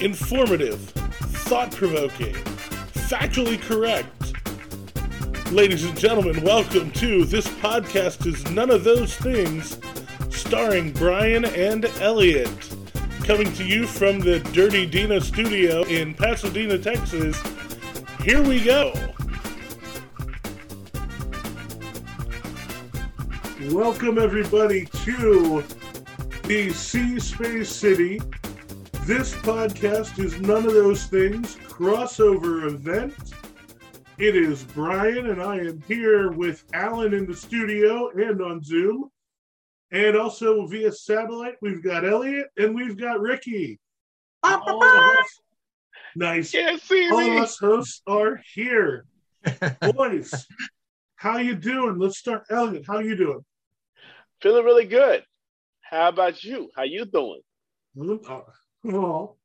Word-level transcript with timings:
informative, 0.00 0.78
thought 1.48 1.70
provoking, 1.70 2.34
factually 2.34 3.60
correct. 3.60 4.12
Ladies 5.52 5.84
and 5.84 5.96
gentlemen, 5.98 6.42
welcome 6.42 6.90
to 6.92 7.24
This 7.24 7.48
Podcast 7.48 8.26
is 8.26 8.48
None 8.50 8.70
of 8.70 8.84
Those 8.84 9.14
Things, 9.16 9.78
starring 10.30 10.92
Brian 10.92 11.44
and 11.44 11.86
Elliot. 12.00 12.50
Coming 13.24 13.52
to 13.54 13.64
you 13.64 13.86
from 13.86 14.20
the 14.20 14.40
Dirty 14.52 14.86
Dina 14.86 15.20
studio 15.20 15.82
in 15.84 16.14
Pasadena, 16.14 16.78
Texas. 16.78 17.40
Here 18.22 18.42
we 18.42 18.62
go. 18.62 18.92
Welcome, 23.70 24.18
everybody, 24.18 24.84
to 25.04 25.64
the 26.44 26.72
Sea 26.72 27.18
Space 27.18 27.68
City. 27.68 28.20
This 29.06 29.34
podcast 29.34 30.18
is 30.18 30.40
none 30.40 30.66
of 30.66 30.74
those 30.74 31.04
things. 31.04 31.54
Crossover 31.68 32.66
event. 32.66 33.14
It 34.18 34.34
is 34.34 34.64
Brian, 34.64 35.30
and 35.30 35.40
I 35.40 35.58
am 35.58 35.80
here 35.82 36.32
with 36.32 36.64
Alan 36.74 37.14
in 37.14 37.24
the 37.24 37.36
studio 37.36 38.10
and 38.10 38.42
on 38.42 38.64
Zoom. 38.64 39.08
And 39.92 40.16
also 40.16 40.66
via 40.66 40.90
satellite, 40.90 41.54
we've 41.62 41.84
got 41.84 42.04
Elliot 42.04 42.48
and 42.56 42.74
we've 42.74 42.98
got 42.98 43.20
Ricky. 43.20 43.78
All 44.42 44.82
of 44.82 45.18
us, 45.18 45.40
nice. 46.16 46.50
Can't 46.50 46.82
see 46.82 47.08
All 47.08 47.20
me. 47.20 47.36
of 47.36 47.44
us 47.44 47.58
hosts 47.58 48.02
are 48.08 48.40
here. 48.54 49.04
Boys, 49.94 50.48
how 51.14 51.38
you 51.38 51.54
doing? 51.54 52.00
Let's 52.00 52.18
start. 52.18 52.42
Elliot, 52.50 52.82
how 52.88 52.98
you 52.98 53.14
doing? 53.14 53.44
Feeling 54.42 54.64
really 54.64 54.86
good. 54.86 55.22
How 55.82 56.08
about 56.08 56.42
you? 56.42 56.70
How 56.74 56.82
you 56.82 57.04
doing? 57.04 57.42
Uh, 58.28 58.40
Well, 58.86 59.36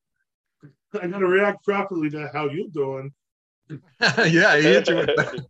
I 1.02 1.08
gotta 1.08 1.26
react 1.26 1.66
properly 1.66 2.12
to 2.12 2.30
how 2.32 2.48
you 2.48 2.70
doing. 2.70 3.12
yeah, 4.00 4.56
you 4.56 4.70
with 4.70 4.86
that. 5.18 5.42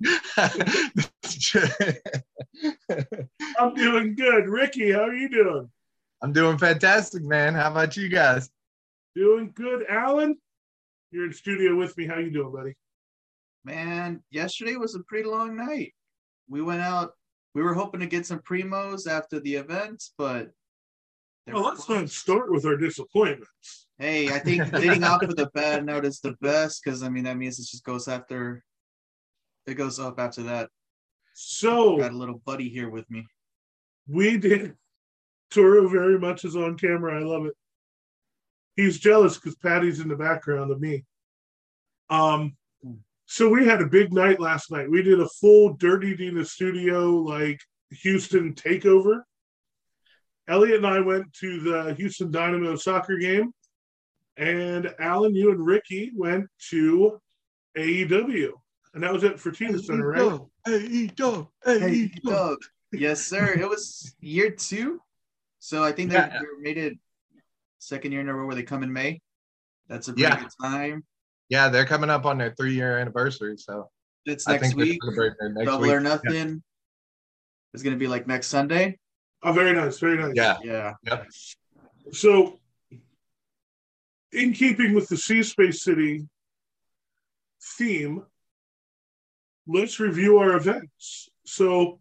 I'm 3.60 3.74
doing 3.74 4.16
good. 4.16 4.48
Ricky, 4.48 4.94
how 4.94 5.02
are 5.02 5.14
you 5.14 5.28
doing? 5.28 5.70
I'm 6.22 6.32
doing 6.32 6.58
fantastic, 6.58 7.22
man. 7.24 7.54
How 7.54 7.70
about 7.70 7.98
you 7.98 8.08
guys? 8.08 8.50
Doing 9.14 9.52
good. 9.54 9.86
Alan, 9.90 10.38
you're 11.12 11.26
in 11.26 11.34
studio 11.34 11.76
with 11.76 11.98
me. 11.98 12.08
How 12.08 12.18
you 12.18 12.32
doing, 12.32 12.54
buddy? 12.54 12.76
Man, 13.66 14.24
yesterday 14.32 14.78
was 14.78 14.96
a 14.96 15.04
pretty 15.04 15.28
long 15.28 15.58
night. 15.58 15.94
We 16.48 16.62
went 16.62 16.82
out. 16.82 17.12
We 17.54 17.62
were 17.62 17.74
hoping 17.74 18.00
to 18.00 18.08
get 18.08 18.26
some 18.26 18.40
primos 18.40 19.06
after 19.06 19.42
the 19.42 19.56
event, 19.56 20.02
but 20.18 20.44
they 20.46 20.52
Well, 21.54 21.64
let's 21.64 21.88
not 21.90 22.10
start 22.10 22.52
with 22.52 22.66
our 22.66 22.78
disappointments. 22.78 23.88
Hey, 23.98 24.30
I 24.30 24.40
think 24.40 24.72
leading 24.74 25.04
off 25.04 25.22
with 25.22 25.40
a 25.40 25.50
bad 25.54 25.86
note 25.86 26.06
is 26.06 26.20
the 26.20 26.36
best 26.42 26.82
because 26.84 27.04
I 27.04 27.10
mean 27.10 27.24
that 27.26 27.38
means 27.38 27.60
it 27.60 27.68
just 27.70 27.84
goes 27.84 28.08
after. 28.08 28.64
It 29.68 29.76
goes 29.76 30.00
up 30.00 30.20
after 30.20 30.44
that. 30.44 30.70
So 31.34 31.98
Got 31.98 32.12
a 32.12 32.18
little 32.18 32.42
buddy 32.46 32.70
here 32.70 32.90
with 32.90 33.10
me. 33.10 33.26
we 34.08 34.38
did. 34.38 34.76
Toro 35.52 35.88
very 35.90 36.18
much 36.18 36.46
is 36.46 36.56
on 36.56 36.78
camera. 36.78 37.20
I 37.20 37.24
love 37.24 37.46
it. 37.46 37.54
He's 38.76 39.00
jealous 39.00 39.36
because 39.38 39.56
Patty's 39.56 40.00
in 40.00 40.08
the 40.08 40.16
background 40.16 40.72
of 40.72 40.80
me. 40.80 41.04
Um, 42.10 42.56
so 43.26 43.50
we 43.50 43.66
had 43.66 43.82
a 43.82 43.86
big 43.86 44.14
night 44.14 44.40
last 44.40 44.72
night. 44.72 44.90
We 44.90 45.04
did 45.04 45.20
a 45.20 45.28
full 45.40 45.74
Dirty 45.74 46.16
Dina 46.16 46.44
studio 46.46 47.12
like 47.12 47.60
Houston 48.02 48.54
takeover. 48.56 49.22
Elliot 50.52 50.78
and 50.78 50.88
I 50.88 51.00
went 51.00 51.32
to 51.36 51.60
the 51.62 51.94
Houston 51.94 52.30
Dynamo 52.30 52.76
soccer 52.76 53.18
game, 53.18 53.54
and 54.36 54.94
Alan, 55.00 55.34
you 55.34 55.52
and 55.52 55.66
Ricky 55.66 56.12
went 56.14 56.46
to 56.72 57.20
AEW, 57.78 58.52
and 58.94 59.02
that 59.02 59.14
was 59.14 59.24
at 59.24 59.38
Fertitta 59.38 59.82
Center, 59.82 60.08
right? 60.10 60.40
Hey, 60.66 61.08
dog. 61.08 61.48
Hey, 61.64 62.12
Doug. 62.26 62.58
Yes, 62.92 63.26
sir. 63.26 63.54
It 63.54 63.68
was 63.70 64.14
year 64.20 64.52
two, 64.52 65.00
so 65.60 65.82
I 65.86 65.94
think 65.94 66.10
they, 66.10 66.18
Yeah. 66.18 66.40
they 66.40 66.46
made 66.62 66.78
it 66.78 66.98
second 67.80 68.12
year 68.12 68.20
in 68.20 68.28
a 68.28 68.34
row 68.34 68.46
where 68.46 68.56
they 68.56 68.64
come 68.64 68.84
in 68.84 68.92
May. 68.92 69.22
That's 69.88 70.10
a 70.10 70.12
pretty 70.14 70.24
Yeah. 70.24 70.42
good 70.42 70.52
time. 70.62 71.06
Yeah, 71.48 71.70
they're 71.70 71.86
coming 71.86 72.10
up 72.10 72.26
on 72.26 72.38
their 72.38 72.54
three 72.56 72.74
year 72.76 72.98
anniversary. 72.98 73.58
So 73.58 73.90
It's 74.26 74.48
I 74.50 74.54
next 74.54 74.68
think 74.68 74.76
week. 74.78 75.00
next 75.02 75.66
Double 75.66 75.84
week. 75.84 75.92
or 75.94 76.02
nothing. 76.02 76.62
It's 77.74 77.84
gonna 77.84 77.96
be 77.96 78.08
like 78.08 78.28
next 78.28 78.48
Sunday. 78.48 79.00
Oh, 79.44 79.54
very 79.54 79.74
nice, 79.74 80.00
very 80.00 80.18
nice. 80.18 80.34
Yeah. 80.36 80.58
Yeah. 80.64 80.94
Yep. 81.04 81.28
So, 82.14 82.60
in 84.32 84.54
keeping 84.54 84.94
with 84.94 85.08
the 85.08 85.18
Sea 85.18 85.44
Space 85.44 85.84
City 85.84 86.28
theme, 87.78 88.24
let's 89.68 90.00
review 90.00 90.38
our 90.38 90.56
events. 90.56 91.30
So, 91.46 92.00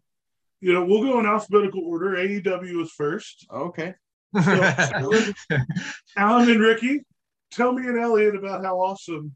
you 0.59 0.73
know, 0.73 0.85
we'll 0.85 1.01
go 1.01 1.19
in 1.19 1.25
alphabetical 1.25 1.83
order. 1.85 2.11
AEW 2.15 2.83
is 2.83 2.91
first. 2.91 3.47
Okay. 3.51 3.95
Alan, 4.35 5.33
Alan 6.17 6.49
and 6.49 6.61
Ricky, 6.61 7.03
tell 7.51 7.73
me 7.73 7.87
and 7.87 7.99
Elliot 7.99 8.35
about 8.35 8.63
how 8.63 8.79
awesome 8.79 9.35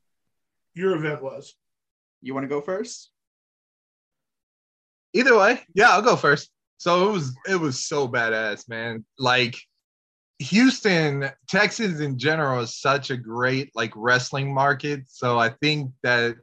your 0.74 0.96
event 0.96 1.22
was. 1.22 1.56
You 2.22 2.34
want 2.34 2.46
to 2.46 2.50
go 2.50 2.62
first? 2.62 3.10
Either 5.14 5.38
way, 5.38 5.62
yeah, 5.74 5.90
I'll 5.90 6.02
go 6.02 6.16
first. 6.16 6.50
So 6.78 7.10
it 7.10 7.12
was 7.12 7.36
it 7.50 7.56
was 7.56 7.86
so 7.86 8.08
badass, 8.08 8.68
man. 8.70 9.06
Like 9.18 9.56
Houston, 10.40 11.30
Texas 11.48 12.00
in 12.00 12.18
general 12.18 12.62
is 12.62 12.80
such 12.80 13.10
a 13.10 13.18
great 13.18 13.72
like 13.76 13.94
wrestling 13.96 14.54
market. 14.54 15.04
So 15.08 15.40
I 15.40 15.50
think 15.50 15.92
that 16.04 16.36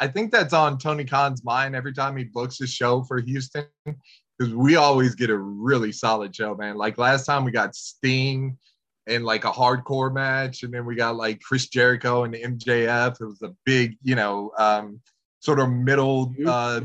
I 0.00 0.08
think 0.08 0.32
that's 0.32 0.52
on 0.52 0.78
Tony 0.78 1.04
Khan's 1.04 1.44
mind 1.44 1.74
every 1.74 1.92
time 1.92 2.16
he 2.16 2.24
books 2.24 2.60
a 2.60 2.66
show 2.66 3.02
for 3.04 3.20
Houston 3.20 3.66
because 3.84 4.54
we 4.54 4.76
always 4.76 5.14
get 5.14 5.30
a 5.30 5.38
really 5.38 5.92
solid 5.92 6.34
show, 6.34 6.54
man. 6.54 6.76
Like 6.76 6.98
last 6.98 7.26
time 7.26 7.44
we 7.44 7.50
got 7.50 7.74
Sting 7.74 8.58
in 9.06 9.22
like 9.22 9.44
a 9.44 9.50
hardcore 9.52 10.12
match, 10.12 10.62
and 10.62 10.72
then 10.72 10.84
we 10.84 10.94
got 10.94 11.16
like 11.16 11.40
Chris 11.40 11.68
Jericho 11.68 12.24
and 12.24 12.34
MJF. 12.34 13.20
It 13.20 13.24
was 13.24 13.42
a 13.42 13.54
big, 13.64 13.96
you 14.02 14.14
know, 14.14 14.50
um, 14.58 15.00
sort 15.40 15.60
of 15.60 15.70
middle 15.70 16.34
uh, 16.46 16.80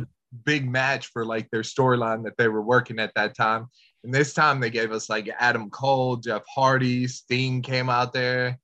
big 0.45 0.69
match 0.69 1.07
for 1.07 1.25
like 1.25 1.49
their 1.49 1.61
storyline 1.61 2.23
that 2.23 2.37
they 2.37 2.47
were 2.47 2.61
working 2.61 2.99
at 2.99 3.13
that 3.15 3.35
time. 3.35 3.67
And 4.03 4.13
this 4.13 4.33
time 4.33 4.59
they 4.59 4.69
gave 4.69 4.91
us 4.91 5.09
like 5.09 5.29
Adam 5.39 5.69
Cole, 5.69 6.17
Jeff 6.17 6.43
Hardy, 6.53 7.07
Sting 7.07 7.61
came 7.61 7.89
out 7.89 8.13
there. 8.13 8.57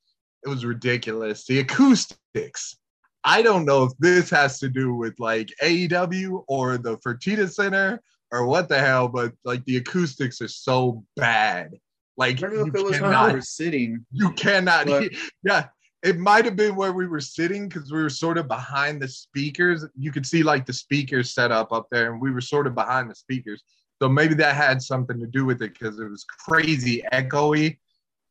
It 0.46 0.50
was 0.50 0.64
ridiculous. 0.66 1.46
The 1.46 1.60
acoustics. 1.60 2.78
I 3.24 3.42
don't 3.42 3.66
know 3.66 3.84
if 3.84 3.92
this 4.00 4.30
has 4.30 4.60
to 4.60 4.70
do 4.70 4.94
with 4.94 5.16
like 5.20 5.50
AEW 5.64 6.44
or 6.48 6.78
the 6.78 6.98
Fertitta 7.00 7.52
Center 7.52 8.00
or 8.32 8.46
what 8.46 8.70
the 8.70 8.80
hell, 8.80 9.08
but 9.08 9.34
like 9.44 9.66
the 9.66 9.78
acoustics 9.78 10.42
are 10.42 10.48
so 10.48 11.04
bad. 11.16 11.72
Like 12.18 12.40
you 12.40 12.68
if 12.68 12.76
it 12.76 12.84
was 12.84 13.00
cannot, 13.00 13.44
sitting. 13.44 14.06
you 14.12 14.32
cannot 14.34 14.86
but- 14.86 15.02
hear- 15.04 15.12
yeah 15.44 15.66
it 16.06 16.20
might 16.20 16.46
have 16.46 16.56
been 16.56 16.76
where 16.76 16.94
we 16.94 17.08
were 17.08 17.20
sitting 17.20 17.68
because 17.68 17.92
we 17.92 18.02
were 18.02 18.10
sort 18.10 18.38
of 18.38 18.48
behind 18.48 19.02
the 19.02 19.08
speakers. 19.08 19.84
You 19.98 20.12
could 20.12 20.26
see 20.26 20.44
like 20.44 20.66
the 20.66 20.74
speakers 20.74 21.34
set 21.34 21.52
up 21.52 21.72
up 21.74 21.88
there 21.92 22.12
and 22.12 22.22
we 22.22 22.32
were 22.32 22.42
sort 22.42 22.68
of 22.68 22.76
behind 22.76 23.10
the 23.10 23.16
speakers. 23.16 23.64
So 24.00 24.08
maybe 24.08 24.36
that 24.36 24.56
had 24.56 24.84
something 24.84 25.20
to 25.20 25.26
do 25.26 25.46
with 25.46 25.64
it 25.64 25.74
because 25.74 26.00
it 26.00 26.08
was 26.08 26.24
crazy 26.24 27.04
echoey. 27.12 27.80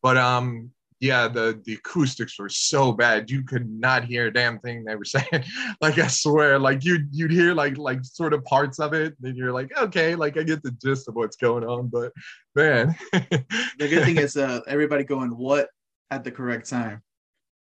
But 0.01 0.15
um 0.17 0.71
yeah 1.01 1.27
the 1.27 1.59
the 1.65 1.73
acoustics 1.73 2.39
were 2.39 2.47
so 2.47 2.93
bad. 2.93 3.29
You 3.29 3.43
could 3.43 3.69
not 3.69 4.05
hear 4.05 4.27
a 4.27 4.33
damn 4.33 4.57
thing 4.59 4.85
they 4.85 4.95
were 4.95 5.03
saying. 5.15 5.43
Like 5.81 5.97
i 5.97 6.07
swear 6.07 6.57
like 6.57 6.85
you 6.85 7.05
you'd 7.11 7.31
hear 7.31 7.53
like 7.53 7.77
like 7.77 8.05
sort 8.05 8.33
of 8.33 8.45
parts 8.45 8.79
of 8.79 8.93
it 8.93 9.15
then 9.19 9.35
you're 9.35 9.51
like 9.51 9.77
okay 9.77 10.15
like 10.15 10.37
i 10.37 10.43
get 10.43 10.63
the 10.63 10.71
gist 10.71 11.09
of 11.09 11.15
what's 11.15 11.35
going 11.35 11.65
on. 11.65 11.87
But 11.87 12.13
man. 12.55 12.95
The 13.11 13.89
good 13.89 14.05
thing 14.05 14.17
is 14.27 14.37
uh, 14.37 14.61
everybody 14.65 15.03
going 15.03 15.31
what? 15.31 15.67
at 16.11 16.23
the 16.23 16.31
correct 16.31 16.69
time. 16.69 17.01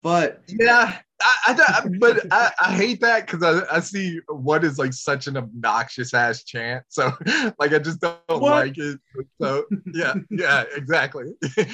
But 0.01 0.41
Yeah, 0.47 0.97
I, 1.21 1.35
I 1.47 1.53
don't- 1.53 1.99
but 1.99 2.25
I, 2.31 2.51
I 2.61 2.73
hate 2.73 3.01
that 3.01 3.25
because 3.29 3.43
I, 3.43 3.75
I 3.77 3.79
see 3.81 4.19
what 4.29 4.63
is 4.63 4.79
like 4.79 4.93
such 4.93 5.27
an 5.27 5.35
obnoxious 5.35 6.13
ass 6.13 6.43
chant. 6.45 6.85
So 6.87 7.11
like 7.59 7.73
I 7.73 7.79
just 7.79 7.99
don't 7.99 8.17
What? 8.27 8.41
like 8.41 8.77
it. 8.77 8.99
So 9.41 9.65
yeah, 9.93 10.13
yeah, 10.29 10.63
exactly. 10.75 11.33
kick 11.55 11.67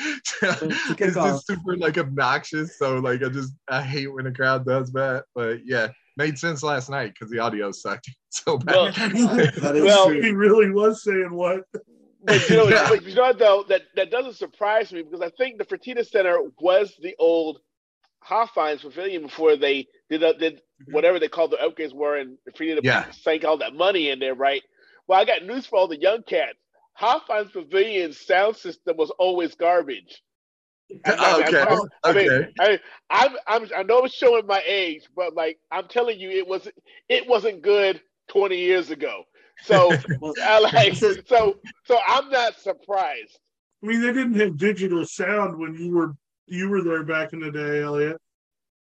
it's 1.02 1.18
off- 1.18 1.28
just 1.28 1.48
super 1.48 1.78
like 1.78 1.98
obnoxious. 1.98 2.78
So 2.78 2.98
like 3.00 3.24
I 3.24 3.30
just 3.30 3.54
I 3.68 3.82
hate 3.82 4.08
when 4.08 4.28
a 4.28 4.32
crowd 4.34 4.66
does 4.66 4.92
that. 4.94 5.26
But 5.36 5.60
yeah, 5.66 5.90
made 6.18 6.38
sense 6.40 6.64
last 6.64 6.90
night 6.90 7.14
because 7.14 7.30
the 7.32 7.40
audio 7.40 7.72
sucked 7.72 8.10
so 8.30 8.60
Well, 8.66 8.86
bad. 8.92 9.12
that 9.14 9.76
is 9.76 9.84
Well, 9.84 10.08
true. 10.08 10.22
he 10.22 10.32
really 10.32 10.72
was 10.72 11.04
saying 11.04 11.30
what? 11.32 11.62
But 12.24 12.50
you 12.50 12.56
know, 12.58 12.68
Yeah. 12.70 12.90
but 12.90 13.04
you 13.04 13.14
know 13.14 13.22
what, 13.22 13.38
though 13.38 13.66
that 13.70 13.84
that 13.96 14.10
doesn't 14.10 14.34
surprise 14.36 14.92
me 14.92 15.04
because 15.04 15.22
I 15.22 15.30
think 15.38 15.60
the 15.60 15.66
Fertitta 15.66 16.04
Center 16.04 16.40
was 16.60 16.94
the 17.02 17.16
old 17.20 17.60
Hofheinz 18.30 18.82
Pavilion 18.82 19.24
before 19.24 19.56
they 19.56 19.88
did 20.10 20.24
uh, 20.24 20.34
did 20.34 20.62
whatever 20.88 21.20
they 21.20 21.28
called 21.28 21.52
the 21.52 21.58
upgrades 21.58 21.94
were 21.94 22.18
and 22.18 22.38
Fertitta 22.58 22.80
Yeah. 22.84 23.12
sank 23.12 23.44
all 23.46 23.58
that 23.58 23.74
money 23.76 24.10
in 24.10 24.20
there, 24.20 24.36
right? 24.36 24.62
Well, 25.08 25.20
I 25.20 25.26
got 25.26 25.44
news 25.46 25.66
for 25.66 25.78
all 25.78 25.88
the 25.88 26.00
young 26.00 26.24
cats. 26.24 26.58
Hofheinz 27.00 27.52
Pavilion's 27.52 28.20
sound 28.26 28.56
system 28.56 28.98
was 28.98 29.12
always 29.20 29.56
garbage. 29.56 30.22
I- 31.06 31.14
I- 31.20 31.48
okay, 31.48 31.62
I- 31.62 32.10
I 32.10 32.14
mean, 32.14 32.30
okay. 32.30 32.50
I, 32.60 32.80
I'm, 33.10 33.36
I'm, 33.48 33.70
I 33.76 33.84
know 33.84 34.04
it's 34.06 34.16
showing 34.16 34.46
my 34.48 34.62
age, 34.66 35.04
but 35.16 35.34
like 35.36 35.60
I'm 35.72 35.88
telling 35.88 36.20
you, 36.20 36.30
it 36.30 36.48
was 36.48 36.68
it 37.10 37.28
wasn't 37.28 37.62
good 37.62 38.02
20 38.30 38.58
years 38.58 38.90
ago. 38.92 39.24
So 39.64 39.98
I 40.44 40.60
like 40.60 40.96
so 40.96 41.56
so 41.86 42.00
I'm 42.08 42.30
not 42.30 42.56
surprised. 42.60 43.38
I 43.84 43.88
mean, 43.88 44.02
they 44.02 44.14
didn't 44.14 44.40
have 44.40 44.58
digital 44.58 45.06
sound 45.06 45.60
when 45.60 45.76
you 45.76 45.92
were 45.96 46.14
you 46.48 46.70
were 46.70 46.82
there 46.82 47.04
back 47.04 47.34
in 47.34 47.40
the 47.40 47.52
day, 47.52 47.82
Elliot. 47.82 48.18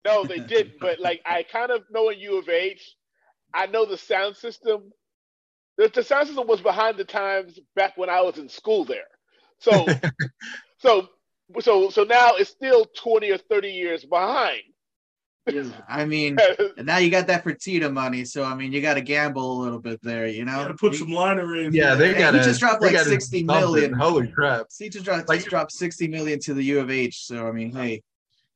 No, 0.05 0.25
they 0.25 0.41
didn't. 0.41 0.81
But 0.81 1.00
like 1.00 1.20
I 1.25 1.44
kind 1.44 1.70
of 1.70 1.82
know 1.91 2.09
in 2.09 2.19
U 2.19 2.38
of 2.38 2.49
H, 2.49 2.97
I 3.55 3.67
know 3.67 3.85
the 3.85 3.99
sound 3.99 4.37
system. 4.37 4.93
The, 5.79 5.88
the 5.88 6.03
sound 6.03 6.26
system 6.26 6.47
was 6.47 6.61
behind 6.61 6.99
the 6.99 7.05
times 7.05 7.59
back 7.75 7.97
when 7.97 8.11
I 8.11 8.20
was 8.23 8.38
in 8.38 8.49
school 8.49 8.85
there. 8.85 9.09
So 9.59 9.87
so 10.79 11.09
so 11.61 11.91
so 11.91 12.05
now 12.05 12.32
it's 12.35 12.50
still 12.50 12.87
20 12.97 13.31
or 13.31 13.38
30 13.38 13.69
years 13.69 14.05
behind. 14.05 14.62
I 15.89 16.05
mean, 16.05 16.37
now 16.79 16.99
you 16.99 17.11
got 17.11 17.27
that 17.27 17.43
for 17.43 17.53
Fertitta 17.53 17.93
money, 17.93 18.25
so 18.25 18.44
I 18.44 18.55
mean, 18.55 18.73
you 18.73 18.81
got 18.81 18.94
to 18.94 19.00
gamble 19.00 19.61
a 19.61 19.62
little 19.62 19.81
bit 19.81 20.00
there, 20.03 20.27
you 20.27 20.44
know. 20.44 20.53
Gotta 20.53 20.75
put 20.75 20.93
You- 20.93 20.99
some 20.99 21.12
liner 21.12 21.56
in. 21.56 21.73
Yeah, 21.73 21.94
they 21.94 22.12
got. 22.15 22.35
He 22.35 22.41
got 22.41 22.44
just 22.44 22.61
dropped 22.61 22.83
like 22.83 22.97
60 22.97 23.43
million. 23.44 23.93
Holy 23.93 24.29
crap! 24.29 24.67
He 24.79 24.89
just 24.89 25.05
dropped, 25.05 25.29
Like- 25.29 25.39
just 25.41 25.50
dropped 25.50 25.73
60 25.73 26.09
million 26.09 26.39
to 26.41 26.55
the 26.55 26.62
U 26.65 26.81
of 26.81 26.91
H, 26.91 27.27
so 27.27 27.49
I 27.49 27.53
mean, 27.53 27.73
hey, 27.75 28.03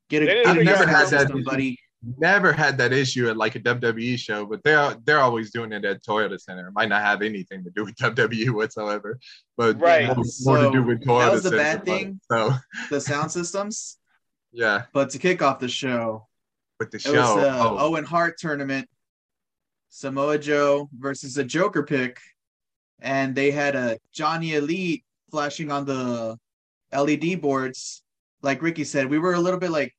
get 0.08 0.22
a 0.22 0.26
They 0.26 0.34
didn't 0.34 0.64
get 0.64 0.74
a 0.74 0.78
good 0.84 0.88
out 0.88 0.88
how 0.88 0.98
sound 1.00 1.10
to- 1.10 1.18
system, 1.18 1.44
buddy. 1.44 1.78
Never 2.18 2.52
had 2.52 2.78
that 2.78 2.92
issue 2.92 3.28
at 3.28 3.36
like 3.36 3.56
a 3.56 3.60
WWE 3.60 4.16
show, 4.16 4.46
but 4.46 4.62
they're 4.62 4.94
they're 5.04 5.18
always 5.18 5.50
doing 5.50 5.72
it 5.72 5.84
at 5.84 6.04
Toyota 6.04 6.38
Center. 6.40 6.68
It 6.68 6.72
might 6.72 6.88
not 6.88 7.02
have 7.02 7.20
anything 7.20 7.64
to 7.64 7.70
do 7.70 7.84
with 7.84 7.96
WWE 8.00 8.50
whatsoever, 8.54 9.18
but 9.56 9.80
Right. 9.80 10.06
more, 10.06 10.14
more 10.16 10.24
So, 10.24 10.70
to 10.70 10.70
do 10.70 10.82
with 10.84 11.00
Toyota 11.02 11.18
that 11.24 11.32
was 11.32 11.42
the 11.42 11.48
Center. 11.48 11.62
bad 11.62 11.84
thing. 11.84 12.20
So 12.30 12.52
The 12.90 13.00
sound 13.00 13.32
systems, 13.32 13.98
yeah, 14.52 14.82
but 14.92 15.10
to 15.10 15.18
kick 15.18 15.42
off 15.42 15.58
the 15.58 15.68
show, 15.68 16.25
with 16.78 16.90
the 16.90 16.96
it 16.96 17.02
show. 17.02 17.12
was 17.12 17.44
a 17.44 17.58
oh, 17.58 17.76
Owen 17.78 18.04
Hart 18.04 18.38
tournament, 18.38 18.88
Samoa 19.88 20.38
Joe 20.38 20.88
versus 20.92 21.36
a 21.38 21.44
Joker 21.44 21.82
pick, 21.82 22.18
and 23.00 23.34
they 23.34 23.50
had 23.50 23.74
a 23.74 23.98
Johnny 24.12 24.54
Elite 24.54 25.04
flashing 25.30 25.70
on 25.70 25.84
the 25.84 26.36
LED 26.92 27.40
boards. 27.40 28.02
Like 28.42 28.62
Ricky 28.62 28.84
said, 28.84 29.08
we 29.08 29.18
were 29.18 29.34
a 29.34 29.40
little 29.40 29.60
bit 29.60 29.70
like 29.70 29.94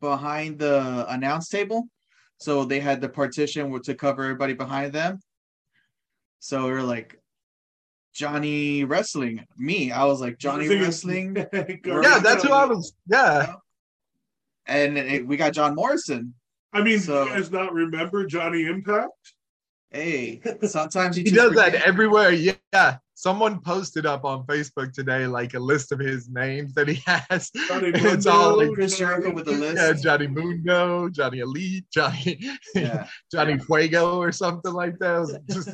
behind 0.00 0.58
the 0.58 1.06
announce 1.08 1.48
table, 1.48 1.88
so 2.38 2.64
they 2.64 2.80
had 2.80 3.00
the 3.00 3.08
partition 3.08 3.80
to 3.82 3.94
cover 3.94 4.24
everybody 4.24 4.54
behind 4.54 4.92
them. 4.92 5.20
So 6.40 6.64
we 6.64 6.72
were 6.72 6.82
like 6.82 7.20
Johnny 8.14 8.84
Wrestling. 8.84 9.44
Me, 9.56 9.92
I 9.92 10.04
was 10.04 10.20
like 10.20 10.38
Johnny 10.38 10.68
Wrestling, 10.68 11.36
yeah, 11.52 12.18
that's 12.20 12.44
who 12.44 12.52
I 12.52 12.64
was. 12.64 12.94
Yeah, 13.08 13.54
and 14.68 14.96
it, 14.98 15.26
we 15.26 15.36
got 15.36 15.52
John 15.52 15.74
Morrison. 15.74 16.34
I 16.72 16.82
mean, 16.82 17.00
So- 17.00 17.24
you 17.24 17.30
guys 17.30 17.50
not 17.50 17.72
remember 17.72 18.26
Johnny 18.26 18.66
Impact? 18.66 19.10
Hey, 19.90 20.42
sometimes 20.64 21.16
you 21.16 21.24
he 21.24 21.30
just 21.30 21.54
does 21.54 21.54
that 21.56 21.74
everywhere. 21.76 22.30
Yeah, 22.30 22.98
someone 23.14 23.58
posted 23.62 24.04
up 24.04 24.22
on 24.26 24.44
Facebook 24.44 24.92
today 24.92 25.26
like 25.26 25.54
a 25.54 25.58
list 25.58 25.92
of 25.92 25.98
his 25.98 26.28
names 26.28 26.74
that 26.74 26.88
he 26.88 26.96
has. 27.06 27.50
Johnny 27.68 27.88
it's 27.94 28.26
all 28.26 28.50
Mundo, 28.50 28.66
like 28.66 28.74
Chris 28.74 28.98
Jericho 28.98 29.32
with 29.32 29.46
the 29.46 29.52
list. 29.52 29.76
yeah, 29.78 29.94
Johnny 29.94 30.26
Mundo, 30.26 31.08
Johnny 31.08 31.38
Elite, 31.38 31.86
Johnny 31.90 32.38
Yeah. 32.74 33.06
Johnny 33.32 33.58
Fuego 33.58 34.18
or 34.20 34.30
something 34.30 34.74
like 34.74 34.98
that. 34.98 35.14
It 35.14 35.20
was 35.20 35.38
just 35.64 35.70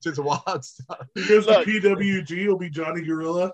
just 0.00 0.18
wild 0.20 0.64
stuff. 0.64 1.04
He 1.16 1.26
goes 1.26 1.44
to 1.46 1.54
PWG. 1.64 2.28
He'll 2.28 2.56
be 2.56 2.70
Johnny 2.70 3.02
Gorilla. 3.02 3.50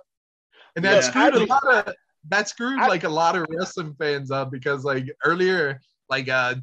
And 0.77 0.85
that's 0.85 1.07
Yeah. 1.07 1.11
screwed 1.31 1.37
I- 1.41 1.45
a 1.45 1.47
lot 1.47 1.87
of 1.89 1.95
that 2.29 2.49
screwed 2.49 2.81
I- 2.81 2.89
like 2.89 3.05
a 3.05 3.09
lot 3.09 3.37
of 3.37 3.47
wrestling 3.51 3.95
fans 3.99 4.31
up 4.31 4.51
because 4.51 4.85
like 4.85 5.07
earlier, 5.25 5.81
like 6.09 6.29
uh 6.29 6.57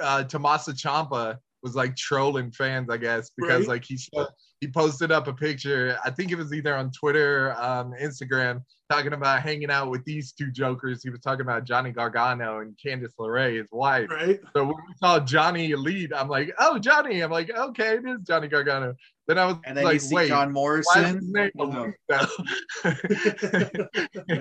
uh 0.00 0.24
Tommaso 0.24 0.72
Ciampa 0.72 1.36
was 1.62 1.76
like 1.76 1.94
trolling 1.96 2.50
fans, 2.50 2.90
I 2.90 2.96
guess, 2.96 3.30
because 3.36 3.60
Right. 3.60 3.68
like 3.68 3.84
he 3.84 3.96
showed, 3.96 4.26
he 4.60 4.66
posted 4.68 5.12
up 5.12 5.28
a 5.28 5.32
picture, 5.32 5.96
I 6.04 6.10
think 6.10 6.32
it 6.32 6.34
was 6.36 6.52
either 6.52 6.74
on 6.76 6.90
Twitter, 6.90 7.52
um, 7.56 7.92
Instagram, 8.00 8.62
talking 8.90 9.12
about 9.12 9.42
hanging 9.42 9.70
out 9.70 9.88
with 9.88 10.04
these 10.04 10.32
two 10.32 10.50
jokers. 10.50 11.04
He 11.04 11.10
was 11.10 11.20
talking 11.20 11.42
about 11.42 11.64
Johnny 11.64 11.92
Gargano 11.92 12.60
and 12.60 12.76
Candice 12.84 13.12
LeRae, 13.18 13.58
his 13.58 13.68
wife. 13.70 14.10
Right? 14.10 14.40
So 14.56 14.64
when 14.64 14.74
we 14.74 14.94
saw 15.00 15.20
Johnny 15.20 15.70
Elite, 15.70 16.10
I'm 16.14 16.28
like, 16.28 16.52
oh 16.58 16.80
Johnny. 16.80 17.20
I'm 17.20 17.30
like, 17.30 17.50
okay, 17.56 17.94
it 17.96 18.04
is 18.08 18.22
Johnny 18.26 18.48
Gargano. 18.48 18.94
Then 19.34 19.38
I 19.42 19.46
was 19.46 19.56
And 19.64 19.76
then 19.76 19.84
like, 19.84 19.94
you 19.94 20.00
see 20.00 20.14
wait, 20.14 20.28
John 20.28 20.52
Morrison. 20.52 21.04
his 21.16 21.32
name 21.32 21.50
Wow. 21.54 21.84
Elite 21.84 21.94
now? 22.10 22.26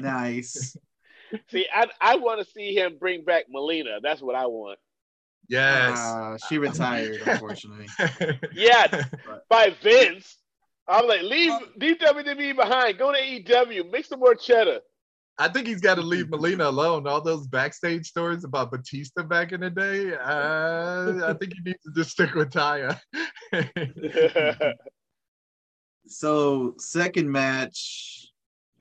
nice. 0.02 0.76
See, 1.50 1.66
I 1.74 1.88
I 2.02 2.16
want 2.18 2.46
to 2.46 2.52
see 2.52 2.76
him 2.76 2.98
bring 3.00 3.24
back 3.24 3.46
Melina. 3.50 4.00
That's 4.04 4.22
what 4.22 4.36
I 4.36 4.48
want. 4.48 4.80
yes. 5.48 5.98
Uh, 5.98 6.38
she 6.50 6.58
retired, 6.58 7.22
unfortunately. 7.26 7.88
Yeah, 8.54 9.06
by 9.50 9.74
Vince. 9.82 10.38
I'm 10.90 11.08
like, 11.08 11.22
leave 11.22 11.54
leave 11.78 12.00
WWE 12.00 12.54
behind. 12.56 12.98
Go 12.98 13.14
to 13.14 13.18
AEW. 13.18 13.90
Make 13.92 14.06
some 14.06 14.20
more 14.20 14.36
cheddar. 14.36 14.80
I 15.38 15.48
think 15.48 15.68
he's 15.68 15.80
got 15.80 15.96
to 15.96 16.02
leave 16.02 16.30
Melina 16.30 16.66
alone. 16.68 17.08
All 17.08 17.22
those 17.22 17.48
backstage 17.48 18.06
stories 18.08 18.44
about 18.44 18.70
Batista 18.70 19.24
back 19.24 19.54
in 19.54 19.62
the 19.62 19.70
day, 19.70 20.14
uh, 20.14 21.30
I 21.30 21.34
think 21.40 21.54
he 21.54 21.62
needs 21.64 21.82
to 21.86 21.92
just 21.96 22.12
stick 22.12 22.34
with 22.36 22.50
Taya. 22.52 23.00
So, 26.08 26.76
second 26.78 27.32
match, 27.32 28.28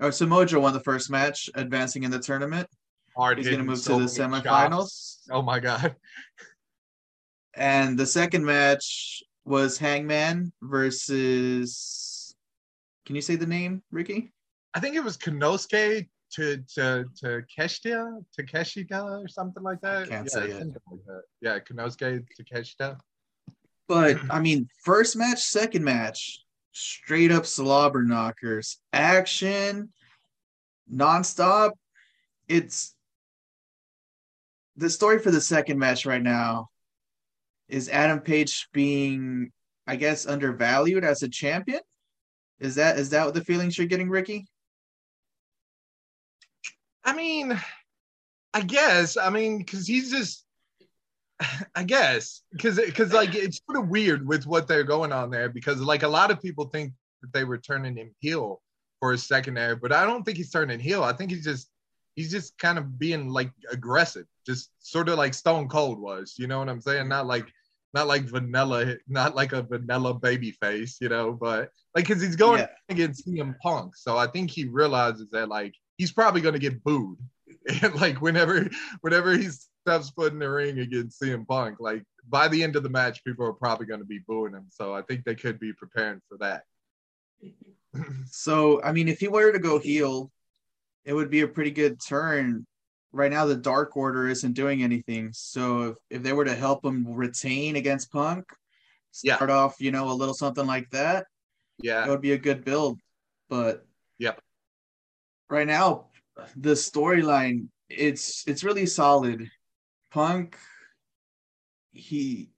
or 0.00 0.10
Samoa 0.10 0.46
won 0.58 0.72
the 0.72 0.80
first 0.80 1.10
match, 1.10 1.48
advancing 1.54 2.02
in 2.02 2.10
the 2.10 2.18
tournament. 2.18 2.66
Hard 3.16 3.38
He's 3.38 3.46
going 3.46 3.58
to 3.58 3.64
move 3.64 3.78
so 3.78 3.98
to 3.98 4.04
the 4.04 4.10
semifinals. 4.10 4.70
chops. 4.70 5.28
Oh 5.30 5.42
my 5.42 5.60
god! 5.60 5.94
And 7.54 7.98
the 7.98 8.06
second 8.06 8.44
match 8.44 9.22
was 9.44 9.78
Hangman 9.78 10.52
versus. 10.62 12.34
Can 13.06 13.16
you 13.16 13.22
say 13.22 13.36
the 13.36 13.46
name, 13.46 13.82
Ricky? 13.90 14.32
I 14.74 14.80
think 14.80 14.96
it 14.96 15.04
was 15.04 15.16
Konosuke 15.16 16.08
to 16.32 16.56
to 16.74 17.04
to 17.20 17.42
Keshita 17.58 18.24
to 18.34 18.42
Keshita 18.42 19.24
or 19.24 19.28
something 19.28 19.62
like 19.62 19.80
that. 19.82 20.08
can't 20.08 20.28
yeah, 20.32 20.40
say 20.40 20.50
it. 20.50 20.66
like. 20.66 21.22
Yeah, 21.40 21.58
Konosuke 21.58 22.24
Takeshita. 22.40 22.98
But 23.90 24.18
hmm. 24.18 24.30
I 24.30 24.38
mean, 24.38 24.68
first 24.84 25.16
match, 25.16 25.42
second 25.42 25.82
match, 25.82 26.44
straight 26.70 27.32
up 27.32 27.44
slobber 27.44 28.04
knockers, 28.04 28.78
action, 28.92 29.92
nonstop. 30.94 31.72
It's 32.46 32.94
the 34.76 34.88
story 34.88 35.18
for 35.18 35.32
the 35.32 35.40
second 35.40 35.80
match 35.80 36.06
right 36.06 36.22
now 36.22 36.68
is 37.68 37.88
Adam 37.88 38.20
Page 38.20 38.68
being, 38.72 39.50
I 39.88 39.96
guess, 39.96 40.24
undervalued 40.24 41.02
as 41.02 41.24
a 41.24 41.28
champion. 41.28 41.80
Is 42.60 42.76
that 42.76 42.96
is 42.96 43.10
that 43.10 43.24
what 43.24 43.34
the 43.34 43.44
feelings 43.44 43.76
you're 43.76 43.88
getting, 43.88 44.08
Ricky? 44.08 44.46
I 47.02 47.12
mean, 47.12 47.60
I 48.54 48.60
guess. 48.60 49.16
I 49.16 49.30
mean, 49.30 49.58
because 49.58 49.88
he's 49.88 50.12
just. 50.12 50.44
I 51.74 51.84
guess 51.84 52.42
because 52.52 52.76
because 52.78 53.12
like 53.12 53.34
it's 53.34 53.60
sort 53.66 53.82
of 53.82 53.88
weird 53.88 54.26
with 54.26 54.46
what 54.46 54.68
they're 54.68 54.84
going 54.84 55.12
on 55.12 55.30
there 55.30 55.48
because 55.48 55.80
like 55.80 56.02
a 56.02 56.08
lot 56.08 56.30
of 56.30 56.40
people 56.40 56.66
think 56.66 56.92
that 57.22 57.32
they 57.32 57.44
were 57.44 57.58
turning 57.58 57.96
him 57.96 58.14
heel 58.20 58.60
for 59.00 59.12
a 59.12 59.18
second 59.18 59.54
there, 59.54 59.76
but 59.76 59.92
I 59.92 60.04
don't 60.04 60.24
think 60.24 60.36
he's 60.36 60.50
turning 60.50 60.80
heel. 60.80 61.02
I 61.02 61.12
think 61.14 61.30
he's 61.30 61.44
just 61.44 61.70
he's 62.16 62.30
just 62.30 62.58
kind 62.58 62.78
of 62.78 62.98
being 62.98 63.28
like 63.30 63.50
aggressive, 63.72 64.26
just 64.46 64.70
sort 64.80 65.08
of 65.08 65.16
like 65.18 65.32
Stone 65.34 65.68
Cold 65.68 65.98
was. 65.98 66.34
You 66.38 66.46
know 66.46 66.58
what 66.58 66.68
I'm 66.68 66.80
saying? 66.80 67.08
Not 67.08 67.26
like 67.26 67.46
not 67.94 68.06
like 68.06 68.24
vanilla, 68.24 68.96
not 69.08 69.34
like 69.34 69.52
a 69.52 69.62
vanilla 69.62 70.14
baby 70.14 70.52
face, 70.52 70.98
you 71.00 71.08
know, 71.08 71.32
but 71.32 71.70
like 71.94 72.06
because 72.06 72.22
he's 72.22 72.36
going 72.36 72.60
Yeah. 72.60 72.66
against 72.88 73.26
CM 73.26 73.54
Punk, 73.62 73.96
so 73.96 74.16
I 74.18 74.26
think 74.26 74.50
he 74.50 74.64
realizes 74.66 75.28
that 75.32 75.48
like 75.48 75.74
he's 75.96 76.12
probably 76.12 76.40
going 76.42 76.54
to 76.54 76.60
get 76.60 76.84
booed, 76.84 77.18
and 77.82 77.94
like 78.00 78.20
whenever 78.20 78.68
whenever 79.00 79.36
he 79.36 79.48
steps 79.80 80.10
foot 80.10 80.32
in 80.32 80.38
the 80.38 80.48
ring 80.50 80.78
against 80.80 81.20
CM 81.20 81.46
Punk, 81.46 81.80
like 81.80 82.04
by 82.28 82.48
the 82.48 82.62
end 82.62 82.76
of 82.76 82.82
the 82.82 82.88
match, 82.88 83.24
people 83.24 83.46
are 83.46 83.52
probably 83.52 83.86
going 83.86 84.00
to 84.00 84.06
be 84.06 84.20
booing 84.26 84.52
him. 84.52 84.66
So 84.68 84.94
I 84.94 85.02
think 85.02 85.24
they 85.24 85.34
could 85.34 85.58
be 85.58 85.72
preparing 85.72 86.20
for 86.28 86.38
that. 86.38 86.62
So, 88.30 88.80
I 88.82 88.92
mean, 88.92 89.08
if 89.08 89.18
he 89.18 89.26
were 89.26 89.50
to 89.50 89.58
go 89.58 89.80
heel, 89.80 90.30
it 91.04 91.12
would 91.12 91.28
be 91.28 91.40
a 91.40 91.48
pretty 91.48 91.72
good 91.72 91.98
turn. 92.00 92.64
Right 93.10 93.32
now, 93.32 93.46
the 93.46 93.56
Dark 93.56 93.96
Order 93.96 94.28
isn't 94.28 94.52
doing 94.52 94.84
anything. 94.84 95.30
So, 95.32 95.82
if, 95.82 95.96
if 96.08 96.22
they 96.22 96.32
were 96.32 96.44
to 96.44 96.54
help 96.54 96.84
him 96.84 97.04
retain 97.12 97.74
against 97.74 98.12
Punk, 98.12 98.44
Yeah. 99.24 99.34
start 99.34 99.50
off, 99.50 99.80
you 99.80 99.90
know, 99.90 100.08
a 100.08 100.14
little 100.14 100.34
something 100.34 100.66
like 100.66 100.88
that, 100.90 101.26
Yeah, 101.80 102.02
that 102.02 102.10
would 102.10 102.20
be 102.20 102.30
a 102.32 102.38
good 102.38 102.64
build. 102.64 103.00
But 103.48 103.84
Yep. 104.18 104.40
right 105.48 105.66
now, 105.66 106.10
the 106.56 106.74
storyline 106.74 107.66
it's 107.88 108.46
it's 108.46 108.62
really 108.62 108.86
solid. 108.86 109.50
Punk, 110.10 110.56
he 111.92 112.50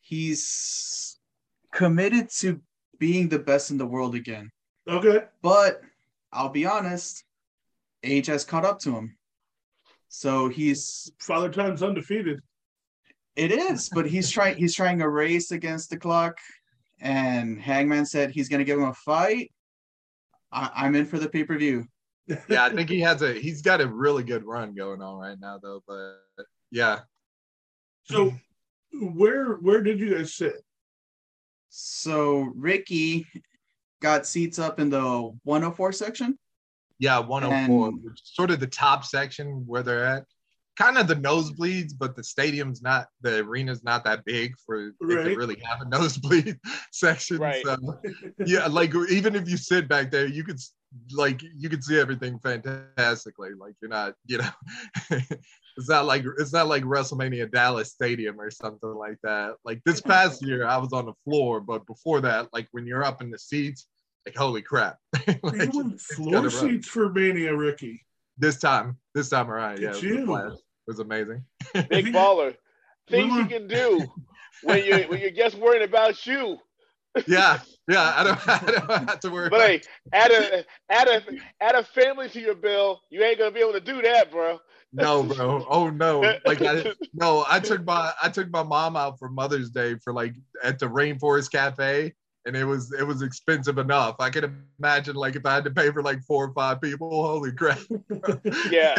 he's 0.00 1.18
committed 1.72 2.28
to 2.30 2.60
being 2.98 3.28
the 3.28 3.38
best 3.38 3.70
in 3.70 3.78
the 3.78 3.86
world 3.86 4.14
again. 4.14 4.50
Okay. 4.88 5.24
But 5.42 5.80
I'll 6.32 6.50
be 6.50 6.66
honest, 6.66 7.24
age 8.02 8.26
has 8.26 8.44
caught 8.44 8.64
up 8.64 8.78
to 8.80 8.94
him. 8.94 9.16
So 10.08 10.48
he's 10.48 11.10
Father 11.18 11.48
Time's 11.48 11.82
undefeated. 11.82 12.40
it 13.34 13.50
is, 13.50 13.88
but 13.88 14.06
he's 14.06 14.30
trying 14.30 14.56
he's 14.58 14.74
trying 14.74 15.00
a 15.00 15.08
race 15.08 15.50
against 15.52 15.90
the 15.90 15.96
clock, 15.96 16.38
and 17.00 17.60
Hangman 17.60 18.06
said 18.06 18.30
he's 18.30 18.48
gonna 18.48 18.64
give 18.64 18.78
him 18.78 18.88
a 18.88 18.94
fight. 18.94 19.50
I, 20.52 20.70
I'm 20.74 20.94
in 20.94 21.06
for 21.06 21.18
the 21.18 21.28
pay 21.28 21.44
per 21.44 21.56
view. 21.56 21.86
Yeah, 22.48 22.64
I 22.64 22.70
think 22.70 22.88
he 22.88 23.00
has 23.00 23.20
a 23.22 23.32
he's 23.34 23.62
got 23.62 23.80
a 23.80 23.86
really 23.86 24.22
good 24.22 24.44
run 24.44 24.74
going 24.74 25.02
on 25.02 25.16
right 25.18 25.38
now 25.40 25.58
though. 25.62 25.82
But 25.86 26.20
yeah, 26.70 27.00
So 28.04 28.32
where 28.92 29.54
where 29.54 29.82
did 29.82 29.98
you 30.00 30.14
guys 30.16 30.34
sit? 30.34 30.62
So 31.68 32.52
Ricky 32.54 33.26
got 34.00 34.26
seats 34.26 34.58
up 34.58 34.78
in 34.80 34.90
the 34.90 35.32
104 35.44 35.92
section. 35.92 36.38
yeah, 36.98 37.18
104, 37.18 37.88
And- 37.88 38.04
which 38.04 38.14
is 38.22 38.30
sort 38.34 38.50
of 38.50 38.60
the 38.60 38.66
top 38.66 39.04
section 39.04 39.64
where 39.66 39.82
they're 39.82 40.04
at. 40.04 40.24
Kind 40.76 40.96
of 40.96 41.06
the 41.06 41.16
nosebleeds, 41.16 41.92
but 41.98 42.16
the 42.16 42.24
stadium's 42.24 42.80
not 42.82 43.06
the 43.20 43.38
arena's 43.44 43.82
not 43.84 44.04
that 44.04 44.24
big 44.24 44.54
for 44.64 44.88
it 44.88 44.94
Right. 45.00 45.24
to 45.24 45.36
really 45.36 45.60
have 45.64 45.80
a 45.82 45.84
nosebleed 45.88 46.58
section. 46.92 47.38
Right. 47.38 47.64
So 47.64 47.76
yeah, 48.46 48.66
like 48.68 48.94
even 49.10 49.34
if 49.34 49.48
you 49.50 49.56
sit 49.56 49.86
back 49.88 50.10
there, 50.10 50.26
you 50.26 50.44
could 50.44 50.56
s- 50.56 50.72
like 51.12 51.42
you 51.56 51.68
can 51.68 51.82
see 51.82 51.98
everything 51.98 52.38
fantastically. 52.38 53.50
Like 53.58 53.74
you're 53.80 53.90
not, 53.90 54.14
you 54.26 54.38
know, 54.38 54.48
it's 55.10 55.88
not 55.88 56.06
like 56.06 56.24
it's 56.38 56.52
not 56.52 56.68
like 56.68 56.84
WrestleMania 56.84 57.50
Dallas 57.50 57.90
Stadium 57.90 58.40
or 58.40 58.50
something 58.50 58.94
like 58.94 59.18
that. 59.22 59.54
Like 59.64 59.80
this 59.84 60.00
past 60.12 60.44
year, 60.44 60.66
I 60.66 60.76
was 60.78 60.92
on 60.92 61.06
the 61.06 61.14
floor, 61.24 61.60
but 61.60 61.86
before 61.86 62.20
that, 62.22 62.48
like 62.52 62.68
when 62.72 62.86
you're 62.86 63.04
up 63.04 63.22
in 63.22 63.30
the 63.30 63.38
seats, 63.38 63.86
like 64.26 64.36
holy 64.36 64.62
crap! 64.62 64.98
Like, 65.42 65.72
you 65.72 65.78
went 65.78 66.00
floor 66.00 66.50
seats 66.50 66.88
for 66.88 67.10
Mania, 67.10 67.54
Ricky. 67.54 68.04
This 68.38 68.58
time, 68.58 68.98
this 69.14 69.28
time 69.28 69.50
around, 69.50 69.80
yeah, 69.80 69.88
it 69.88 69.90
It's 69.90 70.02
was, 70.02 70.04
a 70.04 70.14
you. 70.14 70.26
blast. 70.26 70.56
It 70.56 70.90
was 70.90 70.98
amazing. 70.98 71.44
Big 71.88 72.06
baller. 72.06 72.56
Things 73.08 73.34
you 73.34 73.46
can 73.46 73.66
do 73.66 74.06
when 74.62 74.84
you 74.84 75.04
when 75.08 75.20
you're 75.20 75.30
just 75.30 75.56
worrying 75.58 75.84
about 75.84 76.26
you. 76.26 76.58
Yeah, 77.26 77.60
yeah, 77.88 78.14
I 78.16 78.24
don't, 78.24 78.48
I 78.48 78.86
don't 78.86 79.08
have 79.08 79.20
to 79.20 79.30
worry. 79.30 79.50
But 79.50 79.56
about 79.56 79.68
hey, 79.68 79.82
add 80.12 80.30
a 80.30 80.64
add 80.90 81.08
a 81.08 81.22
add 81.60 81.74
a 81.74 81.84
family 81.84 82.28
to 82.30 82.40
your 82.40 82.54
bill. 82.54 83.00
You 83.10 83.22
ain't 83.22 83.38
gonna 83.38 83.50
be 83.50 83.60
able 83.60 83.72
to 83.72 83.80
do 83.80 84.00
that, 84.02 84.30
bro. 84.30 84.58
No, 84.92 85.22
bro. 85.22 85.66
Oh 85.68 85.90
no. 85.90 86.20
Like 86.44 86.62
I 86.62 86.92
no, 87.14 87.44
I 87.48 87.60
took 87.60 87.84
my 87.84 88.12
I 88.22 88.28
took 88.28 88.50
my 88.50 88.62
mom 88.62 88.96
out 88.96 89.18
for 89.18 89.28
Mother's 89.28 89.70
Day 89.70 89.96
for 89.96 90.12
like 90.12 90.34
at 90.62 90.78
the 90.78 90.86
Rainforest 90.86 91.50
Cafe 91.50 92.12
and 92.44 92.56
it 92.56 92.64
was 92.64 92.92
it 92.92 93.04
was 93.04 93.22
expensive 93.22 93.78
enough. 93.78 94.16
I 94.18 94.30
could 94.30 94.52
imagine 94.78 95.16
like 95.16 95.36
if 95.36 95.46
I 95.46 95.54
had 95.54 95.64
to 95.64 95.70
pay 95.70 95.90
for 95.90 96.02
like 96.02 96.22
four 96.22 96.46
or 96.46 96.52
five 96.52 96.80
people, 96.80 97.08
holy 97.10 97.52
crap. 97.52 97.78
Yeah. 98.70 98.94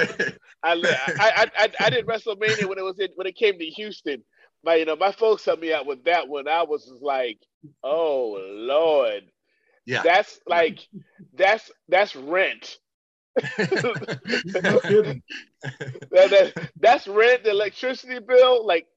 I, 0.63 0.74
I, 0.74 1.05
I, 1.20 1.51
I, 1.58 1.70
I 1.79 1.89
did 1.89 2.05
WrestleMania 2.05 2.65
when 2.65 2.77
it 2.77 2.84
was 2.84 3.00
in, 3.00 3.10
when 3.15 3.27
it 3.27 3.36
came 3.36 3.58
to 3.60 3.65
Houston. 3.65 4.24
My, 4.63 4.75
you 4.75 4.86
know, 4.86 4.96
my 4.96 5.12
folks 5.12 5.43
helped 5.43 5.62
me 5.62 5.74
out 5.74 5.86
with 5.86 6.05
that 6.05 6.27
one. 6.27 6.48
I 6.48 6.63
was 6.63 6.86
just 6.86 7.01
like, 7.01 7.39
oh 7.84 8.39
Lord, 8.51 9.24
yeah. 9.86 10.03
that's 10.03 10.39
like, 10.48 10.79
that's 11.34 11.72
that's 11.89 12.15
rent. 12.15 12.77
That, 15.63 16.29
that- 16.29 16.72
that's 16.79 17.08
rent, 17.08 17.43
the 17.43 17.51
electricity 17.51 18.20
bill. 18.20 18.65
Like, 18.65 18.88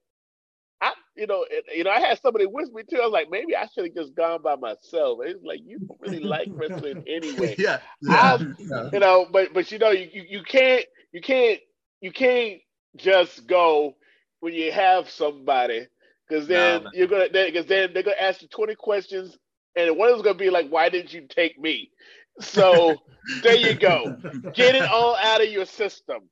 I, 0.81 0.93
you 1.15 1.25
know, 1.27 1.45
it, 1.49 1.65
you 1.75 1.83
know, 1.83 1.91
I 1.91 1.99
had 1.99 2.19
somebody 2.21 2.45
with 2.45 2.71
me 2.71 2.83
too. 2.83 2.97
I 2.97 3.05
was 3.05 3.11
like, 3.13 3.29
maybe 3.31 3.55
I 3.55 3.67
should 3.67 3.85
have 3.85 3.95
just 3.95 4.15
gone 4.15 4.41
by 4.43 4.55
myself. 4.55 5.19
It's 5.23 5.43
like 5.43 5.61
you 5.65 5.79
don't 5.79 5.99
really 6.01 6.19
like 6.23 6.49
wrestling 6.51 7.03
anyway. 7.07 7.55
yeah. 7.57 7.79
Yeah. 8.01 8.37
Yeah. 8.59 8.89
you 8.93 8.99
know 8.99 9.25
but 9.31 9.53
but 9.53 9.71
you 9.71 9.79
know 9.79 9.89
you, 9.91 10.07
you 10.13 10.23
you 10.29 10.43
can't 10.43 10.85
you 11.11 11.21
can't 11.21 11.59
you 12.01 12.11
can't 12.11 12.59
just 12.95 13.47
go 13.47 13.95
when 14.41 14.53
you 14.53 14.71
have 14.71 15.09
somebody 15.09 15.87
because 16.27 16.47
then 16.47 16.83
No. 16.83 16.89
you're 16.93 17.07
gonna 17.07 17.27
because 17.31 17.65
then 17.65 17.93
they're 17.93 18.03
gonna 18.03 18.15
ask 18.19 18.41
you 18.41 18.47
20 18.49 18.75
questions 18.75 19.37
and 19.75 19.95
one 19.97 20.09
of 20.09 20.15
them's 20.15 20.23
gonna 20.23 20.37
be 20.37 20.49
like 20.49 20.69
why 20.69 20.89
didn't 20.89 21.13
you 21.13 21.25
take 21.27 21.59
me 21.59 21.91
so 22.39 23.01
there 23.43 23.55
you 23.55 23.73
go 23.75 24.17
get 24.53 24.75
it 24.75 24.85
all 24.85 25.15
out 25.15 25.41
of 25.41 25.49
your 25.49 25.65
system 25.65 26.29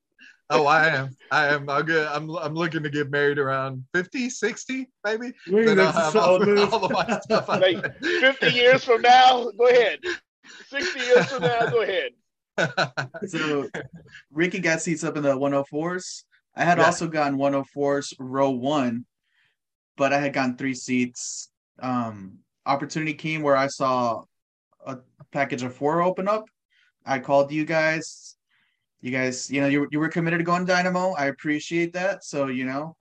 Oh, 0.52 0.68
I 0.68 0.90
am. 0.90 1.18
I 1.32 1.48
am. 1.48 1.68
I'm 1.68 1.86
good. 1.86 2.06
I'm 2.06 2.30
I'm 2.38 2.54
looking 2.54 2.84
to 2.84 2.90
get 2.92 3.10
married 3.10 3.40
around 3.40 3.84
50, 3.96 4.30
60, 4.30 4.88
maybe. 5.04 5.34
Wait, 5.48 5.66
Then 5.66 5.80
I'll 5.80 5.88
that's 5.88 5.98
a 5.98 6.02
have 6.02 6.16
all, 6.18 6.22
solid 6.36 6.46
move. 6.46 6.72
all 6.72 6.86
of 6.86 6.92
my 6.92 7.20
stuff. 7.22 7.50
Like, 7.50 7.84
50 8.04 8.52
years 8.52 8.84
from 8.84 9.02
now 9.02 9.50
go 9.58 9.68
ahead 9.68 10.02
60 10.70 11.00
years 11.00 11.26
from 11.26 11.42
now 11.42 11.66
go 11.66 11.82
ahead 11.82 12.12
So 13.28 13.68
Ricky 14.32 14.60
got 14.60 14.82
seats 14.82 15.04
up 15.04 15.18
in 15.18 15.24
the 15.24 15.36
104s. 15.36 16.26
I 16.56 16.64
had 16.64 16.78
Yeah. 16.78 16.86
also 16.86 17.08
gotten 17.08 17.40
104s 17.40 18.14
row 18.20 18.52
one, 18.52 19.06
but 19.98 20.14
I 20.14 20.20
had 20.20 20.34
gotten 20.34 20.58
three 20.58 20.74
seats. 20.74 21.50
Um, 21.82 22.40
opportunity 22.66 23.14
came 23.14 23.42
where 23.42 23.56
I 23.56 23.68
saw 23.68 24.24
a 24.86 24.98
package 25.32 25.64
of 25.64 25.76
four 25.76 26.02
open 26.02 26.28
up. 26.28 26.46
I 27.06 27.20
called 27.20 27.52
you 27.52 27.66
guys. 27.66 28.36
You 29.02 29.12
guys, 29.12 29.52
you 29.52 29.62
know, 29.62 29.68
you, 29.68 29.88
you 29.92 30.00
were 30.00 30.10
committed 30.10 30.40
to 30.40 30.44
going 30.44 30.66
Dynamo. 30.66 31.14
I 31.14 31.26
appreciate 31.28 31.94
that. 31.94 32.24
So, 32.24 32.48
you 32.48 32.66
know, 32.66 32.96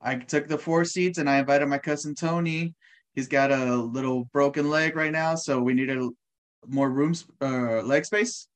I 0.00 0.14
took 0.16 0.48
the 0.48 0.56
four 0.56 0.84
seats 0.84 1.18
and 1.18 1.28
I 1.28 1.38
invited 1.38 1.66
my 1.66 1.78
cousin 1.78 2.14
Tony. 2.14 2.74
He's 3.14 3.28
got 3.28 3.52
a 3.52 3.76
little 3.76 4.24
broken 4.32 4.70
leg 4.70 4.96
right 4.96 5.12
now, 5.12 5.34
so 5.34 5.60
we 5.60 5.74
needed 5.74 5.98
more 6.66 6.90
room, 6.90 7.14
uh, 7.42 7.82
leg 7.82 8.04
space 8.04 8.48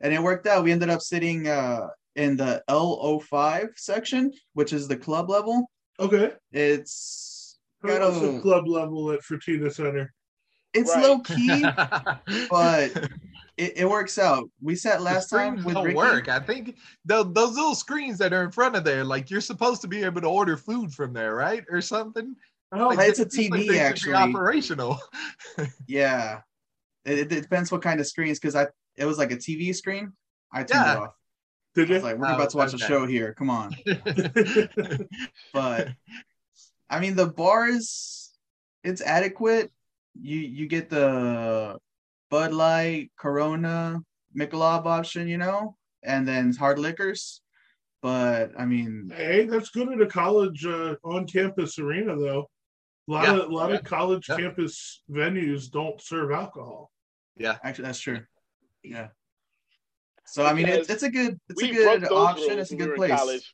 and 0.00 0.12
it 0.12 0.22
worked 0.22 0.46
out. 0.46 0.64
We 0.64 0.72
ended 0.72 0.90
up 0.90 1.02
sitting 1.02 1.46
uh, 1.46 1.88
in 2.16 2.36
the 2.36 2.62
L05 2.68 3.70
section, 3.76 4.32
which 4.54 4.72
is 4.72 4.88
the 4.88 4.96
club 4.96 5.28
level. 5.30 5.70
Okay. 6.00 6.32
It's 6.52 7.58
How 7.82 7.88
Got 7.88 8.00
was 8.12 8.22
a- 8.22 8.32
the 8.32 8.40
club 8.40 8.66
level 8.68 9.12
at 9.12 9.20
Fertitta 9.20 9.72
Center? 9.72 10.12
it's 10.72 10.94
Right. 10.94 11.02
low 11.02 11.18
key, 11.20 11.62
but 12.50 13.10
it, 13.56 13.78
it 13.78 13.88
works 13.90 14.18
out. 14.18 14.48
We 14.62 14.76
sat 14.76 14.98
The 14.98 15.04
last 15.04 15.28
time 15.28 15.54
screens 15.58 15.64
with 15.66 15.74
don't 15.74 15.84
Ricky. 15.86 15.96
work. 15.96 16.28
I 16.28 16.38
think 16.40 16.76
tho- 17.04 17.24
those 17.24 17.56
little 17.56 17.74
screens 17.74 18.18
that 18.18 18.32
are 18.32 18.44
in 18.44 18.50
front 18.52 18.76
of 18.76 18.84
there, 18.84 19.04
like 19.04 19.30
you're 19.30 19.40
supposed 19.40 19.80
to 19.82 19.88
be 19.88 20.02
able 20.04 20.20
to 20.20 20.28
order 20.28 20.56
food 20.56 20.92
from 20.92 21.12
there, 21.12 21.34
right, 21.34 21.64
or 21.70 21.80
something. 21.80 22.36
Oh, 22.72 22.86
Like, 22.88 23.08
it's 23.08 23.18
a 23.18 23.26
TV, 23.26 23.50
they 23.50 23.58
should 23.64 23.68
be 23.72 23.78
actually. 23.80 24.14
operational. 24.14 24.98
Yeah, 25.88 26.40
it, 27.04 27.18
it 27.18 27.28
depends 27.42 27.72
what 27.72 27.82
kind 27.82 27.98
of 27.98 28.06
screens 28.06 28.38
because 28.38 28.54
I 28.54 28.68
it 28.96 29.04
was 29.04 29.18
like 29.18 29.32
a 29.32 29.36
TV 29.36 29.74
screen. 29.74 30.12
I 30.52 30.58
turned 30.62 30.70
Yeah. 30.86 30.92
it 30.92 30.98
off. 30.98 31.14
Did 31.74 31.90
I 31.90 31.94
was 31.94 32.02
you? 32.02 32.08
like, 32.08 32.18
we're 32.18 32.26
Oh, 32.28 32.34
about 32.34 32.50
to 32.50 32.56
watch 32.56 32.74
a 32.74 32.78
show 32.78 33.06
here. 33.06 33.34
Come 33.34 33.50
on. 33.50 33.74
but 35.52 35.88
I 36.88 37.00
mean 37.00 37.16
the 37.16 37.26
bar 37.26 37.68
is 37.68 38.30
it's 38.84 39.00
adequate. 39.02 39.70
You 40.20 40.38
you 40.38 40.66
get 40.66 40.90
the 40.90 41.78
Bud 42.30 42.52
Light, 42.52 43.10
Corona, 43.18 44.00
Michelob 44.36 44.86
option, 44.86 45.28
you 45.28 45.38
know, 45.38 45.76
and 46.02 46.26
then 46.26 46.52
hard 46.54 46.78
liquors. 46.78 47.42
But 48.02 48.52
I 48.58 48.64
mean, 48.64 49.12
Hey, 49.14 49.44
that's 49.46 49.70
good 49.70 49.92
at 49.92 50.00
a 50.00 50.06
college 50.06 50.64
uh, 50.64 50.94
on-campus 51.04 51.78
arena, 51.78 52.16
though. 52.16 52.48
A 53.08 53.12
lot 53.12 53.24
Yeah. 53.24 53.36
of 53.40 53.50
a 53.50 53.54
lot 53.54 53.72
of 53.72 53.84
college 53.84 54.26
Yeah. 54.28 54.36
campus 54.36 55.02
venues 55.10 55.70
don't 55.70 56.00
serve 56.00 56.30
alcohol. 56.32 56.90
yeah. 57.36 57.58
actually 57.62 57.84
that's 57.86 58.00
true. 58.00 58.20
Yeah. 58.82 59.08
So 60.30 60.44
I 60.44 60.52
mean, 60.52 60.68
it's 60.68 60.88
it's 60.88 61.02
a 61.02 61.10
good 61.10 61.38
it's 61.48 61.62
a 61.62 61.70
good 61.72 62.04
option. 62.12 62.58
It's 62.58 62.72
a 62.72 62.76
when 62.76 62.90
we 62.90 62.96
good 62.96 62.96
place. 62.96 63.52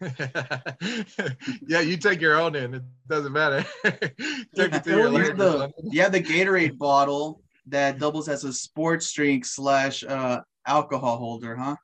yeah, 1.68 1.80
you 1.80 1.96
take 1.96 2.20
your 2.20 2.40
own 2.40 2.56
in. 2.56 2.74
It 2.74 2.82
doesn't 3.08 3.32
matter. 3.32 3.64
take 3.84 4.74
it 4.74 4.84
to 4.84 4.90
Yeah, 4.90 4.96
your 4.96 4.98
well, 5.04 5.12
leg 5.12 5.22
here's 5.24 5.30
or 5.30 5.34
the- 5.36 5.58
something. 5.58 5.90
You 5.92 6.02
have 6.02 6.12
the 6.12 6.20
Gatorade 6.22 6.78
bottle 6.78 7.42
that 7.66 7.98
doubles 7.98 8.28
as 8.28 8.44
a 8.44 8.52
sports 8.52 9.12
drink 9.12 9.44
slash 9.44 10.02
uh 10.04 10.40
alcohol 10.66 11.18
holder, 11.18 11.56
huh? 11.56 11.76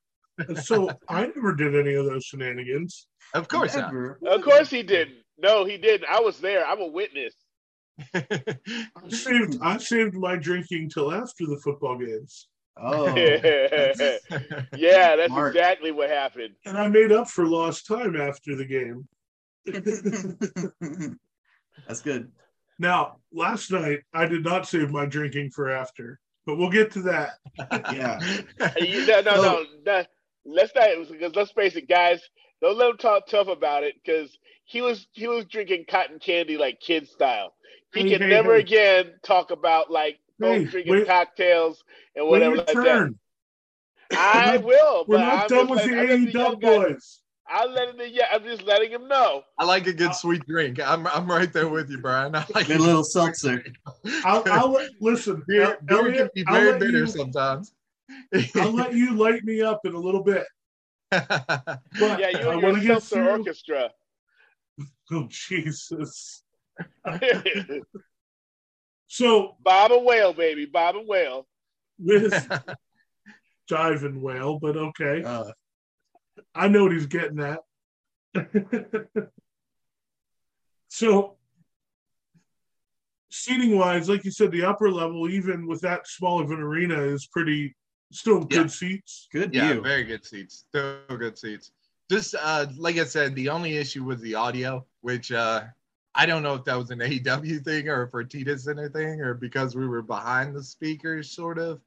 So 0.63 0.91
I 1.09 1.27
never 1.27 1.55
did 1.55 1.77
any 1.77 1.95
of 1.95 2.07
those 2.07 2.25
shenanigans. 2.25 3.07
Of 3.35 3.49
course 3.49 3.77
not. 3.77 3.95
Of 4.27 4.43
course 4.43 4.71
he 4.71 4.83
didn't. 4.83 5.19
No, 5.39 5.65
he 5.65 5.77
didn't. 5.79 6.09
I 6.11 6.21
was 6.21 6.39
there. 6.41 6.67
I'm 6.67 6.81
a 6.81 6.87
witness. 6.87 7.35
I 8.15 9.09
saved 9.09 9.59
I 9.63 9.77
saved 9.79 10.15
my 10.15 10.37
drinking 10.37 10.91
till 10.91 11.13
after 11.13 11.47
the 11.47 11.61
football 11.63 11.99
games, 11.99 12.49
Oh, 12.77 13.15
yeah, 14.77 15.17
that's 15.17 15.27
Smart. 15.27 15.55
exactly 15.55 15.91
what 15.93 16.09
happened. 16.11 16.55
and 16.65 16.77
I 16.79 16.89
made 16.89 17.13
up 17.13 17.29
for 17.29 17.47
lost 17.47 17.87
time 17.87 18.17
after 18.17 18.57
the 18.57 18.65
game. 18.65 19.07
that's 21.87 22.01
good. 22.03 22.31
Now, 22.79 23.19
last 23.33 23.71
night 23.71 24.01
I 24.15 24.27
did 24.27 24.43
not 24.45 24.67
save 24.67 24.91
my 24.91 25.07
drinking 25.07 25.51
for 25.51 25.71
after, 25.71 26.19
but 26.47 26.57
we'll 26.57 26.71
get 26.71 26.91
to 26.93 27.03
that. 27.03 27.33
Yeah. 27.93 28.19
You- 28.81 29.07
No, 29.07 29.21
no, 29.21 29.43
no, 29.43 29.65
no. 29.85 30.05
Let's 30.45 30.75
not 30.75 30.89
because 31.09 31.37
let's 31.37 31.53
face 31.53 31.77
it, 31.77 31.89
guys. 31.89 32.21
Don't 32.61 32.77
let 32.77 32.91
him 32.91 32.97
talk 32.97 33.27
tough 33.29 33.47
about 33.49 33.85
it 33.85 33.95
because 34.05 34.37
he 34.65 34.81
was 34.81 35.07
he 35.13 35.29
was 35.29 35.45
drinking 35.45 35.85
cotton 35.89 36.19
candy 36.19 36.57
like 36.59 36.81
kid 36.81 37.07
style. 37.09 37.55
He 37.95 38.09
can 38.11 38.23
hey, 38.23 38.29
never 38.29 38.55
hey. 38.55 38.61
again 38.63 39.13
talk 39.23 39.51
about 39.53 39.91
like 39.91 40.19
Hey, 40.41 40.59
folks 40.61 40.71
drinking 40.73 40.93
wait- 40.93 41.07
cocktails 41.07 41.85
and 42.17 42.27
whatever 42.29 42.57
your 42.57 42.65
like 42.65 42.75
that. 42.75 42.85
turn. 42.85 43.19
I 44.15 44.59
will. 44.59 45.05
We're 45.09 45.19
not 45.19 45.43
I'm 45.45 45.49
done 45.49 45.69
with 45.69 45.85
the 45.85 45.91
letting- 45.93 46.11
I'm 46.13 46.29
AE 46.29 46.33
Dub 46.33 46.61
boys. 46.61 47.21
I'm 47.49 47.73
letting 47.75 47.97
the 47.99 48.09
yeah. 48.09 48.27
I'm 48.33 48.45
just 48.45 48.63
letting 48.63 48.91
him 48.91 49.09
know. 49.09 49.43
I 49.59 49.65
like 49.65 49.87
a 49.87 49.93
good 49.93 50.15
sweet 50.15 50.47
drink. 50.47 50.79
I'm 50.81 51.07
I'm 51.07 51.31
right 51.31 51.53
there 51.53 51.69
with 51.69 51.91
you, 51.91 51.99
Brian. 51.99 52.35
I 52.35 52.45
like 52.55 52.69
a 52.71 52.75
little 52.79 53.05
seltzer. 53.05 53.65
I'll, 54.25 54.43
I'll 54.47 54.79
listen. 55.01 55.43
beer, 55.49 55.63
El- 55.63 55.69
beer 55.85 55.99
can 55.99 56.07
Elliot, 56.07 56.35
be 56.35 56.45
I'll 56.47 56.55
very 56.55 56.79
bitter 56.79 56.99
you- 56.99 57.07
sometimes. 57.07 57.73
I'll 58.57 58.73
let 58.73 58.95
you 58.95 59.15
light 59.15 59.45
me 59.45 59.61
up 59.63 59.81
in 59.85 59.95
a 59.95 59.99
little 59.99 60.23
bit. 60.23 60.45
But 61.11 61.81
Yeah, 62.01 62.29
you 62.31 62.39
I 62.51 62.57
want 62.57 62.77
to 62.77 62.81
get 62.81 63.03
seltzer 63.03 63.17
through. 63.17 63.29
orchestra. 63.31 63.91
Oh 65.11 65.27
Jesus! 65.29 66.43
So 69.13 69.59
Bob 69.63 69.93
and 69.93 70.07
Whale, 70.07 70.33
baby, 70.33 70.65
Bob 70.65 70.97
and 70.97 71.07
Whale. 71.07 71.47
with 71.99 72.33
Jive 73.71 74.07
and 74.07 74.23
Whale, 74.23 74.59
but 74.59 74.75
okay, 74.75 75.23
Uh, 75.23 75.53
I 76.55 76.69
know 76.69 76.85
what 76.85 76.93
he's 76.93 77.05
getting 77.05 77.39
at. 77.41 77.59
so, 80.89 81.37
seating 83.31 83.77
wise, 83.77 84.09
like 84.09 84.25
you 84.25 84.31
said, 84.31 84.51
the 84.51 84.65
upper 84.65 84.91
level, 84.91 85.29
even 85.29 85.67
with 85.67 85.83
that 85.83 86.09
small 86.09 86.41
of 86.41 86.51
an 86.51 86.59
arena, 86.61 86.99
is 87.03 87.27
pretty 87.27 87.77
still 88.13 88.39
Yeah. 88.51 88.63
good 88.63 88.71
seats. 88.73 89.29
good 89.31 89.53
yeah, 89.55 89.75
view. 89.75 89.83
very 89.83 90.05
good 90.05 90.25
seats. 90.25 90.65
Still 90.71 91.03
good 91.19 91.37
seats. 91.37 91.71
Just 92.11 92.35
uh, 92.41 92.65
like 92.79 92.97
I 92.97 93.05
said, 93.05 93.35
the 93.35 93.51
only 93.51 93.77
issue 93.77 94.05
was 94.05 94.23
the 94.23 94.37
audio, 94.37 94.87
which 95.03 95.33
uh, 95.33 95.65
I 96.15 96.27
don't 96.27 96.43
know 96.43 96.55
if 96.55 96.65
that 96.65 96.77
was 96.77 96.91
an 96.91 96.99
AEW 97.01 97.65
thing 97.65 97.89
or 97.89 98.07
for 98.07 98.23
Fertitta 98.25 98.59
Center 98.59 98.89
thing 98.89 99.21
or 99.23 99.35
because 99.35 99.75
we 99.75 99.87
were 99.87 100.03
behind 100.03 100.55
the 100.55 100.63
speakers, 100.63 101.31
sort 101.31 101.59
of. 101.59 101.81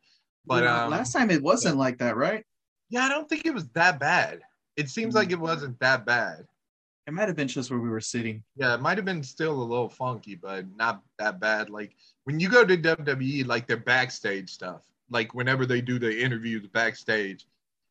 But 0.47 0.63
Well, 0.63 0.85
um, 0.85 0.91
last 0.91 1.13
time 1.13 1.29
it 1.31 1.41
wasn't 1.43 1.77
like 1.77 1.97
that, 1.99 2.15
right? 2.17 2.43
yeah, 2.89 3.03
I 3.05 3.09
don't 3.09 3.27
think 3.27 3.45
it 3.45 3.53
was 3.53 3.67
that 3.69 3.99
bad. 3.99 4.41
It 4.75 4.89
seems 4.89 5.13
Hmm. 5.13 5.17
like 5.19 5.31
it 5.31 5.39
wasn't 5.39 5.79
that 5.79 6.05
bad. 6.05 6.47
It 7.07 7.13
might 7.13 7.27
have 7.27 7.35
been 7.35 7.47
just 7.47 7.69
where 7.69 7.79
we 7.79 7.89
were 7.89 8.01
sitting. 8.01 8.43
Yeah, 8.55 8.73
it 8.73 8.81
might 8.81 8.97
have 8.97 9.05
been 9.05 9.21
still 9.23 9.61
a 9.61 9.63
little 9.63 9.89
funky, 9.89 10.33
but 10.35 10.65
not 10.75 11.03
that 11.19 11.39
bad. 11.39 11.69
Like 11.69 11.95
when 12.23 12.39
you 12.39 12.49
go 12.49 12.65
to 12.65 12.75
WWE, 12.77 13.43
like 13.45 13.67
their 13.67 13.77
backstage 13.77 14.49
stuff, 14.51 14.81
like 15.11 15.35
whenever 15.35 15.67
they 15.67 15.81
do 15.81 15.99
the 15.99 16.19
interviews 16.23 16.65
backstage 16.67 17.45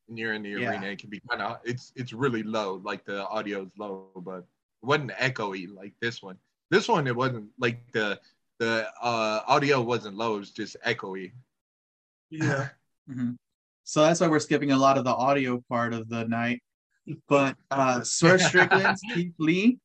and 0.09 0.19
you're 0.19 0.33
in 0.35 0.43
the 0.43 0.51
Yeah. 0.51 0.71
arena, 0.71 0.87
it 0.89 0.99
can 0.99 1.11
be 1.11 1.21
kind 1.31 1.43
of 1.43 1.59
it's 1.65 1.93
it's 1.95 2.13
really 2.13 2.43
low, 2.43 2.81
like 2.85 3.05
the 3.05 3.25
audio's 3.29 3.71
low, 3.79 4.09
but 4.17 4.45
it 4.85 4.87
wasn't 4.87 5.13
echoey 5.13 5.75
like 5.75 5.95
this 6.01 6.23
one. 6.23 6.37
This 6.71 6.89
one 6.89 7.07
it 7.07 7.17
wasn't 7.17 7.49
like 7.59 7.81
the 7.93 8.21
the 8.59 8.87
uh 9.03 9.41
audio 9.47 9.81
wasn't 9.81 10.17
low, 10.17 10.37
it 10.37 10.41
was 10.41 10.51
just 10.51 10.77
echoey. 10.87 11.33
Yeah, 12.31 12.69
Mhm. 13.11 13.37
So 13.85 14.03
that's 14.03 14.21
why 14.21 14.29
we're 14.29 14.41
skipping 14.41 14.73
a 14.73 14.77
lot 14.77 14.97
of 14.99 15.05
the 15.05 15.15
audio 15.15 15.63
part 15.69 15.93
of 15.93 16.09
the 16.09 16.25
night. 16.27 16.63
But 17.29 17.57
uh 17.71 18.03
Swerve 18.03 18.41
Strickland, 18.43 18.99
Keith 19.15 19.35
Lee, 19.39 19.79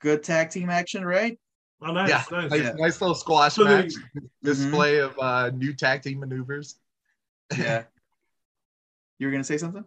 good 0.00 0.22
tag 0.22 0.50
team 0.50 0.70
action, 0.70 1.04
right? 1.04 1.38
oh 1.82 1.92
nice, 1.92 2.08
yeah, 2.08 2.24
nice. 2.30 2.50
nice, 2.50 2.60
Yeah. 2.62 2.72
nice 2.72 3.00
little 3.02 3.14
squash 3.14 3.54
So 3.54 3.64
they- 3.64 3.82
match 3.82 3.92
display 4.42 4.98
of 4.98 5.18
uh 5.18 5.50
new 5.50 5.74
tag 5.74 6.02
team 6.02 6.20
maneuvers. 6.20 6.78
Yeah. 7.56 7.84
You 9.18 9.26
were 9.26 9.32
gonna 9.32 9.44
say 9.44 9.56
something? 9.56 9.82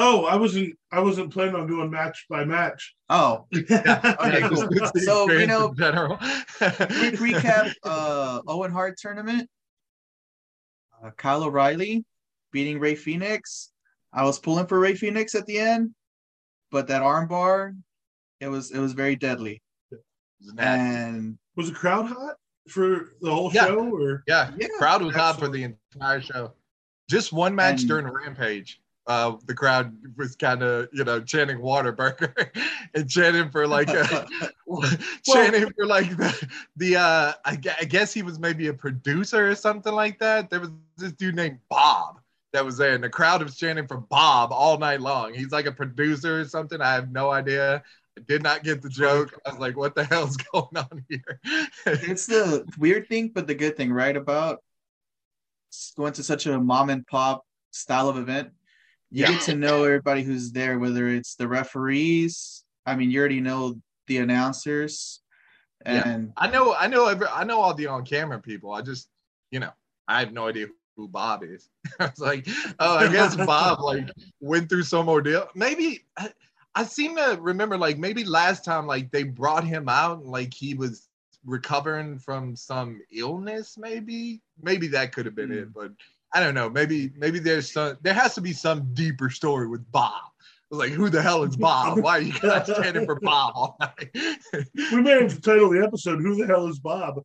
Oh, 0.00 0.24
I 0.26 0.36
wasn't. 0.36 0.74
I 0.92 1.00
wasn't 1.00 1.32
planning 1.32 1.56
on 1.56 1.66
doing 1.66 1.90
match 1.90 2.24
by 2.30 2.44
match. 2.44 2.94
Oh, 3.10 3.46
Okay, 3.54 4.40
cool. 4.42 4.50
just 4.50 4.68
good 4.70 4.92
to 4.94 5.00
So, 5.00 5.28
you 5.30 5.46
know, 5.48 5.68
in 5.70 5.76
general. 5.76 6.16
quick 6.16 7.14
recap 7.18 7.72
uh 7.82 8.40
Owen 8.46 8.70
Hart 8.70 8.96
tournament. 8.96 9.48
Uh, 11.02 11.10
Kyle 11.16 11.42
O'Reilly 11.44 12.04
beating 12.52 12.78
Rey 12.78 12.94
Fenix. 12.94 13.70
I 14.12 14.24
was 14.24 14.38
pulling 14.38 14.66
for 14.66 14.78
Rey 14.78 14.94
Fenix 14.94 15.34
at 15.34 15.46
the 15.46 15.58
end, 15.58 15.90
but 16.70 16.86
that 16.88 17.02
armbar, 17.02 17.76
it 18.40 18.48
was 18.48 18.70
it 18.70 18.78
was 18.78 18.92
very 18.92 19.16
deadly. 19.16 19.60
It's 19.90 20.52
nasty. 20.54 20.96
And 20.96 21.38
Was 21.56 21.68
the 21.70 21.74
crowd 21.74 22.06
hot 22.06 22.36
for 22.68 23.14
the 23.20 23.34
whole 23.34 23.50
Yeah. 23.52 23.66
show? 23.66 23.90
Or 23.96 24.22
Yeah, 24.28 24.52
yeah, 24.58 24.68
crowd 24.78 25.02
was 25.02 25.14
hot 25.16 25.38
for 25.40 25.48
the 25.48 25.64
entire 25.94 26.20
show. 26.20 26.52
Just 27.10 27.32
one 27.32 27.54
match 27.54 27.80
And- 27.80 27.88
during 27.88 28.06
Rampage. 28.06 28.80
Uh, 29.08 29.36
the 29.46 29.54
crowd 29.54 29.96
was 30.18 30.36
kind 30.36 30.62
of, 30.62 30.86
you 30.92 31.02
know, 31.02 31.18
chanting 31.18 31.56
Whataburger 31.56 32.50
and 32.94 33.08
chanting 33.08 33.50
for 33.50 33.66
like, 33.66 33.88
uh, 33.88 34.26
chanting 35.24 35.72
for 35.72 35.86
like 35.86 36.14
the, 36.18 36.48
the 36.76 36.96
uh, 36.96 37.32
I, 37.46 37.58
I 37.80 37.84
guess 37.84 38.12
he 38.12 38.22
was 38.22 38.38
maybe 38.38 38.66
a 38.66 38.74
producer 38.74 39.48
or 39.48 39.54
something 39.54 39.94
like 39.94 40.18
that. 40.18 40.50
There 40.50 40.60
was 40.60 40.70
this 40.98 41.12
dude 41.12 41.36
named 41.36 41.58
Bob 41.70 42.20
that 42.52 42.62
was 42.62 42.76
there, 42.76 42.94
and 42.94 43.02
the 43.02 43.08
crowd 43.08 43.42
was 43.42 43.56
chanting 43.56 43.86
for 43.86 43.96
Bob 43.96 44.52
all 44.52 44.76
night 44.76 45.00
long. 45.00 45.32
He's 45.32 45.52
like 45.52 45.66
a 45.66 45.72
producer 45.72 46.40
or 46.40 46.44
something. 46.44 46.82
I 46.82 46.92
have 46.92 47.10
no 47.10 47.30
idea. 47.30 47.82
I 48.18 48.20
did 48.26 48.42
not 48.42 48.62
get 48.62 48.82
the 48.82 48.90
joke. 48.90 49.40
I 49.46 49.50
was 49.50 49.58
like, 49.58 49.76
what 49.78 49.94
the 49.94 50.04
hell's 50.04 50.36
going 50.36 50.76
on 50.76 51.04
here? 51.08 51.40
it's 51.86 52.26
the 52.26 52.66
weird 52.76 53.08
thing, 53.08 53.28
but 53.34 53.46
the 53.46 53.54
good 53.54 53.74
thing, 53.74 53.90
right? 53.90 54.16
About 54.16 54.62
going 55.96 56.12
to 56.14 56.22
such 56.22 56.44
a 56.44 56.58
mom 56.58 56.90
and 56.90 57.06
pop 57.06 57.46
style 57.70 58.08
of 58.08 58.18
event, 58.18 58.50
you 59.10 59.24
Yeah. 59.24 59.32
get 59.32 59.42
to 59.42 59.54
know 59.54 59.84
everybody 59.84 60.22
who's 60.22 60.52
there, 60.52 60.78
whether 60.78 61.08
it's 61.08 61.34
the 61.34 61.48
referees. 61.48 62.64
I 62.86 62.96
mean, 62.96 63.10
you 63.10 63.20
already 63.20 63.40
know 63.40 63.80
the 64.06 64.18
announcers, 64.18 65.20
Yeah. 65.84 66.08
and 66.08 66.32
I 66.36 66.48
know, 66.50 66.74
I 66.74 66.86
know, 66.86 67.06
every, 67.08 67.26
I 67.26 67.44
know 67.44 67.60
all 67.60 67.74
the 67.74 67.86
on-camera 67.86 68.40
people. 68.40 68.72
I 68.72 68.82
just, 68.82 69.08
you 69.50 69.60
know, 69.60 69.70
I 70.06 70.20
have 70.20 70.32
no 70.32 70.48
idea 70.48 70.68
who 70.96 71.08
Bob 71.08 71.44
is. 71.44 71.68
I 72.00 72.06
was 72.06 72.18
like, 72.18 72.48
oh, 72.78 72.96
I 72.96 73.10
guess 73.10 73.36
Bob 73.36 73.80
like 73.82 74.10
went 74.40 74.68
through 74.68 74.82
some 74.82 75.08
ordeal. 75.08 75.48
Maybe 75.54 76.04
I, 76.16 76.32
I 76.74 76.84
seem 76.84 77.16
to 77.16 77.38
remember 77.40 77.78
like 77.78 77.98
maybe 77.98 78.24
last 78.24 78.64
time 78.64 78.86
like 78.86 79.10
they 79.10 79.22
brought 79.22 79.64
him 79.64 79.88
out 79.88 80.20
and 80.20 80.28
like 80.28 80.52
he 80.52 80.74
was 80.74 81.08
recovering 81.44 82.18
from 82.18 82.56
some 82.56 83.00
illness. 83.12 83.78
Maybe, 83.78 84.42
maybe 84.62 84.88
that 84.88 85.12
could 85.12 85.26
have 85.26 85.34
been 85.34 85.52
it, 85.52 85.64
hmm. 85.64 85.70
but 85.74 85.92
I 86.32 86.40
don't 86.40 86.54
know. 86.54 86.68
Maybe, 86.68 87.10
maybe 87.16 87.38
there's 87.38 87.72
some. 87.72 87.96
There 88.02 88.14
has 88.14 88.34
to 88.34 88.40
be 88.40 88.52
some 88.52 88.92
deeper 88.94 89.30
story 89.30 89.66
with 89.66 89.90
Bob. 89.90 90.22
Like, 90.70 90.90
who 90.90 91.08
the 91.08 91.22
hell 91.22 91.44
is 91.44 91.56
Bob? 91.56 92.00
Why 92.00 92.18
are 92.18 92.20
you 92.20 92.38
guys 92.38 92.66
standing 92.66 93.06
for 93.06 93.18
Bob 93.20 93.52
all 93.54 93.76
night? 93.80 94.10
we 94.92 95.00
may 95.00 95.22
have 95.22 95.34
to 95.34 95.40
title 95.40 95.70
the 95.70 95.82
episode 95.82 96.20
"Who 96.20 96.36
the 96.36 96.46
hell 96.46 96.66
is 96.66 96.78
Bob?" 96.78 97.22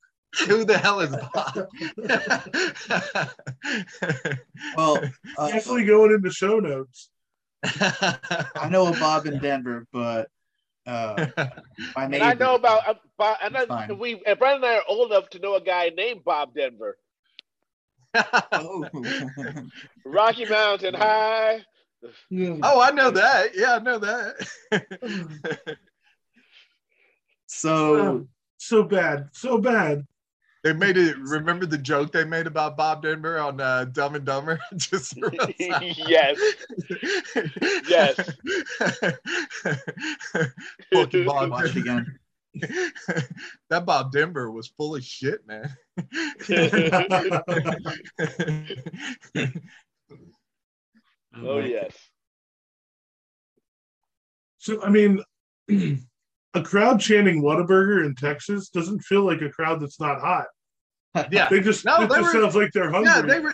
Who 0.47 0.65
the 0.65 0.77
hell 0.77 0.99
is 1.01 1.11
Bob? 1.11 1.67
well, 4.75 4.97
uh, 5.37 5.47
Definitely 5.49 5.85
going 5.85 6.11
into 6.11 6.31
show 6.31 6.59
notes. 6.59 7.09
I 7.63 8.67
know 8.69 8.87
a 8.87 8.91
Bob 8.93 9.27
in 9.27 9.39
Denver, 9.39 9.85
but 9.93 10.27
uh, 10.87 11.27
my 11.95 12.05
and 12.05 12.15
I 12.15 12.33
know 12.33 12.55
about 12.55 12.87
uh, 12.87 12.95
Bob, 13.17 13.37
and 13.43 13.55
I, 13.55 13.65
Fine. 13.65 13.99
we 13.99 14.21
and 14.25 14.39
Brandon 14.39 14.63
and 14.63 14.73
I 14.73 14.77
are 14.77 14.83
old 14.87 15.11
enough 15.11 15.29
to 15.31 15.39
know 15.39 15.55
a 15.55 15.61
guy 15.61 15.91
named 15.95 16.23
Bob 16.23 16.55
Denver. 16.55 16.97
Oh. 18.51 18.85
Rocky 20.05 20.45
Mountain 20.45 20.93
High. 20.93 21.61
oh, 22.31 22.81
I 22.81 22.91
know 22.91 23.09
that. 23.11 23.51
Yeah, 23.55 23.75
I 23.75 23.79
know 23.79 23.97
that. 23.99 25.77
so 27.47 27.95
Oh, 27.95 28.27
so 28.57 28.83
bad, 28.83 29.29
so 29.33 29.57
bad. 29.57 30.05
they 30.63 30.73
made 30.73 30.97
it. 30.97 31.17
Remember 31.17 31.65
the 31.65 31.77
joke 31.77 32.11
they 32.11 32.23
made 32.25 32.47
about 32.47 32.77
Bob 32.77 33.03
Denver 33.03 33.39
on 33.39 33.59
uh, 33.59 33.85
Dumb 33.85 34.15
and 34.15 34.25
Dumber? 34.25 34.59
Just 34.75 35.15
to 35.15 35.21
roast 35.21 35.61
out. 35.71 35.97
yes. 36.07 36.39
Yes. 37.87 38.15
Fucking 40.93 41.25
Bob 41.25 41.51
watch 41.51 41.75
again. 41.75 42.19
that 43.69 43.85
Bob 43.85 44.11
Denver 44.11 44.51
was 44.51 44.67
full 44.67 44.95
of 44.95 45.03
shit, 45.03 45.41
man. 45.47 45.75
Oh 51.35 51.59
yes. 51.59 51.95
So 54.59 54.81
I 54.83 54.89
mean, 54.89 55.19
a 56.53 56.61
crowd 56.63 56.99
chanting 56.99 57.41
"Whataburger" 57.41 58.05
in 58.05 58.13
Texas 58.15 58.69
doesn't 58.69 58.99
feel 59.01 59.23
like 59.25 59.41
a 59.41 59.49
crowd 59.49 59.81
that's 59.81 59.99
not 59.99 60.21
hot. 60.21 60.45
Yeah. 61.31 61.49
They 61.49 61.59
just 61.59 61.85
No, 61.85 62.03
it 62.03 62.09
they 62.09 62.15
just 62.17 62.33
were- 62.35 62.41
sounds 62.41 62.55
like 62.55 62.71
they're 62.71 62.91
hungry. 62.91 63.11
Yeah, 63.15 63.21
they 63.21 63.39
were. 63.39 63.53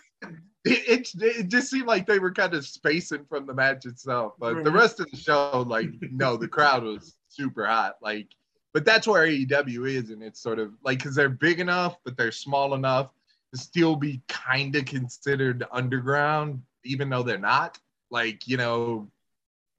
It, 0.66 1.08
it, 1.16 1.24
it 1.24 1.48
just 1.48 1.72
seemed 1.72 1.88
like 1.88 2.06
they 2.06 2.20
were 2.20 2.34
kind 2.34 2.54
of 2.54 2.66
spacing 2.66 3.24
from 3.30 3.46
the 3.48 3.54
match 3.54 3.86
itself, 3.86 4.34
but 4.40 4.62
the 4.66 4.72
rest 4.72 5.00
of 5.00 5.10
the 5.10 5.16
show, 5.16 5.64
like, 5.66 5.88
no, 6.12 6.36
the 6.36 6.50
crowd 6.50 6.84
was 6.84 7.16
super 7.30 7.66
hot. 7.66 7.94
Like, 8.02 8.28
but 8.74 8.86
that's 8.86 9.08
where 9.08 9.26
AEW 9.28 9.90
is, 9.90 10.10
and 10.12 10.22
it's 10.24 10.40
sort 10.42 10.60
of 10.60 10.74
like 10.84 11.00
because 11.00 11.16
they're 11.16 11.30
big 11.30 11.60
enough, 11.60 11.98
but 12.04 12.18
they're 12.18 12.32
small 12.32 12.74
enough 12.76 13.12
to 13.54 13.60
still 13.60 13.96
be 13.96 14.22
kind 14.28 14.76
of 14.76 14.86
considered 14.86 15.66
underground, 15.72 16.62
even 16.86 17.10
though 17.10 17.24
they're 17.24 17.38
not. 17.40 17.78
Like, 18.12 18.48
you 18.48 18.58
know, 18.58 19.10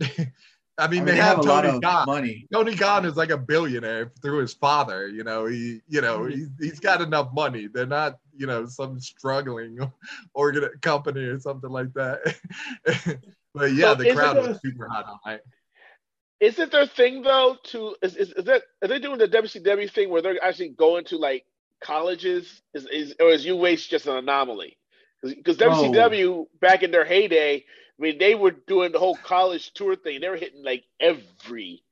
I 0.03 0.07
mean, 0.07 0.33
I 0.79 0.89
mean, 0.89 1.05
they, 1.05 1.13
they 1.13 1.17
have, 1.19 1.37
have 1.37 1.45
a 1.45 1.49
lot 1.49 1.63
Tony 1.63 1.77
of 1.77 1.83
Khan. 1.83 2.07
money. 2.07 2.49
Tony 2.53 2.75
Khan 2.75 3.05
is 3.05 3.17
like 3.17 3.31
a 3.31 3.37
billionaire 3.37 4.13
through 4.23 4.39
his 4.39 4.55
father. 4.55 5.09
You 5.09 5.25
know, 5.25 5.47
he, 5.47 5.83
you 5.89 6.01
know, 6.01 6.25
he's, 6.25 6.49
he's 6.59 6.81
got 6.81 7.01
enough 7.03 7.33
money. 7.35 7.69
They're 7.73 7.87
not, 7.87 8.19
you 8.35 8.47
know, 8.47 8.67
some 8.67 8.99
struggling 8.99 9.79
organ 10.35 10.69
company 10.81 11.21
or 11.25 11.39
something 11.39 11.71
like 11.71 11.93
that. 11.95 12.21
but 13.55 13.73
yeah, 13.75 13.93
So 13.93 13.95
the 13.97 14.15
crowd 14.15 14.37
it 14.39 14.45
a- 14.45 14.49
was 14.49 14.61
super 14.65 14.89
hot 14.89 15.05
all 15.07 15.21
night. 15.27 15.41
Is 16.41 16.59
it 16.59 16.73
their 16.73 16.87
thing 16.87 17.23
though? 17.23 17.57
To 17.65 17.95
is 18.03 18.17
is, 18.17 18.33
is 18.33 18.45
that 18.47 18.63
are 18.83 18.89
they 18.89 18.99
doing 18.99 19.19
the 19.19 19.29
WCW 19.29 19.91
thing 19.91 20.09
where 20.11 20.23
they're 20.23 20.43
actually 20.43 20.71
going 20.71 21.05
to 21.07 21.19
like 21.19 21.45
colleges? 21.83 22.63
Is 22.75 22.87
is 22.87 23.15
or 23.21 23.29
is 23.31 23.47
UH 23.47 23.89
just 23.91 24.07
an 24.07 24.17
anomaly? 24.17 24.77
Because 25.23 25.59
WCW 25.59 26.47
back 26.61 26.83
in 26.83 26.91
their 26.93 27.05
heyday, 27.05 27.57
I 27.57 27.63
mean, 27.99 28.17
they 28.19 28.35
were 28.35 28.53
doing 28.53 28.93
the 28.93 28.99
whole 28.99 29.17
college 29.17 29.73
tour 29.75 29.95
thing. 29.97 30.21
They 30.23 30.29
were 30.31 30.37
hitting 30.37 30.65
like 30.65 30.85
every 30.99 31.83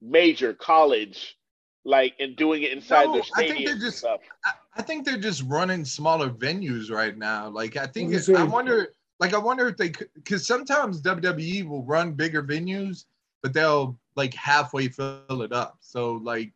major 0.00 0.54
college, 0.54 1.36
like 1.84 2.14
and 2.20 2.36
doing 2.36 2.62
it 2.62 2.72
inside 2.72 3.06
No, 3.06 3.14
their 3.14 3.22
I 3.34 3.48
think 3.48 3.66
they're 3.66 3.78
just- 3.78 3.98
stuff. 3.98 4.20
I, 4.44 4.52
I 4.76 4.82
think 4.82 5.04
they're 5.04 5.16
just 5.18 5.42
running 5.46 5.84
smaller 5.84 6.28
venues 6.30 6.90
right 6.90 7.16
now. 7.16 7.48
Like 7.48 7.76
I 7.76 7.86
think 7.86 8.12
What 8.12 8.28
it, 8.28 8.36
I 8.36 8.44
wonder 8.44 8.88
like 9.18 9.34
I 9.34 9.38
wonder 9.38 9.66
if 9.66 9.76
they 9.76 9.88
could 9.88 10.08
because 10.14 10.46
sometimes 10.46 11.02
WWE 11.02 11.66
will 11.68 11.82
run 11.84 12.12
bigger 12.12 12.42
venues, 12.42 13.04
but 13.42 13.52
they'll 13.52 13.98
like 14.16 14.34
halfway 14.34 14.88
fill 14.88 15.42
it 15.42 15.52
up. 15.52 15.76
So 15.80 16.14
like 16.14 16.52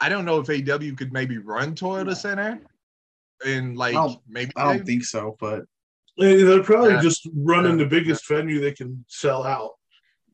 I 0.00 0.08
don't 0.08 0.24
know 0.24 0.40
if 0.40 0.48
AW 0.48 0.94
could 0.96 1.12
maybe 1.12 1.38
run 1.38 1.74
Toyota 1.74 2.16
Center 2.16 2.60
and 3.44 3.76
like 3.76 3.94
I 3.94 4.16
maybe 4.28 4.52
I 4.56 4.64
don't 4.64 4.78
they- 4.78 4.84
think 4.92 5.04
so, 5.04 5.36
but 5.40 5.64
They- 6.18 6.42
They're 6.42 6.62
probably 6.64 6.94
Yeah. 6.94 7.00
just 7.02 7.28
running 7.34 7.78
Yeah. 7.78 7.84
the 7.84 7.90
biggest 7.90 8.26
venue 8.28 8.60
they 8.60 8.72
can 8.72 9.04
sell 9.08 9.44
out. 9.44 9.74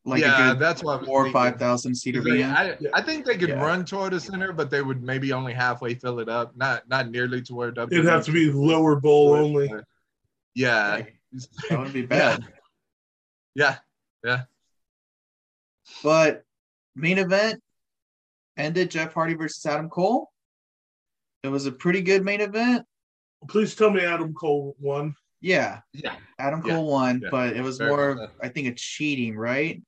like 0.06 0.20
yeah, 0.20 0.50
good 0.52 0.58
that's 0.58 0.82
what 0.82 1.00
I 1.02 1.04
four 1.06 1.26
or 1.26 1.30
five 1.32 1.58
thousand 1.58 1.94
seat 1.94 2.14
'Cause 2.14 2.26
arena. 2.26 2.54
I, 2.54 2.76
I 2.92 3.00
think 3.00 3.24
they 3.24 3.38
could 3.38 3.48
Yeah. 3.48 3.62
run 3.64 3.84
Toyota 3.86 4.20
Center, 4.20 4.52
but 4.52 4.68
they 4.70 4.82
would 4.82 5.02
maybe 5.02 5.32
only 5.32 5.54
halfway 5.54 5.94
fill 5.94 6.20
it 6.20 6.28
up, 6.28 6.54
not 6.56 6.86
not 6.88 7.08
nearly 7.10 7.40
to 7.42 7.54
where 7.54 7.72
WWE. 7.72 7.92
It'd 8.00 8.04
have 8.10 8.24
to 8.26 8.32
be 8.32 8.50
lower 8.52 8.96
bowl 9.00 9.32
only. 9.34 9.70
Yeah, 10.54 11.04
that 11.70 11.78
would 11.78 11.92
be 11.94 12.04
bad. 12.04 12.44
yeah, 13.54 13.78
yeah. 14.22 14.42
But 16.02 16.42
main 16.94 17.18
event 17.18 17.60
ended 18.56 18.90
Jeff 18.90 19.12
Hardy 19.12 19.34
versus 19.34 19.64
Adam 19.66 19.88
Cole. 19.88 20.30
It 21.42 21.48
was 21.48 21.66
a 21.66 21.72
pretty 21.72 22.00
good 22.00 22.24
main 22.24 22.40
event. 22.40 22.86
Please 23.48 23.74
tell 23.74 23.90
me 23.90 24.02
Adam 24.04 24.32
Cole 24.32 24.74
won. 24.78 25.14
Yeah, 25.40 25.80
Yeah. 25.92 26.16
Adam 26.38 26.62
Yeah, 26.64 26.74
Cole 26.76 26.86
won, 26.90 27.20
yeah. 27.22 27.28
but 27.30 27.54
it 27.54 27.60
was 27.62 27.76
Very 27.76 27.90
more, 27.90 28.14
much 28.14 28.30
of, 28.30 28.36
I 28.42 28.48
think, 28.48 28.68
a 28.68 28.72
cheating, 28.74 29.36
right? 29.36 29.82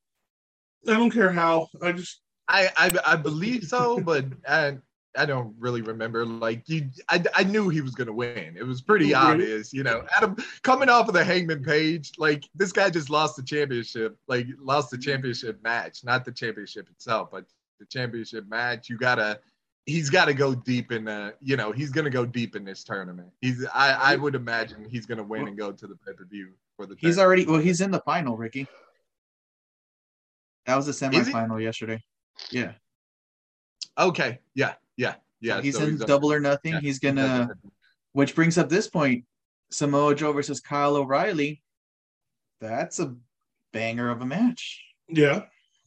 I 0.87 0.93
don't 0.93 1.11
care 1.11 1.33
how. 1.33 1.69
I 1.83 1.93
just 1.93 2.21
I, 2.47 2.69
I 2.77 2.91
I 3.07 3.17
believe 3.17 3.65
so, 3.65 3.99
but 4.01 4.27
I 4.47 4.77
I 5.17 5.27
don't 5.27 5.55
really 5.59 5.83
remember. 5.83 6.25
Like 6.25 6.69
you, 6.69 6.89
I, 7.09 7.23
I 7.35 7.45
knew 7.45 7.69
he 7.69 7.81
was 7.81 7.95
gonna 7.95 8.13
win. 8.13 8.57
It 8.59 8.65
was 8.65 8.81
pretty 8.83 9.15
obvious, 9.15 9.73
you 9.73 9.83
know. 9.83 10.05
Adam 10.17 10.37
coming 10.63 10.89
off 10.89 11.09
of 11.09 11.15
the 11.15 11.25
Hangman 11.25 11.63
Page, 11.63 12.13
like 12.19 12.45
this 12.55 12.73
guy 12.73 12.91
just 12.91 13.11
lost 13.11 13.37
the 13.37 13.43
championship, 13.43 14.17
like 14.29 14.47
lost 14.59 14.91
the 14.91 14.99
championship 14.99 15.63
match, 15.63 16.05
not 16.05 16.25
the 16.25 16.33
championship 16.33 16.89
itself, 16.91 17.31
but 17.31 17.45
the 17.79 17.87
championship 17.87 18.49
match. 18.49 18.89
You 18.89 18.99
gotta, 18.99 19.41
he's 19.87 20.11
got 20.11 20.27
to 20.27 20.35
go 20.35 20.55
deep 20.55 20.93
in 20.93 21.05
the, 21.05 21.35
you 21.41 21.57
know, 21.57 21.73
he's 21.73 21.91
gonna 21.91 22.11
go 22.11 22.27
deep 22.27 22.57
in 22.57 22.65
this 22.65 22.85
tournament. 22.85 23.29
He's, 23.41 23.67
I 23.75 24.13
I 24.13 24.17
would 24.17 24.35
imagine 24.35 24.87
he's 24.89 25.07
gonna 25.07 25.23
win 25.23 25.49
and 25.49 25.57
go 25.57 25.73
to 25.73 25.87
the 25.87 25.97
pay 25.97 26.13
per 26.13 26.25
view 26.25 26.51
for 26.77 26.87
the. 26.87 26.95
He's 26.99 27.17
tournament. 27.17 27.27
already, 27.27 27.47
well, 27.47 27.61
he's 27.61 27.81
in 27.81 27.91
the 27.91 28.01
final, 28.01 28.37
Ricky. 28.37 28.67
That 30.67 30.77
was 30.77 30.87
the 30.87 31.09
he? 31.09 31.17
semifinal 31.17 31.63
yesterday. 31.63 32.03
Yeah. 32.51 32.73
Okay. 33.99 34.39
Yeah, 34.55 34.75
yeah, 34.97 35.15
yeah. 35.41 35.57
So 35.57 35.63
he's 35.63 35.77
so 35.79 35.85
in 35.85 36.01
on- 36.01 36.07
double 36.07 36.33
or 36.33 36.41
nothing. 36.41 36.73
yeah, 36.75 36.81
he's 36.81 36.99
gonna, 36.99 37.51
which 38.13 38.35
brings 38.35 38.59
up 38.59 38.69
this 38.69 38.89
point 38.89 39.25
Samoa 39.71 40.15
Joe 40.15 40.33
versus 40.33 40.61
Kyle 40.61 40.97
O'Reilly. 40.97 41.63
That's 42.61 42.99
a 43.01 43.15
banger 43.73 44.11
of 44.11 44.23
a 44.23 44.27
match. 44.27 44.83
yeah. 45.09 45.43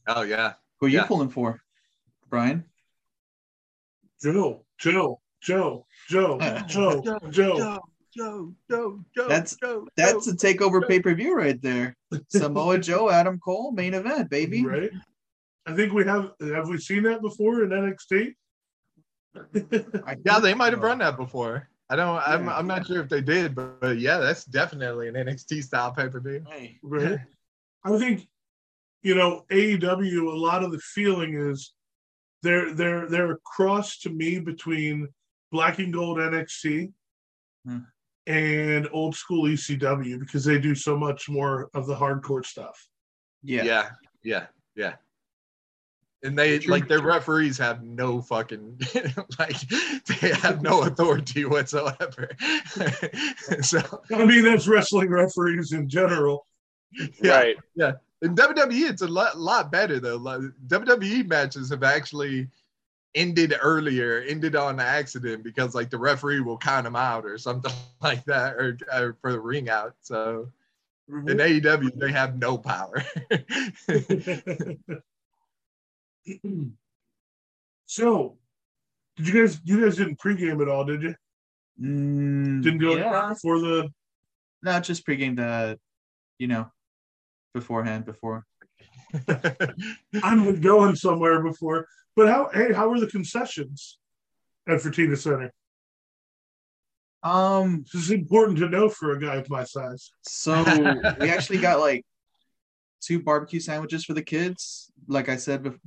Oh 0.06 0.22
yeah. 0.22 0.54
Who 0.80 0.86
are 0.86 0.88
you 0.88 0.98
Yeah. 0.98 1.04
pulling 1.04 1.28
for, 1.30 1.60
Brian? 2.30 2.64
Joe, 4.22 4.64
Joe, 4.78 5.20
Joe, 5.42 5.86
Joe, 6.08 6.38
Joe, 6.66 7.02
Joe. 7.30 7.78
Joe, 8.16 8.54
Joe, 8.68 9.04
Joe. 9.16 9.28
That's- 9.28 9.56
Joe, 9.62 9.86
That's 9.96 10.26
Joe. 10.26 10.32
a 10.32 10.34
takeover 10.34 10.86
pay 10.86 11.00
per 11.00 11.14
view 11.14 11.36
right 11.36 11.60
there. 11.62 11.96
Samoa 12.28 12.78
Joe, 12.78 13.08
Adam 13.10 13.38
Cole, 13.38 13.72
main 13.72 13.94
event, 13.94 14.28
baby. 14.30 14.64
Right. 14.64 14.90
I 15.66 15.74
think 15.74 15.92
we 15.92 16.04
have. 16.04 16.32
Have 16.40 16.68
we 16.68 16.78
seen 16.78 17.02
that 17.04 17.20
before 17.22 17.62
in 17.62 17.70
NXT? 17.70 18.34
Yeah, 20.24 20.38
they 20.40 20.54
might 20.54 20.72
have 20.72 20.82
run 20.82 20.98
that 20.98 21.16
before. 21.24 21.68
I 21.88 21.96
don't. 21.96 22.22
I'm. 22.26 22.48
I'm 22.48 22.66
not 22.66 22.86
sure 22.86 23.00
if 23.02 23.08
they 23.08 23.20
did, 23.20 23.54
but, 23.54 23.80
but 23.80 23.98
yeah, 23.98 24.18
that's 24.18 24.44
definitely 24.44 25.08
an 25.08 25.14
NXT 25.14 25.62
style 25.64 25.92
pay 25.92 26.08
per 26.08 26.20
view. 26.20 26.44
Hey, 26.48 26.78
right. 26.82 27.18
I 27.84 27.98
think, 27.98 28.28
you 29.02 29.14
know, 29.14 29.44
AEW. 29.50 30.32
A 30.32 30.36
lot 30.36 30.62
of 30.62 30.72
the 30.72 30.78
feeling 30.78 31.34
is 31.34 31.72
they're 32.42 32.72
they're 32.74 33.08
they're 33.08 33.32
a 33.32 33.38
cross 33.44 33.98
to 34.00 34.10
me 34.10 34.38
between 34.38 35.08
Black 35.52 35.78
and 35.78 35.92
Gold 35.92 36.18
NXT 36.18 36.92
Hmm. 37.66 37.80
and 38.26 38.88
old 38.90 39.14
school 39.14 39.44
ECW 39.44 40.18
because 40.18 40.46
they 40.46 40.58
do 40.58 40.74
so 40.74 40.96
much 40.96 41.28
more 41.28 41.68
of 41.74 41.86
the 41.86 41.94
hardcore 41.94 42.42
stuff. 42.46 42.88
yeah. 43.42 43.62
Yeah, 43.64 43.90
yeah, 44.22 44.46
yeah. 44.74 44.94
And 46.22 46.38
they 46.38 46.58
True. 46.58 46.72
like 46.72 46.86
their 46.86 47.02
referees 47.02 47.56
have 47.58 47.82
no 47.82 48.20
fucking 48.20 48.78
like 49.38 49.56
they 50.06 50.30
have 50.30 50.60
no 50.60 50.82
authority 50.82 51.46
whatsoever. 51.46 52.28
so 53.62 54.02
I 54.12 54.24
mean, 54.26 54.44
that's 54.44 54.68
wrestling 54.68 55.10
referees 55.10 55.72
in 55.72 55.88
general. 55.88 56.46
Yeah. 57.22 57.38
Right. 57.38 57.56
Yeah. 57.74 57.92
In 58.22 58.34
WWE, 58.34 58.90
it's 58.90 59.00
a 59.02 59.08
lot, 59.08 59.38
lot 59.38 59.72
better 59.72 59.98
though. 59.98 60.16
Like, 60.16 60.42
WWE 60.66 61.26
matches 61.26 61.70
have 61.70 61.82
actually 61.82 62.48
ended 63.14 63.54
earlier, 63.60 64.22
ended 64.28 64.56
on 64.56 64.78
accident 64.78 65.42
because 65.42 65.74
like 65.74 65.90
the 65.90 65.98
referee 65.98 66.40
will 66.40 66.58
count 66.58 66.84
them 66.84 66.96
out 66.96 67.24
or 67.24 67.38
something 67.38 67.72
like 68.02 68.24
that, 68.24 68.54
or, 68.54 68.78
or 68.92 69.16
for 69.20 69.32
the 69.32 69.40
ring 69.40 69.70
out. 69.70 69.94
So 70.02 70.48
mm-hmm. 71.10 71.28
in 71.28 71.38
AEW, 71.38 71.98
they 71.98 72.12
have 72.12 72.36
no 72.36 72.58
power. 72.58 73.02
so, 77.86 78.36
did 79.16 79.28
you 79.28 79.40
guys? 79.40 79.60
You 79.64 79.84
guys 79.84 79.96
didn't 79.96 80.18
pregame 80.18 80.60
at 80.62 80.68
all, 80.68 80.84
did 80.84 81.02
you? 81.02 81.14
Mm, 81.80 82.62
Didn't 82.62 82.78
go 82.80 82.96
yeah. 82.96 83.34
for 83.40 83.58
the. 83.58 83.88
No, 84.62 84.78
just 84.80 85.06
pregame 85.06 85.36
the, 85.36 85.78
you 86.38 86.46
know, 86.46 86.70
beforehand, 87.54 88.04
before. 88.04 88.44
I'm 90.22 90.60
going 90.60 90.94
somewhere 90.96 91.42
before, 91.42 91.86
but 92.14 92.28
how? 92.28 92.50
Hey, 92.52 92.72
how 92.72 92.88
were 92.88 93.00
the 93.00 93.06
concessions 93.06 93.98
at 94.68 94.80
Fertitta 94.80 95.16
Center? 95.16 95.52
Um, 97.22 97.84
This 97.92 98.02
is 98.02 98.10
important 98.12 98.58
to 98.58 98.68
know 98.68 98.88
for 98.88 99.12
a 99.12 99.20
guy 99.20 99.36
of 99.36 99.50
my 99.50 99.64
size. 99.64 100.10
so 100.22 100.62
we 101.20 101.28
actually 101.28 101.58
got 101.58 101.80
like 101.80 102.04
two 103.02 103.22
barbecue 103.22 103.60
sandwiches 103.60 104.04
for 104.04 104.14
the 104.14 104.22
kids. 104.22 104.90
Like 105.08 105.28
I 105.28 105.36
said, 105.36 105.62
bef- 105.64 105.78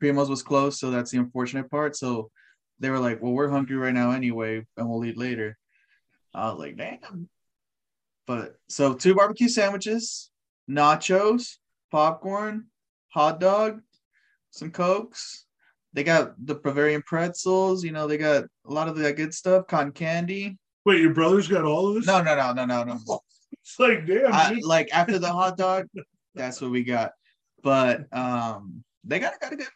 Primo's 0.00 0.30
was 0.30 0.42
closed, 0.42 0.78
so 0.78 0.90
that's 0.90 1.10
the 1.10 1.18
unfortunate 1.18 1.70
part. 1.70 1.96
So 1.96 2.30
they 2.78 2.90
were 2.90 2.98
like, 2.98 3.22
"Well, 3.22 3.32
we're 3.32 3.50
hungry 3.50 3.76
right 3.76 3.94
now 3.94 4.10
anyway, 4.12 4.66
and 4.76 4.88
we'll 4.88 5.04
eat 5.04 5.18
later." 5.18 5.58
I 6.34 6.50
was 6.50 6.58
like, 6.58 6.76
"Damn!" 6.76 7.28
But 8.26 8.56
so 8.68 8.94
two 8.94 9.14
barbecue 9.14 9.48
sandwiches, 9.48 10.30
nachos, 10.68 11.56
popcorn, 11.90 12.66
hot 13.08 13.40
dog, 13.40 13.80
some 14.50 14.70
cokes. 14.70 15.46
They 15.92 16.04
got 16.04 16.34
the 16.46 16.54
Bavarian 16.54 17.02
pretzels. 17.02 17.82
You 17.82 17.92
know, 17.92 18.06
they 18.06 18.16
got 18.16 18.44
a 18.44 18.72
lot 18.72 18.88
of 18.88 18.96
that 18.96 19.16
good 19.16 19.34
stuff. 19.34 19.66
Cotton 19.66 19.92
candy. 19.92 20.56
Wait, 20.84 21.00
your 21.00 21.12
brother's 21.12 21.48
got 21.48 21.64
all 21.64 21.88
of 21.88 21.94
this? 21.96 22.06
No, 22.06 22.22
no, 22.22 22.36
no, 22.36 22.52
no, 22.52 22.64
no, 22.64 22.84
no. 22.84 23.20
It's 23.62 23.78
like, 23.78 24.06
damn. 24.06 24.32
I, 24.32 24.58
like 24.62 24.88
after 24.92 25.18
the 25.18 25.30
hot 25.30 25.56
dog, 25.56 25.86
that's 26.34 26.60
what 26.60 26.70
we 26.70 26.82
got. 26.82 27.12
But 27.62 28.06
um, 28.16 28.84
they 29.04 29.18
got 29.18 29.38
got 29.40 29.52
a 29.52 29.56
good 29.56 29.68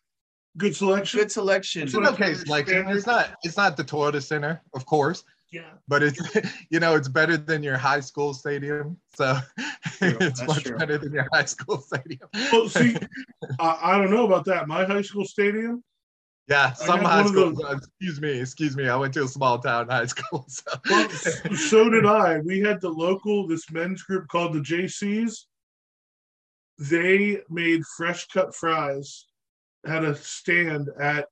Good 0.56 0.76
selection. 0.76 1.18
good 1.20 1.32
selection. 1.32 1.82
it's 1.82 1.94
an 1.94 2.06
okay 2.06 2.34
selection. 2.34 2.88
It's 2.88 3.06
not. 3.06 3.30
It's 3.42 3.56
not 3.56 3.76
the 3.76 3.84
Toyota 3.84 4.22
Center, 4.22 4.62
of 4.74 4.86
course, 4.86 5.24
Yeah. 5.50 5.62
but 5.88 6.02
it's 6.04 6.20
you 6.70 6.78
know 6.80 6.94
it's 6.94 7.08
better 7.08 7.36
than 7.36 7.62
your 7.62 7.76
high 7.76 8.00
school 8.00 8.32
stadium. 8.34 8.96
So 9.16 9.36
True, 9.98 10.16
it's 10.20 10.38
that's 10.40 10.46
much 10.46 10.62
true. 10.64 10.76
better 10.78 10.96
than 10.98 11.12
your 11.12 11.26
high 11.32 11.44
school 11.46 11.78
stadium. 11.80 12.28
Well, 12.52 12.68
see, 12.68 12.96
I, 13.58 13.78
I 13.82 13.98
don't 13.98 14.10
know 14.10 14.24
about 14.26 14.44
that. 14.46 14.68
My 14.68 14.84
high 14.84 15.02
school 15.02 15.24
stadium, 15.24 15.82
Yeah, 16.48 16.72
some 16.72 17.00
high 17.00 17.16
one 17.22 17.24
of 17.26 17.30
school. 17.32 17.52
those- 17.54 17.88
Excuse 17.88 18.20
me, 18.20 18.38
excuse 18.40 18.76
me. 18.76 18.88
I 18.88 18.94
went 18.96 19.12
to 19.14 19.24
a 19.24 19.28
small 19.28 19.58
town 19.58 19.88
high 19.88 20.06
school. 20.06 20.46
So. 20.48 20.70
well, 20.88 21.08
so 21.56 21.90
did 21.90 22.06
I. 22.06 22.38
We 22.40 22.60
had 22.60 22.80
the 22.80 22.90
local, 22.90 23.46
this 23.48 23.68
men's 23.72 24.02
group 24.02 24.28
called 24.28 24.52
the 24.54 24.60
JCs. 24.60 25.34
they 26.78 27.40
made 27.50 27.82
fresh 27.96 28.26
cut 28.28 28.54
fries 28.54 29.26
at 29.86 30.04
a 30.04 30.14
stand 30.14 30.88
at 31.00 31.26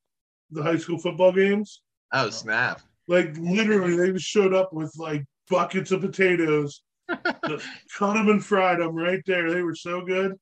the 0.51 0.62
high 0.62 0.77
school 0.77 0.99
football 0.99 1.33
games. 1.33 1.83
Oh 2.12 2.31
snap! 2.31 2.81
Like 3.09 3.37
literally, 3.38 3.97
they 3.97 4.12
just 4.12 4.27
showed 4.27 4.55
up 4.55 4.73
with 4.73 4.93
like 4.97 5.25
buckets 5.49 5.91
of 5.91 6.01
potatoes, 6.03 6.83
just 7.49 7.67
cut 7.97 8.15
them 8.15 8.29
and 8.29 8.45
fried 8.45 8.81
them 8.81 8.95
right 8.95 9.23
there. 9.27 9.51
They 9.53 9.62
were 9.62 9.75
so 9.75 10.03
good. 10.03 10.37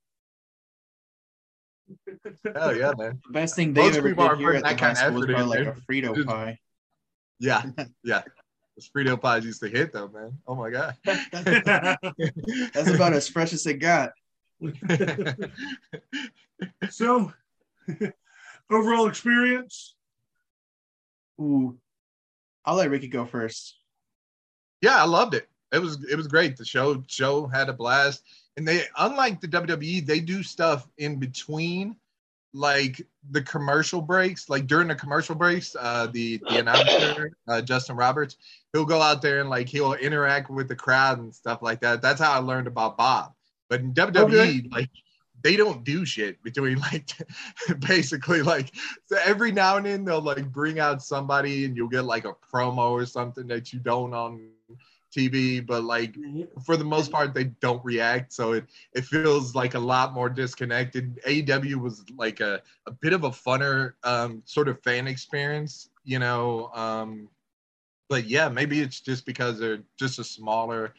Oh 2.54 2.70
yeah, 2.70 2.92
man. 2.96 3.20
The 3.26 3.32
best 3.32 3.56
thing 3.56 3.72
they've 3.72 3.94
ever 3.96 4.08
people 4.08 4.24
did 4.24 4.30
aren't 4.30 4.40
here 4.40 4.52
putting 4.52 4.64
at 4.66 4.68
the 4.68 4.74
that 4.76 4.80
high 4.80 4.86
kind 4.86 4.92
of 4.92 4.98
school 4.98 5.18
is 5.18 5.24
effort 5.24 5.30
in 5.30 5.36
probably 5.36 5.64
like 5.64 5.76
a. 5.76 5.80
Frito 5.92 6.14
Just- 6.14 6.28
pie. 6.28 6.58
Yeah, 7.38 7.62
yeah. 8.04 8.22
The 8.76 8.82
Frito 8.94 9.20
pies 9.20 9.44
used 9.44 9.60
to 9.62 9.68
hit 9.68 9.92
though, 9.92 10.08
man. 10.08 10.38
Oh 10.46 10.54
my 10.54 10.70
god. 10.70 10.94
That's 11.04 12.90
about 12.90 13.12
as 13.12 13.28
fresh 13.28 13.52
as 13.52 13.66
it 13.66 13.74
got. 13.74 14.12
so, 16.90 17.32
overall 18.70 19.06
experience. 19.08 19.94
Ooh. 21.40 21.78
I'll 22.64 22.76
let 22.76 22.90
Ricky 22.90 23.08
go 23.08 23.24
first. 23.24 23.76
yeah, 24.82 24.96
I 25.02 25.06
loved 25.06 25.34
it. 25.34 25.48
It 25.72 25.78
was 25.78 26.04
it 26.10 26.16
was 26.16 26.26
great. 26.26 26.56
The 26.56 26.64
show 26.64 27.02
show 27.06 27.46
had 27.46 27.68
a 27.68 27.72
blast, 27.72 28.24
and 28.56 28.66
they 28.66 28.84
unlike 28.98 29.40
the 29.40 29.48
WWE, 29.48 30.04
they 30.04 30.20
do 30.20 30.42
stuff 30.42 30.88
in 30.98 31.16
between, 31.16 31.96
like 32.52 33.06
the 33.30 33.40
commercial 33.42 34.02
breaks. 34.02 34.48
Like 34.50 34.66
during 34.66 34.88
the 34.88 34.94
commercial 34.96 35.34
breaks, 35.36 35.76
uh, 35.78 36.08
the 36.12 36.38
the 36.50 36.58
announcer 36.58 37.32
uh, 37.48 37.62
Justin 37.62 37.96
Roberts, 37.96 38.36
he'll 38.72 38.84
go 38.84 39.00
out 39.00 39.22
there 39.22 39.40
and 39.40 39.48
like 39.48 39.68
he'll 39.68 39.94
interact 39.94 40.50
with 40.50 40.66
the 40.68 40.76
crowd 40.76 41.18
and 41.18 41.32
stuff 41.34 41.62
like 41.62 41.80
that. 41.80 42.02
That's 42.02 42.20
how 42.20 42.32
I 42.32 42.38
learned 42.38 42.66
about 42.66 42.98
Bob. 42.98 43.32
But 43.68 43.80
in 43.80 43.94
WWE, 43.94 44.18
Okay. 44.24 44.68
like 44.72 44.90
they 45.42 45.56
don't 45.56 45.84
do 45.84 46.04
shit 46.04 46.42
between 46.42 46.78
like 46.92 47.10
basically 47.80 48.42
like 48.42 48.74
so 49.06 49.18
every 49.24 49.52
now 49.52 49.76
and 49.76 49.86
then 49.86 50.04
they'll 50.04 50.20
like 50.20 50.50
bring 50.52 50.78
out 50.78 51.02
somebody 51.02 51.64
and 51.64 51.76
you'll 51.76 51.88
get 51.88 52.04
like 52.04 52.24
a 52.24 52.34
promo 52.52 52.90
or 52.90 53.06
something 53.06 53.46
that 53.46 53.72
you 53.72 53.80
don't 53.80 54.14
on 54.14 54.50
TV, 55.14 55.64
but 55.64 55.84
like 55.84 56.14
for 56.64 56.76
the 56.76 56.84
most 56.84 57.10
part 57.10 57.34
they 57.34 57.44
don't 57.44 57.84
react, 57.84 58.32
so 58.32 58.52
it 58.52 58.64
it 58.92 59.04
feels 59.04 59.54
like 59.54 59.74
a 59.74 59.78
lot 59.78 60.14
more 60.14 60.28
disconnected. 60.28 61.20
AEW 61.26 61.76
was 61.76 62.04
like 62.16 62.40
a, 62.40 62.62
a 62.86 62.92
bit 62.92 63.12
of 63.12 63.24
a 63.24 63.30
funner 63.30 63.94
um, 64.04 64.42
sort 64.44 64.68
of 64.68 64.80
fan 64.82 65.06
experience, 65.08 65.90
you 66.04 66.18
know. 66.18 66.70
Um, 66.74 67.28
but 68.08 68.26
yeah, 68.26 68.48
maybe 68.48 68.80
it's 68.80 69.00
just 69.00 69.26
because 69.26 69.58
they're 69.58 69.82
just 69.98 70.18
a 70.18 70.24
smaller. 70.24 70.94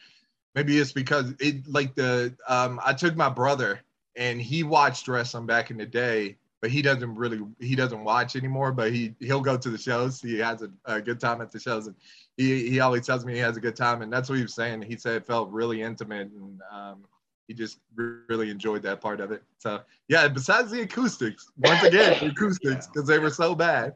Maybe 0.54 0.78
it's 0.78 0.92
because 0.92 1.32
it 1.40 1.66
like 1.66 1.94
the 1.94 2.34
um, 2.46 2.80
I 2.84 2.92
took 2.92 3.16
my 3.16 3.30
brother 3.30 3.80
and 4.16 4.40
he 4.40 4.62
watched 4.62 5.08
wrestling 5.08 5.46
back 5.46 5.70
in 5.70 5.78
the 5.78 5.86
day, 5.86 6.36
but 6.60 6.70
he 6.70 6.82
doesn't 6.82 7.14
really 7.14 7.40
he 7.60 7.74
doesn't 7.74 8.04
watch 8.04 8.36
anymore. 8.36 8.72
But 8.72 8.92
he 8.92 9.14
he'll 9.20 9.40
go 9.40 9.56
to 9.56 9.70
the 9.70 9.78
shows. 9.78 10.20
He 10.20 10.38
has 10.38 10.62
a, 10.62 10.70
a 10.84 11.00
good 11.00 11.20
time 11.20 11.40
at 11.40 11.50
the 11.50 11.58
shows, 11.58 11.86
and 11.86 11.96
he 12.36 12.68
he 12.68 12.80
always 12.80 13.06
tells 13.06 13.24
me 13.24 13.34
he 13.34 13.40
has 13.40 13.56
a 13.56 13.60
good 13.60 13.76
time, 13.76 14.02
and 14.02 14.12
that's 14.12 14.28
what 14.28 14.36
he 14.36 14.42
was 14.42 14.54
saying. 14.54 14.82
He 14.82 14.96
said 14.96 15.16
it 15.16 15.26
felt 15.26 15.50
really 15.50 15.82
intimate, 15.82 16.30
and 16.30 16.60
um, 16.70 17.04
he 17.48 17.54
just 17.54 17.78
really 17.96 18.50
enjoyed 18.50 18.82
that 18.82 19.00
part 19.00 19.20
of 19.20 19.32
it. 19.32 19.42
So 19.58 19.80
yeah, 20.08 20.28
besides 20.28 20.70
the 20.70 20.82
acoustics, 20.82 21.50
once 21.58 21.82
again 21.82 22.18
the 22.20 22.26
acoustics 22.30 22.86
because 22.86 23.08
they 23.08 23.18
were 23.18 23.30
so 23.30 23.54
bad. 23.54 23.94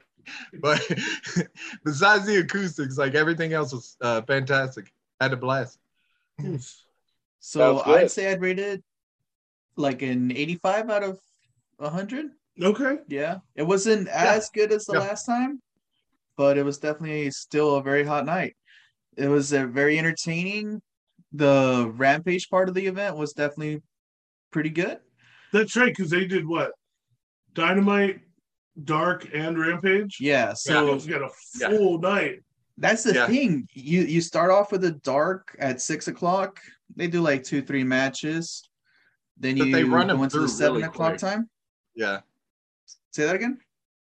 But 0.61 0.85
besides 1.85 2.27
the 2.27 2.39
acoustics, 2.39 2.99
like 2.99 3.15
everything 3.15 3.53
else 3.53 3.73
was 3.73 3.97
uh, 4.01 4.23
fantastic. 4.23 4.93
Had 5.21 5.33
a 5.33 5.37
blast. 5.37 5.79
So 7.39 7.81
I'd 7.85 8.11
say 8.11 8.33
I'd 8.33 8.41
rate 8.41 8.59
it 8.59 8.83
like 9.77 10.03
an 10.03 10.33
85 10.33 10.91
out 10.91 11.03
of 11.03 11.19
100. 11.79 12.27
Okay. 12.63 12.99
Yeah. 13.09 13.39
It 13.55 13.63
wasn't 13.63 14.09
as 14.09 14.49
good 14.51 14.73
as 14.73 14.87
the 14.87 14.95
Yeah. 14.95 15.01
last 15.01 15.25
time, 15.27 15.61
but 16.37 16.57
it 16.57 16.63
was 16.65 16.79
definitely 16.79 17.31
still 17.31 17.77
a 17.77 17.83
very 17.83 18.05
hot 18.05 18.25
night. 18.25 18.57
It 19.17 19.29
was 19.29 19.53
uh, 19.53 19.67
very 19.67 19.99
entertaining. 19.99 20.81
The 21.33 21.93
Rampage 21.97 22.49
part 22.49 22.69
of 22.69 22.75
the 22.75 22.87
event 22.87 23.17
was 23.17 23.33
definitely 23.33 23.83
pretty 24.51 24.71
good. 24.71 24.99
That's 25.53 25.77
right, 25.77 25.95
because 25.95 26.11
they 26.11 26.25
did 26.27 26.47
what? 26.47 26.73
Dynamite, 27.55 28.21
Dark, 28.85 29.29
and 29.35 29.59
Rampage. 29.59 30.19
Yeah. 30.21 30.53
So 30.55 30.95
it's 30.95 31.07
got 31.07 31.23
a 31.23 31.31
full 31.69 31.99
night. 31.99 32.41
That's 32.79 33.03
the 33.05 33.15
Yeah. 33.15 33.27
thing. 33.27 33.67
You 33.73 34.03
you 34.03 34.21
start 34.21 34.51
off 34.51 34.71
with 34.73 34.85
a 34.85 34.93
dark 34.93 35.57
at 35.59 35.81
six 35.81 36.09
o'clock. 36.09 36.61
They 36.95 37.07
do 37.09 37.21
like 37.23 37.43
two, 37.43 37.63
three 37.63 37.85
matches. 37.85 38.69
Then 39.37 39.59
But 39.59 39.67
you 39.69 39.73
they 39.73 39.85
run 39.85 40.07
them 40.09 40.23
into 40.23 40.37
the 40.41 40.41
through 40.41 40.49
seven 40.49 40.75
really 40.77 40.89
o'clock 40.89 41.11
quick. 41.13 41.21
time. 41.21 41.49
Yeah. 41.95 42.21
Say 43.13 43.27
that 43.27 43.35
again. 43.35 43.59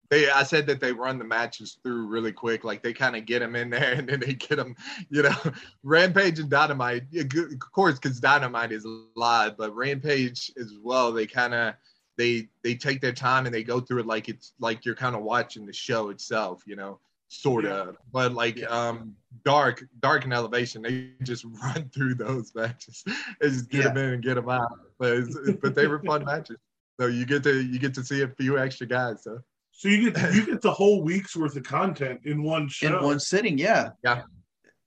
They, 0.10 0.28
I 0.30 0.42
said 0.42 0.66
that 0.68 0.80
they 0.80 0.92
run 0.92 1.20
the 1.20 1.24
matches 1.24 1.78
through 1.84 2.08
really 2.08 2.32
quick. 2.32 2.64
Like 2.64 2.82
they 2.82 2.94
kind 2.94 3.16
of 3.16 3.26
get 3.26 3.40
them 3.40 3.56
in 3.56 3.70
there, 3.70 3.94
and 3.98 4.10
then 4.10 4.20
they 4.20 4.34
get 4.34 4.56
them. 4.56 4.76
You 5.10 5.24
know, 5.24 5.36
Rampage 5.84 6.40
and 6.40 6.50
Dynamite, 6.50 7.04
of 7.16 7.60
course, 7.72 8.00
because 8.00 8.20
Dynamite 8.20 8.72
is 8.72 8.86
live, 9.16 9.56
but 9.58 9.76
Rampage 9.76 10.52
as 10.60 10.74
well. 10.82 11.12
They 11.12 11.28
kind 11.28 11.54
of 11.54 11.76
they 12.18 12.50
they 12.64 12.76
take 12.76 13.02
their 13.02 13.14
time 13.14 13.46
and 13.46 13.54
they 13.54 13.64
go 13.64 13.80
through 13.80 14.00
it 14.00 14.06
like 14.08 14.30
it's 14.30 14.54
like 14.60 14.84
you're 14.84 14.96
kind 14.96 15.16
of 15.16 15.22
watching 15.22 15.66
the 15.66 15.74
show 15.74 16.10
itself. 16.10 16.64
You 16.66 16.76
know, 16.76 17.00
sort 17.30 17.66
of. 17.66 17.96
But 18.12 18.34
like 18.34 18.62
um 18.70 19.16
Dark, 19.46 19.84
Dark 20.02 20.26
and 20.26 20.34
Elevation, 20.34 20.82
they 20.82 21.12
just 21.24 21.46
run 21.64 21.90
through 21.94 22.16
those 22.16 22.54
matches. 22.54 23.04
They 23.40 23.50
just 23.50 23.70
get 23.70 23.78
Yeah. 23.86 23.88
them 23.94 23.98
in 23.98 24.14
and 24.16 24.24
get 24.24 24.36
them 24.36 24.50
out. 24.50 24.72
But 24.98 25.14
it's, 25.14 25.38
but 25.62 25.74
they 25.76 25.88
were 25.88 26.00
fun 26.04 26.26
matches. 26.34 26.58
So 27.00 27.08
you 27.08 27.26
get 27.26 27.44
to 27.44 27.62
you 27.62 27.80
get 27.80 27.94
to 27.94 28.04
see 28.04 28.24
a 28.24 28.28
few 28.28 28.58
extra 28.60 28.86
guys. 28.88 29.24
So. 29.24 29.40
So 29.72 29.88
you 29.88 30.12
get 30.12 30.34
you 30.34 30.46
get 30.52 30.62
the 30.62 30.72
whole 30.74 31.02
week's 31.04 31.38
worth 31.38 31.56
of 31.56 31.64
content 31.64 32.20
in 32.26 32.44
one 32.44 32.68
show. 32.68 32.98
In 32.98 33.04
one 33.04 33.20
sitting, 33.20 33.58
yeah. 33.58 33.92
Yeah. 34.04 34.24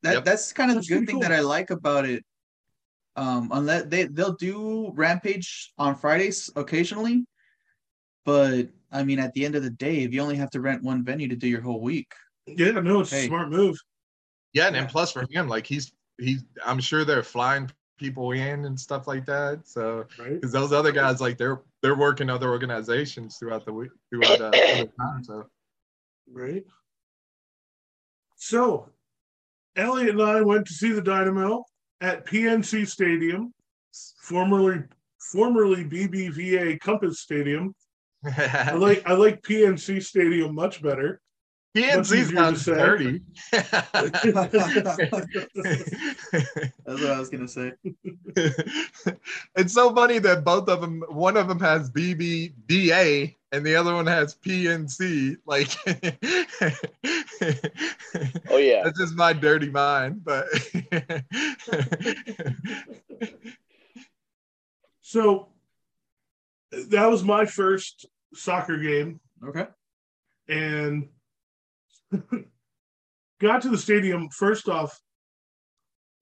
That 0.03 0.15
Yep. 0.15 0.25
that's 0.25 0.53
kind 0.53 0.71
of 0.71 0.77
That's 0.77 0.89
the 0.89 0.95
good 0.99 1.07
thing 1.07 1.15
cool. 1.15 1.23
that 1.23 1.33
I 1.33 1.41
like 1.41 1.71
about 1.71 2.05
it. 2.05 2.25
Um, 3.17 3.49
unless 3.53 3.85
they 3.87 4.05
they'll 4.05 4.35
do 4.35 4.91
Rampage 4.95 5.73
on 5.79 5.95
Fridays 5.95 6.51
occasionally, 6.57 7.25
but 8.25 8.69
I 8.91 9.03
mean, 9.05 9.19
at 9.19 9.33
the 9.35 9.45
end 9.45 9.55
of 9.55 9.63
the 9.63 9.71
day, 9.71 9.99
if 10.03 10.13
you 10.13 10.21
only 10.21 10.37
have 10.37 10.51
to 10.51 10.61
rent 10.61 10.83
one 10.83 11.05
venue 11.05 11.29
to 11.29 11.37
do 11.37 11.47
your 11.47 11.61
whole 11.61 11.81
week, 11.81 12.13
yeah, 12.47 12.73
no, 12.73 13.01
it's 13.01 13.13
a 13.13 13.27
smart 13.27 13.51
move. 13.51 13.77
Yeah, 14.53 14.67
and 14.67 14.75
then 14.75 14.85
Yeah. 14.85 14.91
plus 14.91 15.13
for 15.13 15.27
him, 15.31 15.49
like 15.49 15.67
he's 15.67 15.93
he's 16.19 16.45
I'm 16.65 16.81
sure 16.81 17.05
they're 17.05 17.23
flying 17.23 17.71
people 17.99 18.33
in 18.33 18.65
and 18.65 18.79
stuff 18.79 19.07
like 19.07 19.25
that. 19.27 19.67
So 19.67 20.07
Right. 20.19 20.35
because 20.35 20.53
those 20.53 20.73
other 20.73 20.93
guys 20.93 21.21
like 21.21 21.39
they're 21.39 21.63
they're 21.83 21.97
working 21.97 22.29
other 22.29 22.51
organizations 22.51 23.39
throughout 23.39 23.65
the 23.65 23.73
week 23.73 23.91
throughout 24.11 24.39
the, 24.39 24.51
other 24.73 24.89
time. 24.99 25.25
So 25.25 25.47
Right. 26.31 26.65
So 28.37 28.89
Elliot 29.77 30.11
and 30.11 30.23
I 30.23 30.43
went 30.43 30.67
to 30.67 30.75
see 30.75 30.93
the 30.93 31.01
Dynamo 31.03 31.65
at 32.01 32.27
PNC 32.27 32.87
Stadium, 32.87 33.55
formerly 34.19 34.83
formerly 35.31 35.85
BBVA 35.85 36.81
Compass 36.81 37.21
Stadium. 37.21 37.75
I 38.25 38.73
like 38.73 39.07
I 39.07 39.13
like 39.13 39.43
PNC 39.43 40.03
Stadium 40.03 40.55
much 40.55 40.83
better. 40.83 41.21
PNC 41.75 42.01
easier 42.01 42.25
to 42.25 42.37
sounds 42.37 42.65
say. 42.65 42.75
dirty. 42.75 43.21
that's 43.53 43.73
what 46.85 47.05
I 47.11 47.19
was 47.19 47.31
gonna 47.31 47.49
say. 47.49 47.73
it's 49.57 49.73
so 49.73 49.95
funny 49.95 50.19
that 50.19 50.45
both 50.45 50.69
of 50.69 50.81
them, 50.83 51.03
one 51.09 51.37
of 51.37 51.49
them 51.49 51.61
has 51.61 51.91
BBVA 51.91 53.35
and 53.53 53.65
the 53.67 53.75
other 53.77 53.95
one 53.95 54.07
has 54.07 54.35
PNC. 54.35 55.37
Like, 55.47 55.71
Oh 58.51 58.57
yeah. 58.59 58.83
that's 58.85 58.99
just 58.99 59.15
my 59.15 59.33
dirty 59.33 59.71
mind. 59.71 60.23
But 60.25 60.47
So 65.01 65.49
that 66.91 67.07
was 67.07 67.23
my 67.23 67.45
first 67.45 68.07
soccer 68.35 68.79
game 68.79 69.21
Okay. 69.47 69.67
and 70.49 71.09
got 73.41 73.63
to 73.63 73.69
the 73.69 73.79
stadium 73.79 74.29
first 74.31 74.69
off 74.69 74.99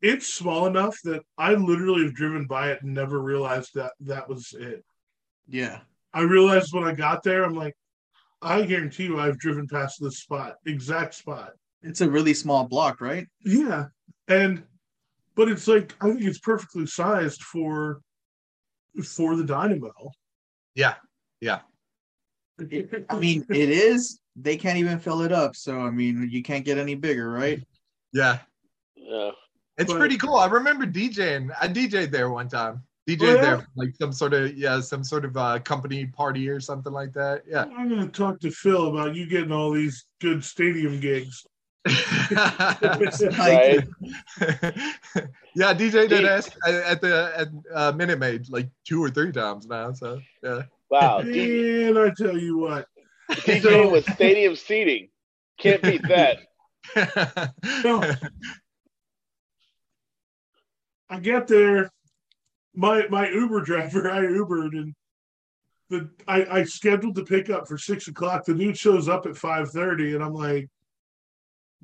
it's 0.03 0.27
small 0.27 0.67
enough 0.67 0.97
that 1.05 1.23
i 1.39 1.53
literally 1.55 2.05
have 2.05 2.15
driven 2.15 2.47
by 2.47 2.71
it 2.71 2.83
and 2.83 2.95
never 2.95 3.21
realized 3.21 3.71
that 3.75 3.93
that 4.01 4.29
was 4.29 4.55
it 4.59 4.85
Yeah. 5.49 5.81
i 6.15 6.23
realized 6.23 6.73
when 6.73 6.85
i 6.85 6.93
got 6.95 7.23
there 7.23 7.45
i'm 7.45 7.55
like 7.55 7.75
i 8.43 8.63
guarantee 8.63 9.05
you 9.05 9.19
i've 9.21 9.39
driven 9.39 9.67
past 9.69 9.99
this 10.01 10.19
spot 10.21 10.57
exact 10.67 11.15
spot 11.15 11.53
It's 11.83 12.01
a 12.01 12.09
really 12.11 12.35
small 12.35 12.65
block, 12.65 13.01
right? 13.01 13.27
yeah 13.45 13.87
and 14.29 14.63
but 15.35 15.49
it's 15.49 15.69
like 15.69 15.95
i 16.01 16.07
think 16.09 16.23
it's 16.23 16.39
perfectly 16.39 16.87
sized 16.87 17.43
for 17.43 18.01
for 19.05 19.37
the 19.37 19.45
dynamo 19.45 19.93
yeah, 20.77 20.95
Yeah. 21.41 21.61
I 23.11 23.19
mean, 23.19 23.45
it 23.51 23.71
is. 23.71 24.20
They 24.43 24.57
can't 24.57 24.79
even 24.79 24.99
fill 24.99 25.23
it 25.23 25.33
up, 25.33 25.57
so 25.57 25.81
I 25.81 25.91
mean, 25.91 26.29
you 26.31 26.43
can't 26.43 26.65
get 26.65 26.79
any 26.79 26.95
bigger, 26.95 27.31
right? 27.31 27.63
yeah, 28.13 28.39
Yeah. 28.97 29.31
it's 29.79 29.93
But- 29.93 29.99
pretty 29.99 30.17
cool. 30.19 30.35
I 30.37 30.47
remember 30.47 30.87
DJing. 30.87 31.51
I 31.61 31.69
DJ'd 31.69 32.11
there 32.13 32.31
one 32.31 32.49
time. 32.49 32.83
DJ 33.09 33.23
Oh, 33.23 33.35
yeah? 33.35 33.41
there, 33.41 33.59
for, 33.59 33.67
like 33.77 33.95
some 33.97 34.13
sort 34.13 34.35
of 34.35 34.57
yeah, 34.57 34.81
some 34.81 35.03
sort 35.03 35.25
of 35.25 35.37
uh, 35.37 35.59
company 35.61 36.07
party 36.07 36.49
or 36.49 36.61
something 36.61 36.93
like 36.93 37.13
that. 37.15 37.43
Yeah. 37.49 37.65
I'm 37.77 37.89
gonna 37.89 38.07
talk 38.09 38.39
to 38.41 38.51
Phil 38.51 38.89
about 38.89 39.15
you 39.17 39.27
getting 39.27 39.53
all 39.53 39.71
these 39.73 40.05
good 40.21 40.45
stadium 40.45 41.01
gigs. 41.01 41.45
Right. 42.31 43.85
yeah, 45.57 45.75
DJ 45.75 46.09
did 46.09 46.25
ask 46.25 46.53
at 46.67 46.75
at 46.75 47.01
the 47.01 47.33
at 47.37 47.49
uh, 47.75 47.93
Minute 47.93 48.19
Maid 48.19 48.49
like 48.51 48.69
two 48.87 49.03
or 49.03 49.11
three 49.11 49.33
times 49.33 49.67
now. 49.67 49.93
So 49.93 50.21
yeah. 50.43 50.63
Wow. 50.91 51.21
And 51.21 51.99
I 51.99 52.11
tell 52.17 52.37
you 52.37 52.59
what, 52.59 52.87
DJ 53.31 53.91
with 53.93 54.11
stadium 54.13 54.57
seating. 54.57 55.09
Can't 55.59 55.83
beat 55.83 56.03
that. 56.09 56.39
No. 57.85 58.15
I 61.09 61.19
get 61.19 61.49
there, 61.49 61.91
my 62.75 63.07
my 63.09 63.29
Uber 63.29 63.63
driver, 63.63 64.11
I 64.11 64.21
Ubered 64.21 64.73
and 64.73 64.95
the 65.91 66.09
I, 66.29 66.45
I 66.61 66.65
scheduled 66.65 67.17
the 67.17 67.25
pickup 67.25 67.67
for 67.67 67.77
six 67.77 68.07
o'clock. 68.09 68.45
The 68.45 68.55
dude 68.55 68.79
shows 68.79 69.09
up 69.09 69.27
at 69.27 69.37
five 69.37 69.71
thirty, 69.71 70.15
and 70.15 70.23
I'm 70.23 70.35
like, 70.35 70.69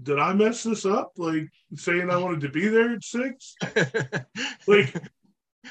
did 0.02 0.18
I 0.18 0.32
mess 0.32 0.62
this 0.62 0.86
up? 0.86 1.12
Like 1.16 1.48
saying 1.74 2.08
I 2.08 2.16
wanted 2.16 2.40
to 2.42 2.48
be 2.48 2.68
there 2.68 2.92
at 2.92 3.04
six? 3.04 3.56
Like 4.68 4.94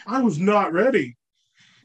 I 0.06 0.22
was 0.22 0.38
not 0.38 0.74
ready. 0.74 1.18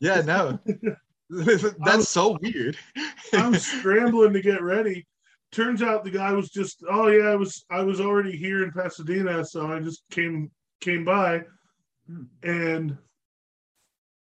yeah, 0.01 0.23
no. 0.23 0.59
That's 1.85 2.09
so 2.09 2.37
weird. 2.43 2.77
I'm 3.33 3.55
scrambling 3.55 4.33
to 4.33 4.41
get 4.41 4.63
ready. 4.63 5.07
Turns 5.53 5.81
out 5.81 6.03
the 6.03 6.11
guy 6.11 6.33
was 6.33 6.51
just, 6.51 6.83
oh 6.89 7.09
yeah, 7.09 7.29
I 7.29 7.37
was 7.37 7.65
I 7.71 7.83
was 7.83 8.01
already 8.01 8.37
here 8.37 8.65
in 8.65 8.73
Pasadena, 8.73 9.45
so 9.45 9.73
I 9.73 9.79
just 9.81 10.03
came 10.11 10.51
came 10.81 11.05
by, 11.05 11.43
and 12.43 12.99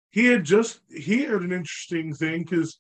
he 0.10 0.26
had 0.26 0.44
just 0.44 0.80
he 0.90 1.24
had 1.24 1.42
an 1.42 1.52
interesting 1.52 2.14
thing 2.14 2.44
because 2.44 2.80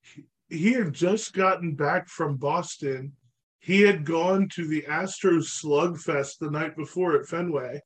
he, 0.00 0.24
he 0.48 0.72
had 0.72 0.94
just 0.94 1.34
gotten 1.34 1.74
back 1.74 2.08
from 2.08 2.36
Boston. 2.36 3.12
He 3.58 3.82
had 3.82 4.04
gone 4.04 4.48
to 4.54 4.66
the 4.66 4.82
Astros 4.82 5.48
Slugfest 5.62 6.38
the 6.38 6.50
night 6.50 6.76
before 6.76 7.16
at 7.16 7.26
Fenway. 7.26 7.80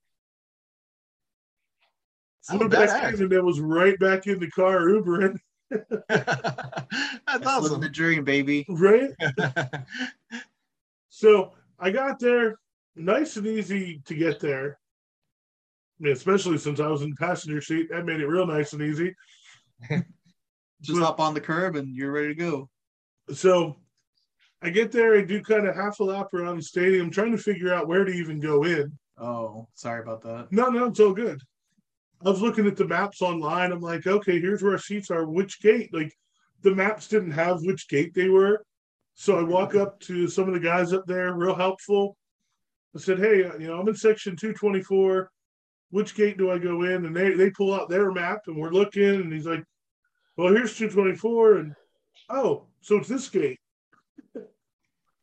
Flew 2.49 2.69
back 2.69 3.15
in 3.15 3.23
and 3.23 3.33
then 3.33 3.45
was 3.45 3.61
right 3.61 3.99
back 3.99 4.27
in 4.27 4.39
the 4.39 4.51
car 4.51 4.87
Ubering. 4.87 5.37
That's 6.09 7.45
living 7.45 7.81
the 7.81 7.87
awesome. 7.87 7.93
dream, 7.93 8.25
baby. 8.25 8.67
Right? 8.69 9.11
So 11.13 11.53
I 11.79 11.91
got 11.91 12.19
there, 12.19 12.57
nice 12.97 13.37
and 13.37 13.47
easy 13.47 14.01
to 14.07 14.15
get 14.15 14.41
there. 14.41 14.79
I 16.01 16.05
mean, 16.05 16.13
especially 16.15 16.57
since 16.57 16.81
I 16.81 16.87
was 16.87 17.03
in 17.03 17.11
the 17.11 17.17
passenger 17.17 17.61
seat, 17.61 17.91
that 17.91 18.07
made 18.07 18.21
it 18.21 18.27
real 18.27 18.47
nice 18.47 18.73
and 18.73 18.81
easy. 18.81 19.15
Just 19.91 20.99
But- 20.99 21.05
hop 21.05 21.21
on 21.21 21.35
the 21.35 21.41
curb 21.41 21.77
and 21.77 21.95
you're 21.95 22.13
ready 22.13 22.29
to 22.29 22.35
go. 22.35 22.71
So 23.35 23.77
I 24.63 24.71
get 24.71 24.93
there, 24.93 25.17
I 25.19 25.23
do 25.23 25.43
kind 25.43 25.67
of 25.67 25.75
half 25.77 26.01
a 26.01 26.05
lap 26.05 26.33
around 26.33 26.57
the 26.57 26.63
stadium, 26.63 27.11
trying 27.11 27.33
to 27.33 27.43
figure 27.43 27.75
out 27.75 27.87
where 27.89 28.05
to 28.05 28.13
even 28.13 28.41
go 28.41 28.65
in. 28.65 28.97
Oh, 29.19 29.69
sorry 29.75 30.01
about 30.03 30.23
that. 30.23 30.47
No, 30.51 30.69
no, 30.71 30.87
it's 30.87 31.01
all 31.01 31.13
good. 31.13 31.43
I 32.25 32.29
was 32.29 32.43
looking 32.43 32.67
at 32.67 32.77
the 32.77 32.87
maps 32.87 33.23
online. 33.23 33.73
I'm 33.73 33.81
like, 33.81 34.07
okay, 34.07 34.41
here's 34.41 34.63
where 34.63 34.73
our 34.73 34.79
seats 34.79 35.11
are. 35.11 35.27
Which 35.27 35.61
gate? 35.61 35.93
Like, 35.93 36.13
the 36.63 36.75
maps 36.75 37.09
didn't 37.09 37.31
have 37.31 37.63
which 37.63 37.89
gate 37.89 38.13
they 38.15 38.29
were. 38.29 38.65
So 39.15 39.39
I 39.39 39.43
walk 39.43 39.75
up 39.75 40.01
to 40.01 40.29
some 40.29 40.47
of 40.49 40.55
the 40.55 40.61
guys 40.61 40.93
up 40.93 41.05
there, 41.07 41.33
real 41.35 41.55
helpful. 41.55 42.17
I 42.95 42.99
said, 42.99 43.19
hey, 43.19 43.45
uh, 43.45 43.57
you 43.59 43.69
know, 43.69 43.79
I'm 43.79 43.89
in 43.89 43.95
section 43.95 44.37
224. 44.37 45.31
Which 45.91 46.15
gate 46.15 46.39
do 46.39 46.51
I 46.51 46.59
go 46.59 46.83
in? 46.83 47.05
And 47.05 47.17
they 47.17 47.35
they 47.35 47.51
pull 47.51 47.75
out 47.75 47.89
their 47.89 48.13
map, 48.13 48.43
and 48.47 48.57
we're 48.57 48.71
looking, 48.71 49.03
and 49.03 49.33
he's 49.33 49.47
like, 49.47 49.65
well, 50.37 50.53
here's 50.53 50.77
224, 50.77 51.57
and 51.57 51.75
oh, 52.29 52.67
so 52.81 52.97
it's 52.97 53.09
this 53.09 53.29
gate. 53.29 53.59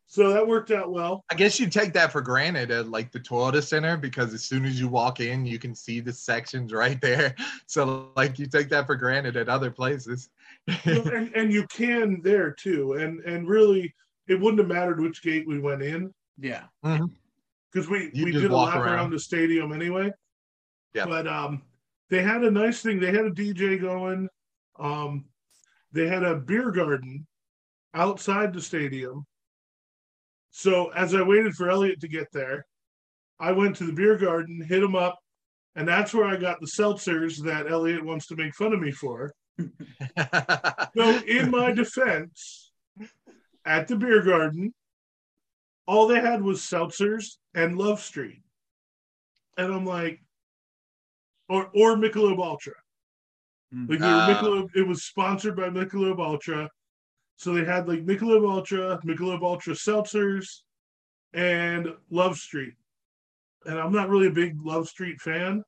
So 0.10 0.32
that 0.32 0.48
worked 0.48 0.72
out 0.72 0.91
well. 0.91 1.24
I 1.30 1.36
guess 1.36 1.60
you 1.60 1.70
take 1.70 1.91
that 1.93 2.12
for 2.13 2.22
granted 2.22 2.72
at 2.72 2.88
like 2.89 3.12
the 3.12 3.20
Toyota 3.20 3.62
Center 3.62 3.98
because 3.98 4.34
as 4.34 4.43
soon 4.46 4.63
as 4.65 4.80
you 4.80 4.88
walk 4.88 5.20
in, 5.20 5.46
you 5.46 5.60
can 5.60 5.76
see 5.76 6.00
the 6.00 6.13
sections 6.13 6.72
right 6.74 7.00
there. 7.02 7.36
So 7.67 8.12
like 8.15 8.39
you 8.39 8.46
take 8.48 8.70
that 8.70 8.86
for 8.88 8.96
granted 8.96 9.36
at 9.36 9.50
other 9.50 9.70
places. 9.70 10.30
And, 10.86 11.32
and 11.36 11.52
you 11.52 11.67
can 11.67 12.22
there 12.24 12.52
too. 12.52 12.93
And 12.93 13.20
and 13.26 13.48
really, 13.48 13.93
it 14.28 14.39
wouldn't 14.39 14.60
have 14.60 14.67
mattered 14.70 15.00
which 15.02 15.22
gate 15.22 15.46
we 15.48 15.60
went 15.60 15.82
in 15.82 16.13
Yeah. 16.38 16.63
because 16.82 17.89
we 17.89 18.10
You 18.13 18.26
we 18.26 18.32
just 18.32 18.43
did 18.43 18.52
a 18.52 18.54
walk 18.54 18.74
lap 18.76 18.84
around. 18.84 18.93
around. 18.96 19.12
the 19.12 19.20
stadium 19.20 19.72
anyway. 19.74 20.12
Yeah. 20.93 21.06
But 21.06 21.28
um, 21.28 21.62
they 22.10 22.22
had 22.24 22.43
a 22.43 22.52
nice 22.52 22.82
thing. 22.82 23.00
They 23.02 23.08
had 23.12 23.26
a 23.26 23.32
DJ 23.32 23.80
going. 23.80 24.30
Um, 24.80 25.26
they 25.91 26.08
had 26.08 26.24
a 26.24 26.36
beer 26.36 26.72
garden 26.72 27.28
outside 27.93 28.54
the 28.54 28.62
stadium. 28.62 29.26
So 30.58 30.89
as 30.93 31.13
I 31.13 31.22
waited 31.22 31.54
for 31.54 31.70
Elliot 31.70 32.00
to 32.00 32.08
get 32.08 32.32
there, 32.34 32.65
I 33.39 33.52
went 33.52 33.76
to 33.76 33.84
the 33.84 33.93
beer 33.93 34.17
garden, 34.17 34.60
hit 34.67 34.82
him 34.82 34.96
up, 34.96 35.20
and 35.76 35.88
that's 35.88 36.15
where 36.15 36.26
I 36.26 36.36
got 36.36 36.60
the 36.60 36.65
seltzers 36.65 37.43
that 37.43 37.72
Elliot 37.72 38.04
wants 38.04 38.26
to 38.28 38.36
make 38.36 38.56
fun 38.56 38.74
of 38.74 38.80
me 38.80 38.89
for. 38.89 39.36
So, 39.60 41.20
in 41.28 41.52
my 41.52 41.74
defense, 41.74 42.72
at 43.67 43.88
the 43.88 43.98
beer 43.98 44.24
garden, 44.24 44.74
all 45.86 46.08
they 46.08 46.20
had 46.20 46.41
was 46.41 46.62
seltzers 46.62 47.36
and 47.54 47.78
Love 47.78 48.02
Street, 48.02 48.41
and 49.58 49.72
I'm 49.72 49.86
like, 49.86 50.20
or 51.50 51.70
or 51.76 51.96
Michelob 51.98 52.39
Ultra. 52.39 52.74
Like 53.72 54.00
they 54.00 54.08
were 54.08 54.12
Ah. 54.12 54.41
Michelob, 54.41 54.70
it 54.76 54.88
was 54.88 55.04
sponsored 55.04 55.56
by 55.56 55.70
Michelob 55.70 56.20
Ultra, 56.20 56.67
so 57.38 57.54
they 57.54 57.63
had 57.63 57.88
like 57.88 58.06
Michelob 58.06 58.45
Ultra, 58.50 59.00
Michelob 59.06 59.43
Ultra 59.43 59.73
seltzers, 59.73 60.63
and 61.34 61.88
Love 62.10 62.36
Street. 62.36 62.73
And 63.65 63.80
I'm 63.80 63.91
not 63.91 64.10
really 64.10 64.28
a 64.28 64.32
big 64.32 64.58
Love 64.63 64.89
Street 64.89 65.21
fan. 65.21 65.63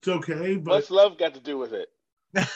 It's 0.00 0.08
okay, 0.08 0.56
but 0.56 0.72
What's 0.72 0.90
love 0.90 1.18
got 1.18 1.34
to 1.34 1.40
do 1.40 1.58
with 1.58 1.74
it? 1.74 1.88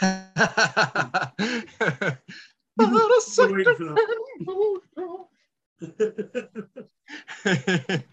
We're 2.76 3.52
waiting 3.52 3.96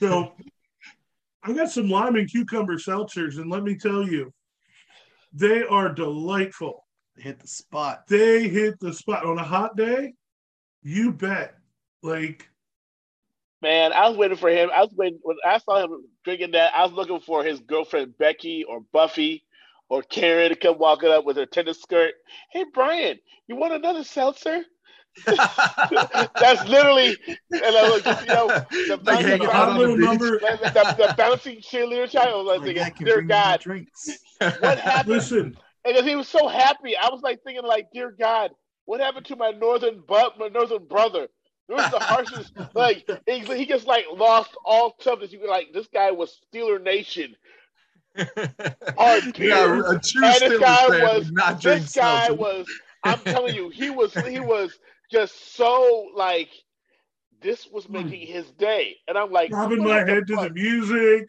So 0.00 0.32
I 1.44 1.52
got 1.52 1.70
some 1.70 1.88
lime 1.88 2.16
and 2.16 2.28
cucumber 2.28 2.76
seltzers, 2.76 3.36
and 3.36 3.48
let 3.48 3.62
me 3.62 3.76
tell 3.76 4.02
you, 4.02 4.32
they 5.32 5.62
are 5.62 5.92
delightful. 5.92 6.85
Hit 7.18 7.38
the 7.40 7.48
spot. 7.48 8.06
They 8.08 8.48
hit 8.48 8.78
the 8.80 8.92
spot 8.92 9.24
on 9.24 9.38
a 9.38 9.42
hot 9.44 9.76
day. 9.76 10.14
You 10.82 11.12
bet. 11.12 11.54
Like, 12.02 12.48
Man, 13.62 13.92
I 13.92 14.08
was 14.08 14.18
waiting 14.18 14.36
for 14.36 14.50
him. 14.50 14.70
I 14.74 14.82
was 14.82 14.92
waiting 14.94 15.18
when 15.22 15.36
I 15.44 15.58
saw 15.58 15.82
him 15.82 16.04
drinking 16.24 16.52
that. 16.52 16.74
I 16.74 16.84
was 16.84 16.92
looking 16.92 17.20
for 17.20 17.42
his 17.42 17.58
girlfriend 17.60 18.16
Becky 18.18 18.64
or 18.64 18.80
Buffy 18.92 19.44
or 19.88 20.02
Karen 20.02 20.50
to 20.50 20.56
come 20.56 20.78
walking 20.78 21.08
up 21.10 21.24
with 21.24 21.36
her 21.36 21.46
tennis 21.46 21.80
skirt. 21.80 22.14
Hey, 22.52 22.64
Brian, 22.74 23.18
you 23.48 23.56
want 23.56 23.72
another 23.72 24.04
seltzer? 24.04 24.62
That's 25.26 26.68
literally, 26.68 27.16
and 27.50 27.64
I 27.64 27.88
was 27.90 28.04
like, 28.04 28.20
you 28.20 28.26
know, 28.26 28.48
the, 28.70 29.00
Like 29.04 29.24
the, 29.24 29.28
hanging 29.30 29.46
the, 29.46 29.56
out 29.56 29.78
little 29.78 29.96
number. 29.96 30.38
the, 30.38 30.58
the, 30.74 30.94
the 31.08 31.14
bouncing 31.16 31.56
cheerleader 31.60 32.08
child. 32.10 32.34
I 32.34 32.36
was 32.36 32.46
like, 32.46 32.76
My 32.76 32.90
thinking, 32.90 33.06
dear 33.06 33.14
bring 33.14 33.26
me 33.28 33.34
my 33.34 33.52
God, 33.52 33.60
drinks. 33.60 34.18
what 34.60 34.78
happened? 34.78 35.08
listen, 35.08 35.56
And 35.86 35.94
'cause 35.96 36.04
he 36.04 36.16
was 36.16 36.28
so 36.28 36.48
happy, 36.48 36.96
I 36.96 37.08
was 37.10 37.22
like 37.22 37.42
thinking, 37.44 37.64
like, 37.64 37.88
dear 37.92 38.10
God, 38.10 38.50
what 38.86 39.00
happened 39.00 39.26
to 39.26 39.36
my 39.36 39.52
northern 39.52 40.02
but 40.06 40.38
my 40.38 40.48
northern 40.48 40.84
brother? 40.86 41.28
It 41.68 41.74
was 41.74 41.90
the 41.90 41.98
harshest. 42.00 42.52
like 42.74 43.08
he, 43.26 43.40
he 43.40 43.66
just 43.66 43.86
like 43.86 44.04
lost 44.12 44.56
all 44.64 44.92
toughness. 44.92 45.32
You 45.32 45.40
were 45.40 45.48
like, 45.48 45.68
this 45.72 45.88
guy 45.88 46.10
was 46.10 46.40
Steeler 46.52 46.82
Nation. 46.82 47.36
Hard 48.16 49.38
yeah, 49.38 49.80
a 49.90 49.98
true 50.00 50.24
and 50.24 50.40
this 50.40 50.60
guy 50.60 50.88
fan 50.88 51.02
was 51.02 51.30
not 51.30 51.60
drink 51.60 51.82
This 51.82 51.94
guy 51.94 52.26
seltzer. 52.26 52.34
was. 52.34 52.66
I'm 53.04 53.20
telling 53.20 53.54
you, 53.54 53.68
he 53.68 53.90
was. 53.90 54.14
He 54.14 54.40
was 54.40 54.78
just 55.10 55.54
so 55.54 56.08
like. 56.14 56.48
This 57.42 57.68
was 57.70 57.84
hmm. 57.84 57.92
making 57.92 58.26
his 58.26 58.50
day, 58.52 58.96
and 59.06 59.18
I'm 59.18 59.30
like, 59.30 59.50
bobbing 59.50 59.84
what 59.84 60.06
my 60.06 60.10
head 60.10 60.26
to 60.28 60.36
the 60.36 60.50
music, 60.50 61.28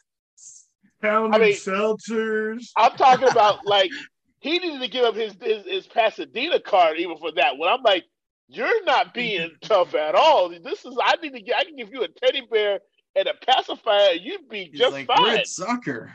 pounding 1.02 1.34
I 1.34 1.46
mean- 1.46 1.54
seltzers. 1.54 2.70
I'm 2.78 2.94
talking 2.94 3.28
about 3.28 3.66
like 3.66 3.92
he 4.40 4.60
needed 4.60 4.82
to 4.82 4.88
give 4.88 5.06
up 5.06 5.16
his, 5.16 5.36
his 5.42 5.66
his 5.66 5.88
Pasadena 5.88 6.60
card 6.60 6.98
even 6.98 7.18
for 7.18 7.32
that 7.34 7.58
one. 7.58 7.70
I'm 7.70 7.84
like, 7.84 8.06
you're 8.48 8.84
not 8.86 9.08
mm-hmm. 9.08 9.20
being 9.20 9.52
tough 9.62 9.96
at 9.96 10.16
all. 10.16 10.50
This 10.50 10.86
is 10.86 10.98
I 11.02 11.16
need 11.22 11.34
to 11.34 11.42
get 11.42 11.58
I 11.58 11.64
can 11.64 11.76
give 11.76 11.92
you 11.92 12.04
a 12.04 12.08
teddy 12.08 12.42
bear 12.52 12.80
and 13.18 13.28
a 13.28 13.34
pacifier, 13.46 14.12
you'd 14.14 14.48
be 14.48 14.66
He's 14.66 14.80
just 14.80 14.94
like, 14.94 15.08
fine. 15.08 15.40
at 15.40 15.48
soccer. 15.48 16.14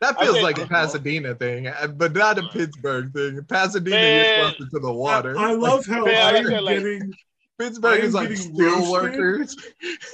That 0.00 0.18
feels 0.18 0.34
think- 0.34 0.44
like 0.44 0.58
a 0.58 0.62
uh-huh. 0.62 0.86
Pasadena 0.86 1.34
thing, 1.34 1.66
uh, 1.66 1.88
but 1.88 2.14
not 2.14 2.38
a 2.38 2.42
uh-huh. 2.42 2.50
Pittsburgh 2.52 3.12
thing. 3.12 3.42
Pasadena, 3.44 3.96
Man. 3.96 4.38
you're 4.38 4.54
closer 4.54 4.70
to 4.70 4.78
the 4.80 4.92
water. 4.92 5.38
I, 5.38 5.50
I 5.50 5.54
love 5.54 5.86
how 5.86 6.04
Man, 6.04 6.14
I 6.34 6.38
I'm 6.38 6.46
feel 6.46 6.62
like- 6.62 6.78
getting 6.78 7.12
Pittsburgh 7.58 8.02
I 8.02 8.04
is 8.04 8.14
like 8.14 8.28
getting 8.30 8.54
steel 8.54 8.90
workers. 8.90 9.56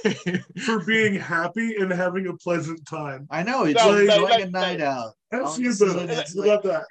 for 0.65 0.79
being 0.85 1.15
happy 1.15 1.75
and 1.77 1.91
having 1.91 2.27
a 2.27 2.33
pleasant 2.33 2.85
time. 2.87 3.27
I 3.31 3.41
know 3.43 3.63
it's 3.65 3.83
No, 3.83 3.89
like- 3.89 4.01
enjoying 4.01 4.23
like- 4.23 4.43
a 4.43 4.49
night 4.49 4.79
like- 4.79 4.87
out. 4.87 5.13
That's 5.31 5.45
All 5.45 5.59
you, 5.59 5.67
this 5.69 5.81
is 5.81 5.93
Bill. 5.93 6.01
what 6.01 6.09
it's 6.09 6.35
You 6.35 6.41
like. 6.41 6.63
got 6.63 6.63
that. 6.63 6.83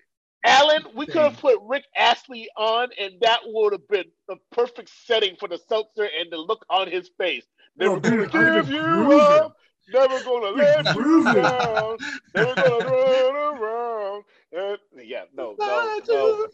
Alan, 0.44 0.84
we 0.94 1.06
could 1.06 1.16
have 1.16 1.38
put 1.38 1.58
Rick 1.62 1.84
Astley 1.96 2.48
on, 2.56 2.88
and 2.98 3.14
that 3.20 3.40
would 3.46 3.72
have 3.72 3.86
been 3.88 4.04
the 4.28 4.36
perfect 4.52 4.90
setting 5.06 5.36
for 5.36 5.48
the 5.48 5.58
seltzer 5.68 6.08
and 6.18 6.30
the 6.30 6.38
look 6.38 6.64
on 6.70 6.90
his 6.90 7.10
face. 7.18 7.44
Never 7.76 7.96
Oh, 7.96 8.00
dude, 8.00 8.30
gonna 8.30 8.62
give 8.62 8.70
you 8.70 8.80
up, 9.20 9.56
never 9.92 10.22
gonna 10.24 10.50
let 10.50 10.96
you 10.96 11.24
down, 11.34 11.96
never 12.34 12.54
gonna 12.54 12.84
run 12.86 13.36
around. 13.36 14.24
Yeah, 14.52 15.24
no, 15.34 15.54
no, 15.58 16.00
no. 16.08 16.46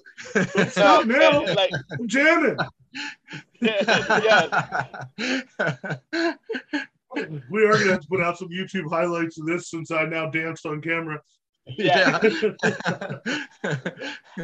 No, 0.76 1.00
now. 1.02 1.54
like, 1.54 1.70
I'm 1.92 2.08
jamming. 2.08 2.56
yeah, 3.60 5.04
We 7.48 7.64
are 7.64 7.72
gonna 7.72 7.92
have 7.92 8.00
to 8.00 8.08
put 8.08 8.20
out 8.20 8.38
some 8.38 8.48
YouTube 8.48 8.90
highlights 8.90 9.38
of 9.38 9.46
this 9.46 9.70
since 9.70 9.90
I 9.90 10.04
now 10.04 10.28
danced 10.28 10.66
on 10.66 10.80
camera. 10.82 11.20
yeah. 11.76 12.20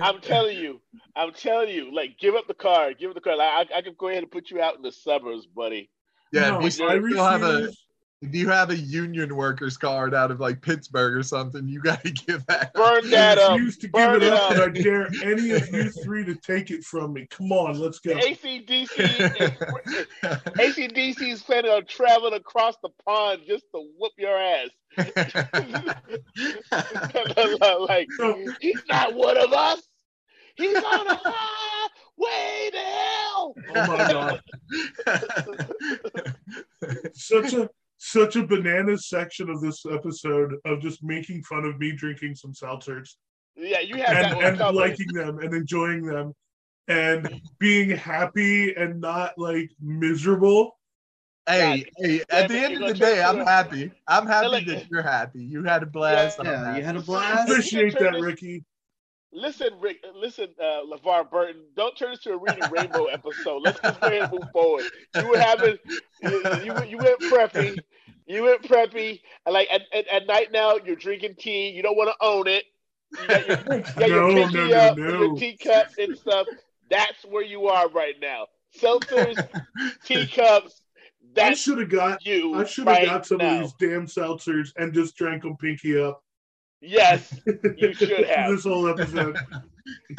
I'm 0.00 0.20
telling 0.20 0.58
you, 0.58 0.80
I'm 1.14 1.32
telling 1.32 1.68
you, 1.68 1.94
like, 1.94 2.18
give 2.18 2.34
up 2.34 2.48
the 2.48 2.54
car, 2.54 2.92
give 2.94 3.10
up 3.10 3.14
the 3.14 3.20
car. 3.20 3.36
Like, 3.36 3.70
I, 3.70 3.78
I 3.78 3.82
can 3.82 3.94
go 3.96 4.08
ahead 4.08 4.22
and 4.22 4.30
put 4.30 4.50
you 4.50 4.60
out 4.60 4.76
in 4.76 4.82
the 4.82 4.90
suburbs, 4.90 5.46
buddy. 5.46 5.88
yeah, 6.32 6.50
No, 6.50 6.58
if 6.58 6.64
I 6.64 6.68
still 6.70 7.24
have 7.24 7.42
a 7.42 7.52
refuse. 7.54 7.78
If 8.22 8.32
you 8.32 8.48
have 8.48 8.70
a 8.70 8.76
union 8.76 9.34
workers 9.34 9.76
card 9.76 10.14
out 10.14 10.30
of 10.30 10.38
like 10.38 10.62
Pittsburgh 10.62 11.16
or 11.16 11.24
something, 11.24 11.66
you 11.66 11.82
gotta 11.82 12.10
give 12.26 12.46
that. 12.46 12.66
up. 12.66 12.74
Burn 12.74 13.10
that 13.10 13.36
up. 13.38 13.52
refuse 13.52 13.76
to 13.78 13.88
Burn 13.88 14.20
give 14.20 14.22
it 14.22 14.26
it 14.28 14.32
up, 14.32 14.52
up. 14.52 14.58
I 14.58 14.68
dare 14.68 15.08
any 15.24 15.50
of 15.50 15.68
you 15.74 15.90
three 15.90 16.24
to 16.24 16.36
take 16.36 16.70
it 16.70 16.84
from 16.84 17.14
me. 17.14 17.26
Come 17.30 17.50
on, 17.50 17.80
let's 17.80 17.98
go. 17.98 18.14
ACDC 18.14 18.90
is 18.98 19.50
ACDC 20.22 21.32
is 21.32 21.42
planning 21.42 21.72
on 21.72 21.84
traveling 21.86 22.34
across 22.34 22.76
the 22.82 22.90
pond 23.04 23.42
just 23.46 23.64
to 23.74 23.84
whoop 23.98 24.12
your 24.16 24.38
ass. 24.38 24.68
like 27.88 28.08
he's 28.60 28.82
not 28.88 29.14
one 29.14 29.36
of 29.36 29.52
us. 29.52 29.82
He's 30.54 30.76
on 30.76 31.08
a 31.08 31.20
way 32.18 32.70
to 32.72 32.78
hell. 32.78 33.54
Oh 33.74 33.86
my 33.86 33.96
god. 34.12 34.40
Such 37.14 37.54
a 37.54 37.70
such 38.04 38.34
a 38.34 38.44
bananas 38.44 39.08
section 39.08 39.48
of 39.48 39.60
this 39.60 39.86
episode 39.86 40.56
of 40.64 40.80
just 40.80 41.04
making 41.04 41.40
fun 41.44 41.64
of 41.64 41.78
me 41.78 41.92
drinking 41.92 42.34
some 42.34 42.52
seltzers 42.52 43.10
Yeah, 43.54 43.78
you 43.78 43.94
have 44.02 44.26
and, 44.26 44.36
one 44.36 44.44
and 44.60 44.76
liking 44.76 45.06
them 45.12 45.38
and 45.38 45.54
enjoying 45.54 46.02
them 46.04 46.32
and 46.88 47.40
being 47.60 47.90
happy 47.90 48.74
and 48.74 49.00
not 49.00 49.38
like 49.38 49.70
miserable. 49.80 50.76
hey, 51.48 51.84
hey, 51.98 52.22
at 52.28 52.48
the 52.48 52.58
end 52.58 52.82
of 52.82 52.88
the 52.88 52.94
day, 52.94 53.22
I'm 53.22 53.38
happy. 53.38 53.92
I'm 54.08 54.26
happy 54.26 54.48
like- 54.48 54.66
that 54.66 54.90
you're 54.90 55.02
happy. 55.02 55.44
You 55.44 55.62
had 55.62 55.84
a 55.84 55.86
blast. 55.86 56.40
I'm 56.40 56.46
Yeah, 56.46 56.76
you 56.76 56.82
had 56.82 56.96
a 56.96 56.98
I 56.98 57.02
blast. 57.02 57.48
Appreciate 57.48 57.92
turn 57.92 58.02
that, 58.04 58.12
this- 58.14 58.22
Ricky. 58.22 58.64
Listen, 59.32 59.68
Rick. 59.80 60.04
Listen, 60.14 60.48
uh, 60.60 60.80
LeVar 60.90 61.30
Burton. 61.30 61.62
Don't 61.74 61.96
turn 61.96 62.10
this 62.10 62.20
to 62.20 62.32
a 62.32 62.36
reading 62.36 62.70
rainbow 62.70 63.06
episode. 63.06 63.62
Let's 63.62 63.80
just 63.80 64.00
go 64.00 64.06
ahead 64.06 64.22
and 64.22 64.32
move 64.32 64.50
forward. 64.52 64.84
You 65.16 65.28
were 65.28 65.38
having, 65.38 65.78
you, 66.22 66.42
you, 66.86 66.98
went 66.98 67.20
preppy. 67.20 67.78
You 68.26 68.42
went 68.42 68.62
preppy. 68.62 69.20
Like 69.46 69.68
at, 69.72 69.82
at, 69.94 70.06
at 70.08 70.26
night 70.26 70.52
now, 70.52 70.76
you're 70.84 70.96
drinking 70.96 71.36
tea. 71.38 71.70
You 71.70 71.82
don't 71.82 71.96
want 71.96 72.10
to 72.10 72.26
own 72.26 72.46
it. 72.46 72.64
You 73.20 73.26
got 73.26 73.48
your, 73.48 73.58
you 73.58 73.82
got 73.82 74.08
your 74.08 74.32
pinky 74.34 74.54
no, 74.56 74.66
no, 74.66 74.76
up, 74.76 74.98
your 74.98 75.36
teacup 75.36 75.86
and 75.98 76.18
stuff. 76.18 76.46
That's 76.90 77.24
where 77.24 77.44
you 77.44 77.68
are 77.68 77.88
right 77.88 78.14
now. 78.20 78.46
Seltzers, 78.78 79.48
teacups. 80.04 80.82
I 81.38 81.54
should 81.54 81.78
have 81.78 81.88
got 81.88 82.26
you. 82.26 82.54
I 82.54 82.64
should 82.64 82.86
have 82.86 82.98
right 82.98 83.06
got 83.06 83.26
some 83.26 83.38
now. 83.38 83.62
of 83.62 83.72
these 83.78 83.90
damn 83.90 84.06
seltzers 84.06 84.68
and 84.76 84.92
just 84.92 85.16
drank 85.16 85.42
them 85.42 85.56
pinky 85.56 85.98
up 85.98 86.22
Yes, 86.84 87.32
you 87.76 87.94
should 87.94 88.26
have. 88.26 88.50
this 88.50 88.64
whole 88.64 88.88
episode. 88.88 89.36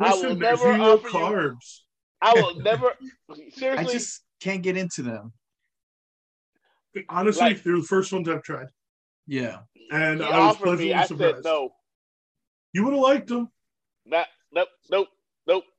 I 0.00 0.14
will 0.14 0.34
never 0.34 0.56
zero 0.56 0.94
offer 0.94 1.06
you- 1.08 1.14
carbs. 1.14 1.78
I 2.20 2.34
will 2.34 2.56
never. 2.60 2.92
seriously. 3.34 3.46
I 3.56 3.58
Seriously, 3.58 3.92
just 3.94 4.20
can't 4.40 4.62
get 4.62 4.76
into 4.76 5.02
them. 5.02 5.32
Honestly, 7.08 7.42
Like- 7.42 7.62
they're 7.62 7.76
the 7.76 7.82
first 7.82 8.12
ones 8.12 8.28
I've 8.28 8.42
tried, 8.42 8.66
Yeah. 9.26 9.60
and 9.92 10.20
he 10.20 10.26
I 10.26 10.38
was 10.46 10.56
offered 10.56 10.64
pleasantly 10.64 10.86
me. 10.88 10.94
I 10.94 11.06
surprised. 11.06 11.34
said 11.36 11.44
no. 11.44 11.70
You 12.72 12.84
would 12.84 12.94
have 12.94 13.02
liked 13.02 13.28
them. 13.28 13.48
Not, 14.06 14.26
nope, 14.52 14.68
nope, 14.90 15.08
nope. 15.08 15.08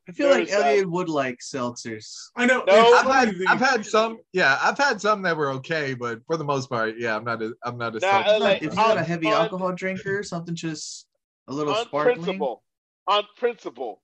I 0.08 0.12
feel 0.12 0.30
like 0.30 0.47
There's, 0.49 0.62
uh, 0.62 0.66
Elliot 0.66 0.89
would 0.91 1.08
like 1.10 1.39
seltzers. 1.39 2.14
I 2.36 2.45
know. 2.45 2.64
No, 2.68 2.93
I've 2.93 3.06
had, 3.06 3.36
I've 3.47 3.60
had 3.60 3.86
some, 3.86 4.20
yeah, 4.34 4.58
I've 4.62 4.78
had 4.78 4.99
some 4.99 5.22
that 5.22 5.38
were 5.38 5.49
okay, 5.51 5.93
but 5.93 6.20
for 6.28 6.36
the 6.36 6.43
most 6.43 6.70
part, 6.70 6.95
yeah, 6.97 7.16
I'm 7.16 7.24
not 7.24 7.41
a, 7.41 7.54
I'm 7.64 7.78
not 7.78 7.95
a. 7.95 7.99
Nah, 7.99 8.24
seltzer 8.24 8.39
like, 8.43 8.58
if 8.58 8.64
you're 8.64 8.76
not 8.76 8.97
a 8.97 9.04
heavy 9.04 9.28
on- 9.28 9.34
alcohol 9.34 9.72
drinker, 9.74 10.22
something 10.24 10.56
just 10.56 11.08
a 11.47 11.54
little 11.54 11.74
on 11.74 11.86
sparkling. 11.86 12.16
principle, 12.16 12.64
on 13.08 13.24
principle. 13.38 14.01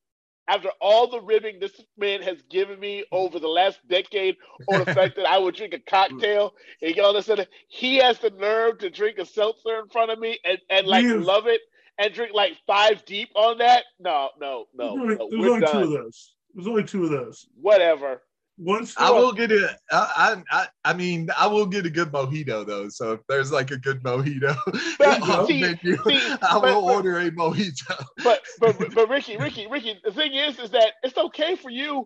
After 0.47 0.69
all 0.81 1.07
the 1.11 1.21
ribbing 1.21 1.59
this 1.59 1.79
man 1.95 2.23
has 2.23 2.41
given 2.49 2.79
me 2.79 3.05
over 3.11 3.37
the 3.37 3.47
last 3.47 3.77
decade, 3.87 4.35
or 4.67 4.79
the 4.79 4.93
fact 4.95 5.15
that 5.17 5.27
I 5.27 5.37
would 5.37 5.53
drink 5.55 5.73
a 5.75 5.79
cocktail, 5.79 6.53
and 6.81 6.97
all 6.99 7.11
of 7.11 7.17
a 7.17 7.21
sudden 7.21 7.45
he 7.67 7.97
has 7.97 8.17
the 8.19 8.31
nerve 8.31 8.79
to 8.79 8.89
drink 8.89 9.19
a 9.19 9.25
seltzer 9.25 9.77
in 9.79 9.89
front 9.89 10.09
of 10.09 10.17
me 10.17 10.39
and, 10.43 10.57
and 10.71 10.87
like 10.87 11.03
We 11.03 11.09
have- 11.11 11.21
love 11.21 11.45
it 11.45 11.61
and 11.99 12.13
drink 12.13 12.33
like 12.33 12.53
five 12.65 13.05
deep 13.05 13.29
on 13.35 13.57
that. 13.59 13.83
No, 13.99 14.29
no, 14.39 14.65
no, 14.73 14.95
There's 14.95 14.99
only, 14.99 15.15
no. 15.15 15.29
there's 15.29 15.41
We're 15.41 15.53
only 15.53 15.67
two 15.67 15.79
of 15.79 15.89
those. 15.91 16.35
There's 16.55 16.67
only 16.67 16.83
two 16.83 17.03
of 17.03 17.09
those. 17.11 17.45
Whatever. 17.61 18.21
Once 18.61 18.93
I 18.97 19.09
will 19.09 19.31
get 19.31 19.53
a, 19.53 19.77
I, 19.89 20.35
I, 20.51 20.67
I 20.83 20.93
mean, 20.93 21.29
I 21.37 21.47
will 21.47 21.65
get 21.65 21.85
a 21.85 21.89
good 21.89 22.11
mojito 22.11 22.65
though. 22.67 22.89
So 22.89 23.13
if 23.13 23.21
there's 23.29 23.53
like 23.53 23.71
a 23.71 23.77
good 23.77 24.03
mojito 24.03 24.53
But 24.99 25.21
on 25.21 25.47
see- 25.47 25.61
menu, 25.61 25.95
see, 26.03 26.21
I 26.41 26.55
will 26.55 26.61
but- 26.61 26.61
but- 26.61 26.93
order 26.95 27.19
a 27.19 27.31
mojito. 27.31 28.03
But 28.23 28.41
but 28.59 28.77
but 28.95 29.09
Ricky, 29.09 29.37
Ricky, 29.37 29.67
Ricky, 29.67 29.97
the 30.03 30.11
thing 30.11 30.33
is 30.33 30.59
is 30.59 30.71
that 30.71 30.93
it's 31.03 31.17
okay 31.17 31.55
for 31.55 31.69
you. 31.69 32.05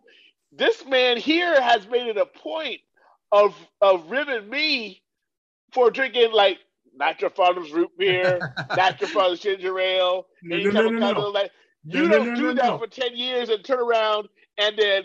This 0.52 0.86
man 0.86 1.18
here 1.18 1.60
has 1.60 1.88
made 1.88 2.06
it 2.06 2.18
a 2.18 2.26
point 2.28 2.82
of 3.32 3.56
of 3.82 4.12
ribbing 4.12 4.48
me 4.48 5.02
for 5.72 5.90
drinking 5.90 6.34
like 6.34 6.60
not 6.96 7.22
your 7.22 7.30
father's 7.30 7.72
root 7.72 7.92
beer, 7.98 8.40
not 8.78 9.00
your 9.02 9.10
father's 9.10 9.40
ginger 9.40 9.80
ale, 9.80 10.28
no, 10.44 10.58
no, 10.58 10.70
no, 10.70 10.90
no, 10.90 11.12
no. 11.14 11.30
like 11.30 11.52
you 11.84 12.04
no, 12.04 12.18
don't 12.18 12.30
no, 12.30 12.36
do 12.36 12.42
no, 12.42 12.54
that 12.54 12.66
no. 12.66 12.78
for 12.78 12.88
ten 12.88 13.16
years 13.16 13.50
and 13.50 13.64
turn 13.64 13.80
around 13.80 14.28
and 14.58 14.78
then 14.78 15.04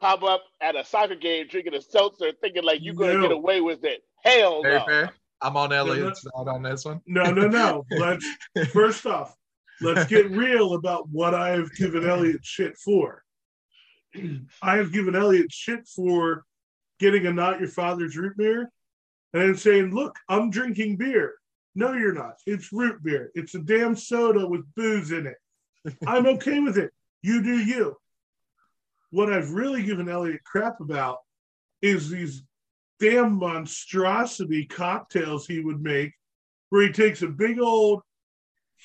pop 0.00 0.22
up 0.22 0.42
at 0.60 0.76
a 0.76 0.84
soccer 0.84 1.14
game 1.14 1.46
drinking 1.48 1.74
a 1.74 1.80
seltzer 1.80 2.32
thinking 2.40 2.64
like 2.64 2.80
you're 2.82 2.94
gonna 2.94 3.14
No. 3.14 3.22
get 3.22 3.32
away 3.32 3.60
with 3.60 3.84
it. 3.84 4.02
Hell 4.22 4.62
Fair, 4.62 4.78
no. 4.78 4.84
fair. 4.86 5.10
I'm 5.42 5.56
on 5.56 5.70
no. 5.70 5.76
Elliot's 5.76 6.22
side 6.22 6.48
on 6.48 6.62
this 6.62 6.84
one. 6.84 7.00
No, 7.06 7.30
no, 7.30 7.46
no. 7.48 7.84
Let's 7.90 8.26
first 8.72 9.04
off, 9.06 9.36
let's 9.80 10.08
get 10.08 10.30
real 10.30 10.74
about 10.74 11.08
what 11.10 11.34
I 11.34 11.50
have 11.50 11.74
given 11.74 12.08
Elliot 12.08 12.40
shit 12.42 12.76
for. 12.78 13.22
I 14.62 14.76
have 14.76 14.92
given 14.92 15.14
Elliot 15.14 15.50
shit 15.50 15.86
for 15.86 16.44
getting 17.00 17.26
a 17.26 17.32
not 17.32 17.60
your 17.60 17.68
father's 17.68 18.16
root 18.16 18.36
beer 18.36 18.70
and 19.34 19.58
saying, 19.58 19.94
look, 19.94 20.18
I'm 20.28 20.50
drinking 20.50 20.96
beer. 20.96 21.34
No, 21.74 21.92
you're 21.92 22.14
not. 22.14 22.34
It's 22.46 22.72
root 22.72 23.02
beer. 23.02 23.30
It's 23.34 23.54
a 23.54 23.58
damn 23.58 23.96
soda 23.96 24.46
with 24.46 24.64
booze 24.74 25.10
in 25.10 25.26
it. 25.26 25.36
I'm 26.06 26.26
okay 26.26 26.60
with 26.60 26.78
it. 26.78 26.92
You 27.22 27.42
do 27.42 27.58
you. 27.58 27.96
What 29.10 29.32
I've 29.32 29.50
really 29.50 29.82
given 29.82 30.08
Elliot 30.08 30.42
crap 30.44 30.80
about 30.80 31.18
is 31.82 32.08
these 32.08 32.42
damn 33.00 33.36
monstrosity 33.36 34.66
cocktails 34.66 35.46
he 35.46 35.60
would 35.60 35.82
make 35.82 36.12
where 36.70 36.82
he 36.82 36.92
takes 36.92 37.22
a 37.22 37.28
big 37.28 37.60
old 37.60 38.02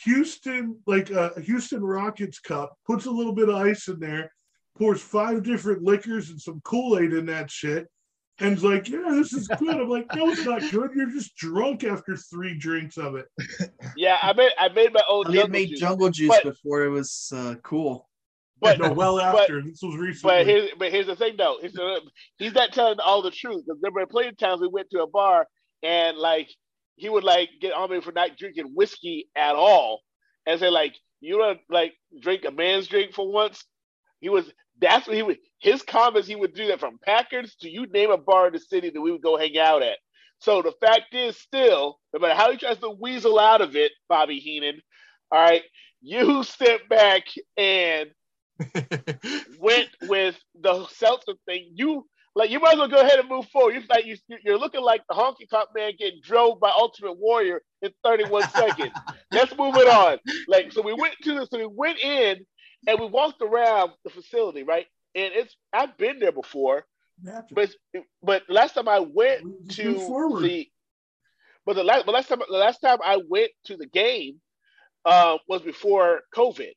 Houston, 0.04 0.78
like 0.88 1.10
a 1.10 1.40
Houston 1.42 1.84
Rockets 1.84 2.40
cup, 2.40 2.76
puts 2.86 3.06
a 3.06 3.12
little 3.12 3.34
bit 3.34 3.50
of 3.50 3.56
ice 3.56 3.88
in 3.88 4.00
there, 4.00 4.32
pours 4.78 5.02
five 5.02 5.44
different 5.44 5.84
liquors 5.84 6.30
and 6.30 6.42
some 6.42 6.62
Kool 6.64 7.00
Aid 7.00 7.14
in 7.14 7.26
that 7.28 7.52
shit, 7.52 7.88
and 8.40 8.56
is 8.58 8.64
like, 8.64 8.88
"Yeah, 8.90 9.04
this 9.10 9.34
is 9.34 9.48
good." 9.48 9.76
I'm 9.76 9.90
like, 9.90 10.08
"No, 10.16 10.30
it's 10.30 10.46
not 10.46 10.62
good. 10.72 10.92
You're 10.96 11.10
just 11.12 11.36
drunk 11.36 11.84
after 11.84 12.16
three 12.16 12.58
drinks 12.58 12.98
of 12.98 13.16
it." 13.16 13.26
Yeah, 13.98 14.18
I 14.22 14.34
made 14.34 14.52
I 14.58 14.70
made 14.70 14.94
my 14.94 15.02
own 15.10 15.26
Elliot 15.28 15.42
jungle 15.46 15.52
made 15.52 15.70
juice. 15.70 15.80
jungle 15.80 16.10
juice 16.10 16.30
But- 16.30 16.44
before 16.44 16.84
it 16.84 16.90
was 16.90 17.32
uh, 17.36 17.56
cool. 17.64 18.08
but 18.62 18.80
no, 18.80 18.92
well 18.94 19.18
but- 19.18 19.42
after 19.42 19.62
this 19.62 19.80
was 19.82 19.98
recently. 19.98 20.38
But 20.38 20.46
here's 20.46 20.70
but 20.78 20.92
here's 20.92 21.08
the 21.08 21.16
thing 21.16 21.36
though. 21.38 21.58
He's, 21.62 21.78
uh, 21.78 22.00
he's 22.38 22.54
not 22.54 22.72
telling 22.74 23.00
all 23.00 23.22
the 23.22 23.32
truth. 23.32 23.64
Because 23.66 23.80
remember, 23.82 24.06
plenty 24.06 24.30
of 24.30 24.38
times 24.38 24.62
we 24.62 24.68
went 24.68 24.90
to 24.92 25.02
a 25.04 25.08
bar 25.08 25.48
and 25.84 26.18
like 26.18 26.50
he 26.96 27.10
would 27.10 27.24
like 27.24 27.50
get 27.62 27.74
on 27.74 27.90
me 27.92 28.02
for 28.02 28.12
not 28.12 28.38
drinking 28.38 28.72
whiskey 28.76 29.30
at 29.36 29.56
all, 29.56 30.02
and 30.46 30.60
say 30.60 30.70
like 30.70 30.96
you 31.22 31.38
don't 31.38 31.60
like 31.70 31.94
drink 32.22 32.46
a 32.46 32.52
man's 32.52 32.88
drink 32.88 33.14
for 33.14 33.30
once. 33.32 33.66
He 34.22 34.30
was 34.30 34.52
that's 34.82 35.08
what 35.08 35.16
he 35.16 35.24
would 35.24 35.38
his 35.60 35.82
comments. 35.82 36.28
He 36.28 36.36
would 36.36 36.54
do 36.54 36.68
that 36.68 36.80
from 36.80 37.00
Packers 37.04 37.56
to 37.62 37.70
you 37.70 37.86
name 37.88 38.12
a 38.12 38.18
bar 38.18 38.48
in 38.48 38.54
the 38.54 38.60
city 38.60 38.90
that 38.90 39.02
we 39.02 39.12
would 39.12 39.22
go 39.22 39.38
hang 39.38 39.58
out 39.58 39.84
at. 39.84 39.98
So 40.40 40.62
the 40.62 40.74
fact 40.80 41.14
is, 41.14 41.38
still, 41.38 42.00
no 42.14 42.20
matter 42.20 42.34
how 42.34 42.52
he 42.52 42.58
tries 42.58 42.78
to 42.78 42.90
weasel 42.90 43.40
out 43.40 43.62
of 43.62 43.76
it, 43.76 43.92
Bobby 44.08 44.40
Heenan, 44.40 44.82
all 45.32 45.42
right, 45.42 45.64
you 46.02 46.44
step 46.44 46.88
back 46.90 47.24
and 47.58 48.10
went 49.60 49.90
with 50.04 50.38
the 50.60 50.88
seltzer 50.88 51.34
thing, 51.46 51.72
you 51.74 52.06
like 52.36 52.52
you 52.52 52.60
might 52.60 52.74
as 52.74 52.80
well 52.80 52.88
go 52.88 53.02
ahead 53.02 53.20
and 53.20 53.28
move 53.28 53.48
forward. 53.48 53.74
You 53.74 53.82
like 53.90 54.06
you 54.06 54.16
you're 54.44 54.58
looking 54.58 54.82
like 54.82 55.02
the 55.10 55.16
honky 55.16 55.50
tonk 55.50 55.70
man 55.76 55.94
getting 55.98 56.22
drove 56.24 56.60
by 56.60 56.70
Ultimate 56.70 57.18
Warrior 57.18 57.62
in 57.82 57.92
31 58.04 58.50
seconds. 58.50 58.94
Let's 59.32 59.58
move 59.58 59.76
it 59.76 59.88
on. 59.88 60.20
Like 60.48 60.72
so, 60.72 60.82
we 60.82 60.94
went 60.94 61.16
to 61.24 61.34
the 61.34 61.48
so 61.48 61.58
we 61.58 61.66
went 61.66 62.00
in 62.00 62.46
and 62.88 63.00
we 63.00 63.08
walked 63.08 63.42
around 63.42 63.92
the 64.04 64.10
facility, 64.10 64.64
right? 64.64 64.86
And 65.16 65.34
it's 65.34 65.56
I've 65.74 65.98
been 65.98 66.20
there 66.20 66.32
before, 66.32 66.86
but 67.52 67.70
but 68.24 68.44
last 68.50 68.74
time 68.74 68.88
I 68.88 69.00
went 69.00 69.42
to 69.72 69.94
the 70.42 70.68
but 71.66 71.76
the 71.76 71.84
last 71.84 72.06
but 72.06 72.14
last 72.14 72.30
time 72.30 72.40
the 72.50 72.58
last 72.58 72.80
time 72.80 73.00
I 73.04 73.22
went 73.28 73.52
to 73.66 73.78
the 73.78 73.88
game 73.88 74.40
uh, 75.06 75.38
was 75.48 75.62
before 75.62 76.22
COVID, 76.36 76.74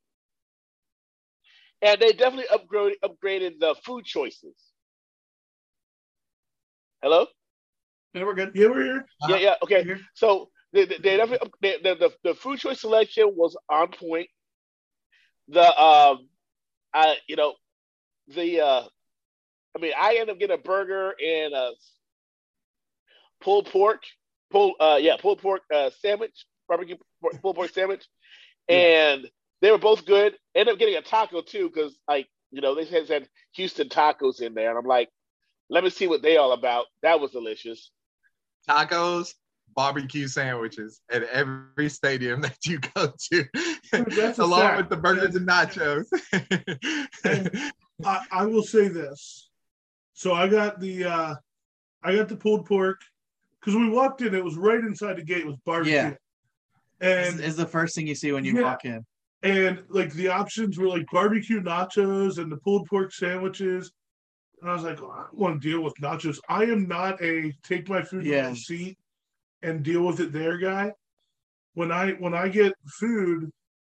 and 1.82 2.00
they 2.00 2.12
definitely 2.12 2.46
upgraded 2.52 2.94
upgraded 3.04 3.60
the 3.60 3.74
food 3.84 4.04
choices. 4.04 4.54
Hello. 7.02 7.26
Yeah, 8.14 8.24
we're 8.24 8.34
good. 8.34 8.52
Yeah, 8.54 8.68
we're 8.68 8.84
here. 8.84 9.06
Yeah, 9.28 9.36
yeah. 9.36 9.54
Okay. 9.62 9.96
So 10.14 10.50
they, 10.72 10.84
they, 10.84 10.98
they 10.98 11.16
definitely 11.16 11.50
they, 11.60 11.76
the, 11.82 11.94
the 11.94 12.12
the 12.24 12.34
food 12.34 12.58
choice 12.58 12.80
selection 12.80 13.32
was 13.34 13.56
on 13.68 13.88
point. 13.88 14.28
The 15.48 15.62
um, 15.62 16.28
I 16.94 17.16
you 17.26 17.36
know, 17.36 17.54
the 18.28 18.60
uh, 18.60 18.82
I 19.76 19.80
mean, 19.80 19.92
I 19.98 20.16
end 20.20 20.30
up 20.30 20.38
getting 20.38 20.58
a 20.58 20.62
burger 20.62 21.14
and 21.22 21.54
a 21.54 21.72
pulled 23.40 23.66
pork, 23.66 24.02
pulled 24.50 24.74
uh, 24.80 24.98
yeah, 25.00 25.16
pulled 25.18 25.40
pork 25.40 25.62
uh, 25.74 25.90
sandwich, 26.00 26.44
barbecue 26.68 26.96
pulled 27.42 27.56
pork 27.56 27.70
sandwich, 27.72 28.06
and 28.68 29.28
they 29.60 29.70
were 29.70 29.78
both 29.78 30.04
good. 30.06 30.36
Ended 30.54 30.74
up 30.74 30.78
getting 30.78 30.96
a 30.96 31.02
taco 31.02 31.42
too 31.42 31.70
because 31.72 31.98
like 32.08 32.28
you 32.50 32.60
know 32.60 32.74
they 32.74 32.84
had, 32.84 33.08
had 33.08 33.28
Houston 33.54 33.88
tacos 33.88 34.40
in 34.40 34.54
there, 34.54 34.70
and 34.70 34.78
I'm 34.78 34.86
like, 34.86 35.08
let 35.70 35.84
me 35.84 35.90
see 35.90 36.06
what 36.06 36.22
they 36.22 36.36
all 36.36 36.52
about. 36.52 36.86
That 37.02 37.20
was 37.20 37.32
delicious. 37.32 37.90
Tacos, 38.68 39.34
barbecue 39.74 40.26
sandwiches 40.28 41.00
at 41.10 41.22
every 41.24 41.88
stadium 41.88 42.40
that 42.46 42.56
you 42.66 42.78
go 42.94 43.12
to, 43.32 43.44
That's 44.16 44.38
along 44.38 44.60
fact. 44.60 44.76
with 44.78 44.88
the 44.90 44.96
burgers 44.96 45.34
and 45.36 45.48
nachos. 45.48 46.06
I, 48.04 48.20
I 48.30 48.44
will 48.46 48.62
say 48.62 48.88
this. 48.88 49.48
So 50.14 50.34
I 50.34 50.48
got 50.48 50.80
the 50.80 51.04
uh 51.04 51.34
I 52.02 52.16
got 52.16 52.28
the 52.28 52.36
pulled 52.36 52.66
pork 52.66 53.00
because 53.60 53.74
we 53.76 53.88
walked 53.88 54.22
in, 54.22 54.34
it 54.34 54.44
was 54.44 54.56
right 54.56 54.80
inside 54.80 55.16
the 55.18 55.24
gate 55.24 55.46
with 55.46 55.56
barbecue. 55.64 55.92
Yeah. 55.94 56.14
And 57.00 57.34
Is, 57.34 57.40
is 57.40 57.56
the 57.56 57.66
first 57.66 57.94
thing 57.94 58.06
you 58.06 58.14
see 58.14 58.32
when 58.32 58.44
you 58.44 58.54
Yeah. 58.56 58.62
walk 58.62 58.84
in. 58.84 59.04
and 59.42 59.82
like 59.88 60.12
the 60.12 60.28
options 60.28 60.78
were 60.78 60.88
like 60.88 61.06
barbecue 61.12 61.60
nachos 61.60 62.38
and 62.38 62.50
the 62.50 62.56
pulled 62.58 62.86
pork 62.88 63.12
sandwiches. 63.12 63.92
And 64.60 64.70
I 64.70 64.74
was 64.74 64.84
like, 64.84 65.00
oh, 65.02 65.10
I 65.10 65.22
don't 65.24 65.34
want 65.38 65.60
to 65.62 65.68
deal 65.68 65.80
with 65.80 65.94
nachos. 66.00 66.38
I 66.48 66.64
am 66.64 66.86
not 66.86 67.20
a 67.22 67.52
take 67.64 67.88
my 67.88 68.02
food 68.02 68.24
to 68.24 68.30
Yeah. 68.30 68.48
my 68.50 68.54
seat 68.54 68.96
and 69.62 69.82
deal 69.82 70.02
with 70.02 70.20
it 70.20 70.32
there 70.32 70.58
guy. 70.58 70.92
When 71.74 71.90
I 71.90 72.12
when 72.12 72.34
I 72.34 72.48
get 72.48 72.72
food, 72.86 73.50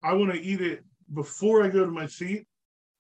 I 0.02 0.12
want 0.14 0.32
to 0.32 0.40
eat 0.40 0.60
it 0.60 0.84
before 1.14 1.62
I 1.62 1.68
go 1.68 1.84
to 1.84 1.90
my 1.90 2.06
seat. 2.06 2.46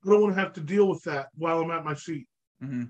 I 0.06 0.10
don't 0.10 0.22
want 0.22 0.34
to 0.34 0.40
have 0.40 0.52
to 0.54 0.60
deal 0.60 0.88
with 0.88 1.02
that 1.04 1.28
while 1.34 1.60
I'm 1.60 1.70
at 1.70 1.84
my 1.84 1.94
seat. 1.94 2.26
hmm 2.60 2.84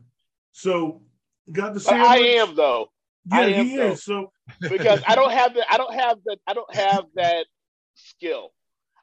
So 0.53 1.03
got 1.51 1.75
the 1.75 1.81
But 1.81 1.85
sandwich. 1.85 2.09
I 2.09 2.19
am 2.19 2.55
though 2.55 2.89
Yeah, 3.31 3.39
I 3.39 3.45
am, 3.49 3.67
he 3.67 3.77
though. 3.77 3.93
is. 3.93 4.05
So 4.05 4.33
because 4.61 5.03
I 5.07 5.15
don't 5.15 5.33
have 5.33 5.55
the 5.55 5.65
I 5.73 5.77
don't 5.77 5.95
have 5.95 6.19
the 6.25 6.37
I 6.47 6.55
don't 6.55 6.75
have 6.75 7.05
that 7.17 7.47
skill. 7.95 8.51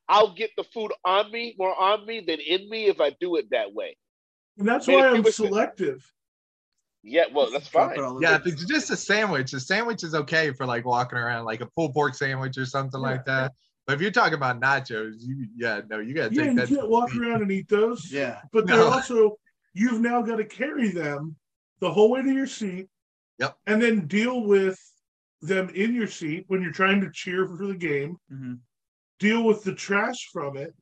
I'll 0.07 0.33
get 0.33 0.49
the 0.57 0.63
food 0.63 0.91
on 1.05 1.31
me 1.31 1.55
more 1.59 1.79
on 1.79 2.05
me 2.05 2.21
than 2.21 2.39
in 2.39 2.69
me 2.69 2.85
if 2.85 2.99
I 3.01 3.11
do 3.19 3.35
it 3.35 3.49
that 3.51 3.73
way. 3.73 3.95
and 4.57 4.67
that's 4.67 4.87
Man, 4.87 4.97
why 4.97 5.07
I'm 5.07 5.15
people 5.17 5.31
say- 5.31 5.45
selective. 5.47 6.11
Yeah, 7.03 7.25
well 7.33 7.49
that's 7.51 7.69
Drop 7.69 7.89
fine. 7.91 7.99
it 7.99 8.03
all 8.03 8.11
over. 8.13 8.21
yeah, 8.21 8.35
if 8.35 8.45
it's 8.45 8.65
just 8.65 8.89
a 8.89 8.97
sandwich, 8.97 9.53
a 9.53 9.59
sandwich 9.59 10.03
is 10.03 10.13
okay 10.13 10.51
for 10.51 10.65
like 10.65 10.85
walking 10.85 11.17
around, 11.17 11.45
like 11.45 11.61
a 11.61 11.65
pulled 11.67 11.93
pork 11.93 12.13
sandwich 12.13 12.57
or 12.57 12.65
something 12.65 12.99
like 12.99 13.25
that. 13.25 13.53
But 13.87 13.93
if 13.95 14.01
you're 14.01 14.11
talking 14.11 14.33
about 14.35 14.59
nachos, 14.59 15.13
you 15.19 15.47
yeah, 15.55 15.81
no, 15.89 15.99
you 15.99 16.13
gotta 16.13 16.33
Yeah, 16.33 16.41
take 16.43 16.51
you 16.51 16.55
that. 16.57 16.67
can't 16.69 16.89
walk 16.89 17.15
around 17.15 17.41
and 17.41 17.51
eat 17.51 17.69
those. 17.69 18.11
Yeah. 18.11 18.41
But 18.51 18.67
they're 18.67 18.77
No. 18.77 18.89
also 18.91 19.37
you've 19.73 20.01
now 20.01 20.21
got 20.21 20.35
to 20.37 20.45
carry 20.45 20.89
them 20.89 21.35
the 21.79 21.91
whole 21.91 22.11
way 22.11 22.21
to 22.21 22.31
your 22.31 22.47
seat. 22.47 22.87
Yep. 23.37 23.55
And 23.67 23.81
then 23.81 24.05
deal 24.07 24.41
with 24.43 24.77
them 25.41 25.69
in 25.69 25.95
your 25.95 26.07
seat 26.07 26.43
when 26.47 26.61
you're 26.61 26.73
trying 26.73 26.99
to 27.01 27.09
cheer 27.11 27.47
for 27.47 27.65
the 27.65 27.75
game. 27.75 28.17
hmm 28.29 28.55
Deal 29.19 29.43
with 29.43 29.63
the 29.63 29.73
trash 29.75 30.29
from 30.31 30.55
it, 30.55 30.73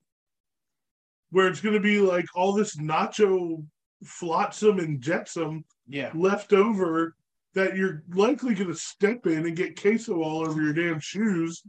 where 1.32 1.48
it's 1.48 1.60
going 1.62 1.74
to 1.76 1.80
be 1.82 2.00
like 2.00 2.26
all 2.36 2.54
this 2.54 2.76
nacho 2.78 3.66
flotsam 4.04 4.80
and 4.80 5.02
jetsam 5.02 5.64
Yeah. 5.88 6.12
left 6.14 6.54
over 6.54 7.16
that 7.54 7.76
you're 7.76 8.04
likely 8.10 8.54
going 8.54 8.68
to 8.68 8.76
step 8.76 9.26
in 9.26 9.46
and 9.46 9.56
get 9.56 9.80
queso 9.80 10.22
all 10.22 10.48
over 10.48 10.62
your 10.62 10.74
damn 10.74 11.00
shoes. 11.00 11.64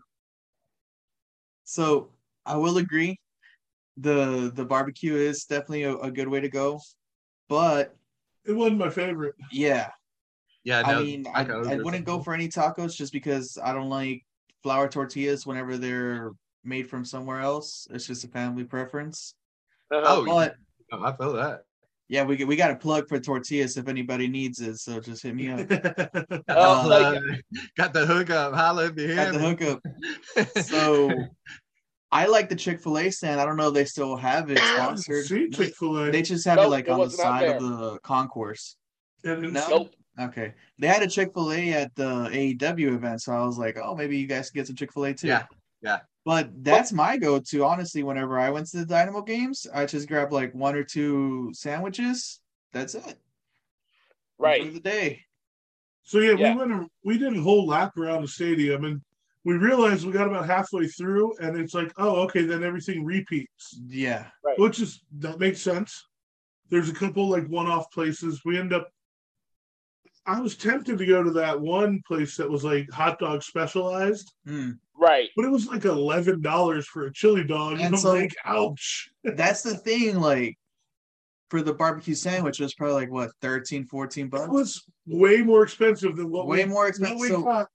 So 1.65 2.11
I 2.45 2.57
will 2.57 2.79
agree. 2.79 3.19
The 3.97 4.53
the 4.55 4.65
barbecue 4.65 5.15
is 5.15 5.45
definitely 5.45 5.85
a, 5.85 5.97
a 5.97 6.11
good 6.11 6.29
way 6.29 6.41
to 6.41 6.49
go. 6.49 6.81
But 7.49 7.97
It 8.45 8.53
wasn't 8.53 8.79
my 8.79 8.91
favorite. 8.91 9.35
yeah, 9.51 9.91
Yeah, 10.65 10.83
no, 10.83 10.89
I 10.89 11.03
mean, 11.03 11.27
I, 11.35 11.45
tacos 11.45 11.71
I 11.71 11.77
wouldn't 11.77 12.05
go 12.05 12.21
for 12.21 12.35
any 12.35 12.49
tacos 12.49 12.95
just 12.95 13.13
because 13.13 13.59
I 13.63 13.73
don't 13.73 13.89
like 13.89 14.25
flour 14.63 14.89
tortillas 14.89 15.47
whenever 15.47 15.79
they're 15.79 16.33
made 16.65 16.89
from 16.89 17.05
somewhere 17.05 17.41
else. 17.41 17.87
It's 17.91 18.07
just 18.07 18.25
a 18.25 18.29
family 18.29 18.65
preference. 18.65 19.35
Oh, 19.91 20.25
But 20.25 20.57
Oh, 20.91 21.05
I 21.05 21.17
feel 21.17 21.33
that. 21.35 21.65
Yeah, 22.09 22.25
we 22.25 22.43
we 22.45 22.57
got 22.57 22.71
a 22.71 22.77
plug 22.77 23.09
for 23.09 23.19
tortillas 23.21 23.77
if 23.77 23.89
anybody 23.89 24.29
needs 24.29 24.61
it. 24.61 24.79
So 24.79 25.01
just 25.01 25.23
hit 25.23 25.35
me 25.35 25.49
up. 25.51 25.61
Oh, 26.49 26.91
Uh, 26.91 27.21
like- 27.21 27.43
got 27.77 27.93
the 27.93 28.07
hookup. 28.07 28.55
Holla 28.55 28.87
if 28.87 28.99
you 28.99 29.15
Got 29.15 29.33
the 29.35 29.39
hookup. 29.39 29.81
So 30.65 31.11
I 32.11 32.27
like 32.27 32.49
the 32.49 32.57
Chick 32.57 32.81
Fil 32.81 32.99
A 32.99 33.11
stand. 33.11 33.41
I 33.41 33.45
don't 33.45 33.57
know 33.57 33.69
if 33.69 33.75
they 33.75 33.85
still 33.85 34.17
have 34.17 34.51
it 34.51 34.59
sponsored. 34.75 35.27
See 35.27 35.51
Chick 35.51 35.75
Fil 35.77 35.99
A. 35.99 36.11
They 36.11 36.23
just 36.23 36.47
have 36.47 36.59
it 36.59 36.69
like 36.69 36.87
it 36.87 36.91
on 36.91 37.01
the 37.01 37.11
side 37.11 37.51
of 37.57 37.63
the 37.63 37.99
concourse. 37.99 38.77
No. 39.25 39.35
Nope. 39.51 39.95
Okay. 40.19 40.55
They 40.79 40.87
had 40.87 41.03
a 41.03 41.07
Chick 41.09 41.33
fil 41.35 41.53
A 41.53 41.73
at 41.75 41.95
the 41.95 42.29
AEW 42.33 42.95
event. 42.95 43.21
So 43.23 43.33
I 43.33 43.45
was 43.45 43.59
like, 43.59 43.79
oh, 43.83 43.95
maybe 43.95 44.17
you 44.17 44.27
guys 44.27 44.51
can 44.51 44.61
get 44.61 44.67
some 44.67 44.77
Chick 44.77 44.93
fil 44.93 45.05
A 45.05 45.15
too. 45.15 45.27
Yeah, 45.29 45.45
yeah. 45.83 45.99
But 46.29 46.63
that's 46.63 46.93
my 46.93 47.17
go 47.17 47.39
to, 47.41 47.65
honestly, 47.65 48.03
whenever 48.03 48.39
I 48.39 48.51
went 48.51 48.67
to 48.67 48.77
the 48.77 48.85
Dynamo 48.85 49.23
games. 49.23 49.67
I 49.73 49.87
just 49.87 50.07
grabbed 50.07 50.31
like 50.31 50.55
one 50.55 50.75
or 50.77 50.85
two 50.85 51.51
sandwiches. 51.55 52.41
That's 52.71 52.95
it. 52.95 53.03
For 54.37 54.43
Right. 54.45 54.71
the 54.71 54.79
day. 54.79 55.25
So 56.03 56.19
yeah, 56.19 56.33
Yeah. 56.33 56.53
we 56.53 56.59
went. 56.59 56.73
A, 56.73 56.87
we 57.03 57.17
did 57.17 57.35
a 57.35 57.41
whole 57.41 57.67
lap 57.67 57.97
around 57.97 58.21
the 58.21 58.29
stadium, 58.29 58.85
and 58.85 59.01
we 59.45 59.55
realized 59.55 60.05
we 60.05 60.13
got 60.13 60.27
about 60.29 60.45
halfway 60.45 60.87
through, 60.87 61.35
and 61.39 61.57
it's 61.57 61.73
like, 61.73 61.95
oh, 61.97 62.17
okay, 62.25 62.43
then 62.45 62.63
everything 62.63 63.07
repeats, 63.07 63.81
Yeah. 63.87 64.27
which 64.59 64.81
is 64.81 65.03
that 65.21 65.39
makes 65.39 65.63
sense. 65.63 66.05
There's 66.69 66.91
a 66.91 66.95
couple 66.95 67.27
like 67.31 67.47
one-off 67.49 67.91
places. 67.91 68.43
We 68.45 68.59
end 68.59 68.75
up. 68.75 68.91
I 70.27 70.43
was 70.43 70.59
tempted 70.59 70.99
to 70.99 71.07
go 71.07 71.23
to 71.23 71.31
that 71.31 71.59
one 71.59 72.03
place 72.07 72.37
that 72.37 72.51
was 72.51 72.65
like 72.65 72.91
hot 72.91 73.19
dog 73.19 73.43
specialized, 73.43 74.31
Hmm. 74.45 74.73
Right. 75.01 75.29
but 75.37 75.45
it 75.45 75.51
was 75.51 75.67
like 75.69 75.85
eleven 75.85 76.41
dollars 76.43 76.87
for 76.87 77.07
a 77.07 77.13
chili 77.13 77.45
dog, 77.45 77.75
and, 77.75 77.83
And 77.83 77.95
I'm 77.95 78.01
so- 78.01 78.13
like, 78.15 78.35
ouch. 78.45 79.09
That's 79.25 79.63
the 79.63 79.77
thing. 79.77 80.19
Like, 80.21 80.57
for 81.51 81.63
the 81.63 81.73
barbecue 81.73 82.15
sandwich, 82.15 82.61
it 82.61 82.65
was 82.65 82.75
probably 82.75 82.95
like 82.95 83.11
what, 83.11 83.31
13, 83.41 83.87
14 83.87 84.29
bucks. 84.29 84.43
It 84.43 84.47
bucks? 84.49 84.53
was 84.55 84.85
way 85.07 85.39
more 85.43 85.63
expensive 85.63 86.17
than 86.17 86.31
what 86.31 86.47
Way 86.47 86.65
we, 86.65 86.71
more 86.71 86.89
expensive. 86.89 87.29
So 87.29 87.67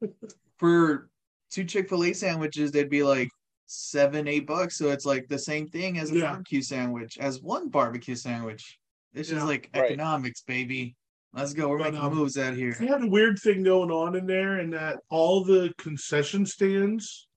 for 0.58 1.08
two 1.50 1.64
Chick 1.64 1.88
fil 1.88 2.04
A 2.04 2.12
sandwiches, 2.12 2.70
they'd 2.70 2.88
be 2.90 3.02
like 3.02 3.28
seven, 3.66 4.26
eight 4.28 4.46
bucks. 4.46 4.78
So 4.78 4.90
it's 4.90 5.04
like 5.04 5.28
the 5.28 5.38
same 5.38 5.66
thing 5.68 5.98
as 5.98 6.10
a 6.10 6.16
Yeah. 6.18 6.26
barbecue 6.30 6.62
sandwich, 6.62 7.18
as 7.18 7.42
one 7.42 7.68
barbecue 7.68 8.14
sandwich. 8.14 8.78
It's 9.12 9.28
just 9.28 9.40
Yeah. 9.40 9.46
like 9.46 9.68
Right. 9.74 9.84
economics, 9.90 10.42
baby. 10.42 10.94
Let's 11.36 11.52
go. 11.52 11.68
We're 11.68 11.78
But, 11.78 11.92
making 11.92 12.06
um, 12.06 12.14
moves 12.14 12.38
out 12.38 12.54
here. 12.54 12.74
They 12.80 12.86
had 12.86 13.02
a 13.02 13.08
weird 13.08 13.38
thing 13.38 13.62
going 13.62 13.90
on 13.90 14.16
in 14.16 14.26
there, 14.26 14.58
and 14.58 14.72
that 14.72 15.00
all 15.10 15.44
the 15.44 15.72
concession 15.76 16.46
stands 16.46 17.28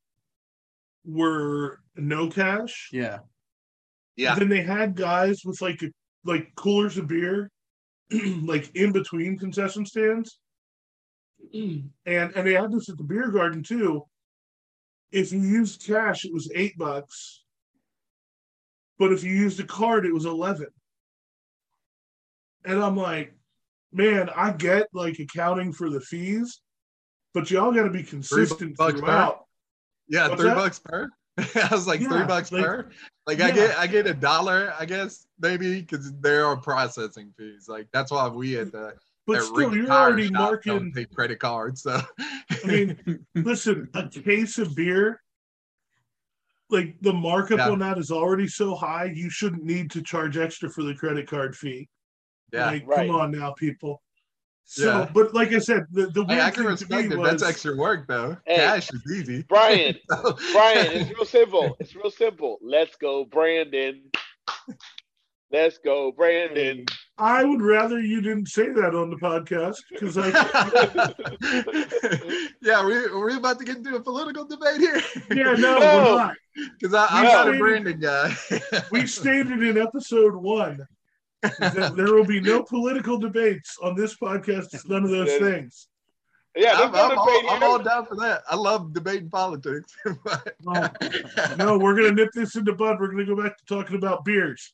were 1.03 1.81
no 1.97 2.29
cash. 2.29 2.89
Yeah. 2.93 3.19
yeah. 4.15 4.35
Then 4.35 4.47
they 4.47 4.61
had 4.61 4.95
guys 4.95 5.41
with 5.43 5.61
like 5.61 5.83
like 6.23 6.47
coolers 6.55 6.97
of 6.97 7.07
beer, 7.07 7.51
like 8.41 8.73
in 8.73 8.93
between 8.93 9.37
concession 9.37 9.85
stands, 9.85 10.39
and 11.53 11.91
and 12.05 12.31
they 12.47 12.53
had 12.53 12.71
this 12.71 12.87
at 12.87 12.97
the 12.97 13.03
beer 13.03 13.29
garden 13.29 13.63
too. 13.63 14.03
If 15.11 15.33
you 15.33 15.41
used 15.41 15.85
cash, 15.85 16.23
it 16.23 16.33
was 16.33 16.49
eight 16.55 16.77
bucks, 16.77 17.43
but 18.97 19.11
if 19.11 19.25
you 19.25 19.33
used 19.33 19.59
a 19.59 19.65
card, 19.65 20.05
it 20.05 20.13
was 20.13 20.25
eleven. 20.25 20.67
And 22.63 22.81
I'm 22.81 22.95
like, 22.95 23.33
man, 23.91 24.29
I 24.35 24.51
get 24.51 24.87
like 24.93 25.19
accounting 25.19 25.73
for 25.73 25.89
the 25.89 26.01
fees, 26.01 26.61
but 27.33 27.49
y'all 27.51 27.71
got 27.71 27.83
to 27.83 27.89
be 27.89 28.03
consistent 28.03 28.77
bucks 28.77 28.93
per? 28.93 28.99
throughout. 28.99 29.45
Yeah, 30.07 30.27
What's 30.29 30.41
three 30.41 30.49
that? 30.49 30.57
bucks 30.57 30.79
per. 30.79 31.09
I 31.37 31.69
was 31.71 31.87
like 31.87 32.01
Yeah, 32.01 32.09
three 32.09 32.25
bucks 32.25 32.51
like- 32.51 32.63
per. 32.65 32.89
Like 33.27 33.41
I 33.41 33.51
get 33.51 33.77
I 33.77 33.85
get 33.85 34.07
a 34.07 34.13
dollar, 34.13 34.73
I 34.79 34.85
guess 34.85 35.27
maybe 35.39 35.81
because 35.81 36.11
there 36.19 36.45
are 36.47 36.57
processing 36.57 37.31
fees. 37.37 37.67
Like 37.69 37.87
that's 37.93 38.11
why 38.11 38.27
we 38.27 38.57
at 38.57 38.71
the 38.71 38.95
But 39.27 39.37
at 39.37 39.43
still, 39.43 39.75
you're 39.75 39.87
already 39.91 40.31
marking. 40.31 40.73
don't 40.73 40.91
take 40.93 41.13
credit 41.13 41.37
cards. 41.39 41.83
So 41.83 42.01
I 42.19 42.57
mean, 42.65 43.19
listen, 43.35 43.87
a 43.93 44.09
case 44.09 44.57
of 44.57 44.75
beer, 44.75 45.21
like 46.71 46.95
the 47.01 47.13
markup 47.13 47.59
Yeah. 47.59 47.69
on 47.69 47.79
that 47.79 47.99
is 47.99 48.09
already 48.09 48.47
so 48.47 48.73
high, 48.75 49.11
you 49.13 49.29
shouldn't 49.29 49.63
need 49.63 49.91
to 49.91 50.01
charge 50.01 50.37
extra 50.37 50.69
for 50.71 50.81
the 50.83 50.95
credit 50.95 51.27
card 51.29 51.55
fee. 51.55 51.87
Yeah, 52.51 52.65
Like, 52.67 52.87
Right. 52.87 53.07
come 53.07 53.15
on 53.15 53.31
now, 53.31 53.51
people. 53.51 54.01
So, 54.65 54.85
Yeah. 54.85 55.09
but 55.13 55.33
like 55.33 55.51
I 55.51 55.57
said, 55.59 55.85
the, 55.91 56.07
the 56.07 56.23
Hey, 56.25 56.35
weird 56.35 56.41
I 56.41 56.49
can 56.51 56.53
thing 56.57 56.63
to 56.65 56.69
respect 56.69 57.07
me 57.09 57.15
it. 57.15 57.17
was, 57.19 57.29
That's 57.31 57.43
extra 57.43 57.75
work 57.75 58.07
though. 58.07 58.37
Hey. 58.45 58.57
Cash 58.57 58.89
is 58.93 59.11
easy. 59.11 59.43
Brian, 59.49 59.95
So- 60.11 60.37
Brian, 60.51 60.91
it's 60.91 61.09
real 61.09 61.25
simple. 61.25 61.75
It's 61.79 61.95
real 61.95 62.11
simple. 62.11 62.59
Let's 62.61 62.95
go, 62.97 63.25
Brandon. 63.25 64.03
Let's 65.51 65.79
go, 65.79 66.11
Brandon. 66.11 66.85
I 67.17 67.43
would 67.43 67.61
rather 67.63 67.99
you 67.99 68.21
didn't 68.21 68.47
say 68.49 68.69
that 68.69 68.93
on 68.93 69.09
the 69.09 69.15
podcast 69.15 69.77
because 69.89 70.15
I, 70.17 70.27
yeah, 72.61 72.85
we 72.85 72.93
we're 73.11 73.35
about 73.37 73.59
to 73.59 73.65
get 73.65 73.77
into 73.77 73.95
a 73.95 73.99
political 73.99 74.45
debate 74.45 74.79
here. 74.79 75.01
yeah, 75.31 75.53
no, 75.53 75.79
No. 75.79 75.79
we're 75.79 76.15
not. 76.15 76.35
because 76.79 76.93
I'm 77.09 77.23
not 77.23 77.53
a 77.53 77.57
Brandon 77.57 77.99
guy. 77.99 78.33
We 78.91 79.07
stated 79.07 79.63
in 79.63 79.77
episode 79.77 80.35
one 80.35 80.77
that 80.77 80.87
there 81.41 82.13
will 82.13 82.25
be 82.25 82.39
no 82.41 82.63
political 82.63 83.17
debates 83.17 83.77
on 83.81 83.95
this 83.95 84.15
podcast. 84.15 84.73
It's 84.73 84.87
none 84.87 85.03
of 85.03 85.09
those 85.09 85.35
things. 85.37 85.87
Yeah, 86.55 86.73
I'm, 86.73 86.91
there's 86.91 87.11
I'm 87.11 87.17
all, 87.17 87.49
I'm 87.51 87.63
all 87.63 87.79
down 87.79 88.05
for 88.05 88.15
that. 88.17 88.41
I 88.49 88.55
love 88.55 88.93
debating 88.93 89.29
politics. 89.29 89.95
but- 90.25 90.55
Well, 90.63 90.91
no, 91.57 91.77
we're 91.77 91.95
gonna 91.95 92.11
nip 92.11 92.29
this 92.33 92.55
in 92.55 92.63
the 92.65 92.73
bud. 92.73 92.99
We're 92.99 93.11
gonna 93.11 93.25
go 93.25 93.41
back 93.41 93.57
to 93.57 93.65
talking 93.65 93.95
about 93.95 94.25
beers 94.25 94.73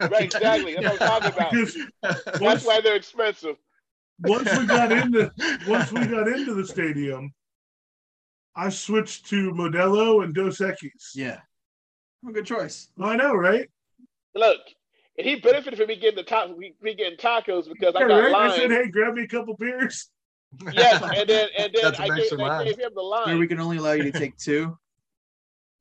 Right, 0.00 0.22
exactly. 0.22 0.76
That's 0.80 0.98
what 0.98 1.02
I'm 1.02 1.20
talking 1.20 1.32
about. 1.36 1.50
because 1.50 1.76
That's 2.02 2.40
once, 2.40 2.64
why 2.64 2.80
they're 2.80 2.96
expensive. 2.96 3.56
once 4.20 4.50
we 4.58 4.66
got 4.66 4.92
into 4.92 5.30
once 5.68 5.92
we 5.92 6.06
got 6.06 6.26
into 6.26 6.54
the 6.54 6.66
stadium, 6.66 7.32
I 8.56 8.70
switched 8.70 9.26
to 9.28 9.50
Modelo 9.52 10.24
and 10.24 10.34
Dos 10.34 10.58
Equis. 10.58 11.14
Yeah. 11.14 11.40
Well, 12.22 12.32
good 12.32 12.46
choice. 12.46 12.88
I 13.00 13.16
know, 13.16 13.34
right? 13.34 13.68
Look, 14.34 14.60
and 15.20 15.28
he 15.28 15.36
benefited 15.36 15.78
from 15.78 15.88
me 15.88 15.96
getting 15.96 16.16
the 16.16 16.22
top, 16.22 16.56
me 16.56 16.74
me 16.80 16.94
getting 16.94 17.18
tacos 17.18 17.68
because 17.68 17.94
I 17.94 18.00
got 18.00 18.06
right? 18.06 18.34
I 18.34 18.56
said, 18.56 18.70
hey, 18.70 18.88
grab 18.88 19.14
me 19.14 19.24
a 19.24 19.28
couple 19.28 19.54
beers. 19.56 20.08
Yes, 20.72 21.00
and 21.00 21.28
then 21.28 21.48
and 21.56 21.72
then 21.72 21.94
I 21.94 22.08
gave, 22.08 22.40
I 22.40 22.64
gave 22.64 22.76
him 22.76 22.90
the 22.92 23.04
Where 23.04 23.26
line. 23.26 23.38
we 23.38 23.46
can 23.46 23.60
only 23.60 23.76
allow 23.76 23.92
you 23.92 24.10
to 24.10 24.18
take 24.18 24.36
two. 24.36 24.76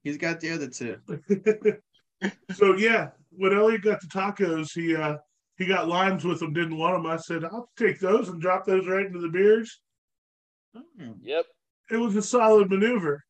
He's 0.03 0.17
got 0.17 0.39
the 0.39 0.51
other 0.51 0.67
two. 0.67 0.99
so 2.55 2.77
yeah, 2.77 3.09
when 3.31 3.57
Elliot 3.57 3.81
got 3.81 3.99
the 3.99 4.05
tacos, 4.05 4.71
he 4.71 4.95
uh 4.95 5.17
he 5.57 5.65
got 5.65 5.87
limes 5.87 6.23
with 6.23 6.39
them, 6.39 6.53
didn't 6.53 6.77
want 6.77 7.01
them. 7.01 7.11
I 7.11 7.17
said, 7.17 7.45
I'll 7.45 7.71
take 7.77 7.99
those 7.99 8.29
and 8.29 8.39
drop 8.39 8.63
those 8.63 8.85
right 8.85 9.07
into 9.07 9.19
the 9.19 9.29
beers. 9.29 9.81
Hmm. 10.75 11.13
Yep. 11.23 11.45
It 11.89 11.97
was 11.97 12.15
a 12.15 12.21
solid 12.21 12.69
maneuver. 12.69 13.23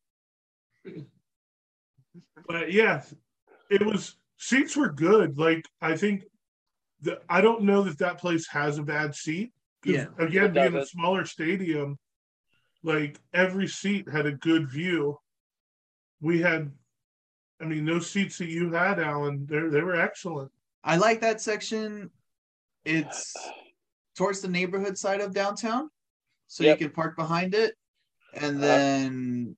But 2.50 2.74
yeah, 2.74 3.02
it 3.72 3.86
was 3.86 4.18
seats 4.40 4.76
were 4.76 4.90
good. 4.92 5.38
Like 5.38 5.66
I 5.82 5.96
think 5.96 6.24
the 7.02 7.22
I 7.30 7.42
don't 7.42 7.64
know 7.64 7.84
that 7.84 8.00
that 8.00 8.18
place 8.18 8.48
has 8.48 8.78
a 8.80 8.84
bad 8.84 9.14
seat. 9.14 9.52
'Cause, 9.82 9.94
Yeah. 9.94 10.08
Again, 10.18 10.52
being 10.54 10.76
a 10.76 10.86
smaller 10.86 11.24
stadium, 11.26 11.98
like 12.84 13.20
every 13.34 13.68
seat 13.68 14.10
had 14.10 14.26
a 14.26 14.34
good 14.34 14.70
view. 14.70 15.18
We 16.22 16.42
had, 16.42 16.72
I 17.62 17.66
mean, 17.66 17.86
those 17.86 18.10
seats 18.10 18.38
that 18.40 18.48
you 18.50 18.72
had, 18.74 19.00
Alan, 19.00 19.46
they 19.46 19.60
they 19.70 19.82
were 19.82 19.96
excellent. 19.96 20.52
I 20.84 20.98
like 20.98 21.22
that 21.22 21.40
section. 21.42 22.12
It's 22.86 23.36
towards 24.16 24.42
the 24.42 24.50
neighborhood 24.50 24.98
side 24.98 25.22
of 25.22 25.34
downtown. 25.34 25.90
So 26.48 26.64
Yep. 26.64 26.80
you 26.82 26.88
can 26.88 26.96
park 26.96 27.16
behind 27.16 27.54
it. 27.54 27.76
And 28.34 28.58
Uh-huh. 28.58 28.68
then 28.68 29.58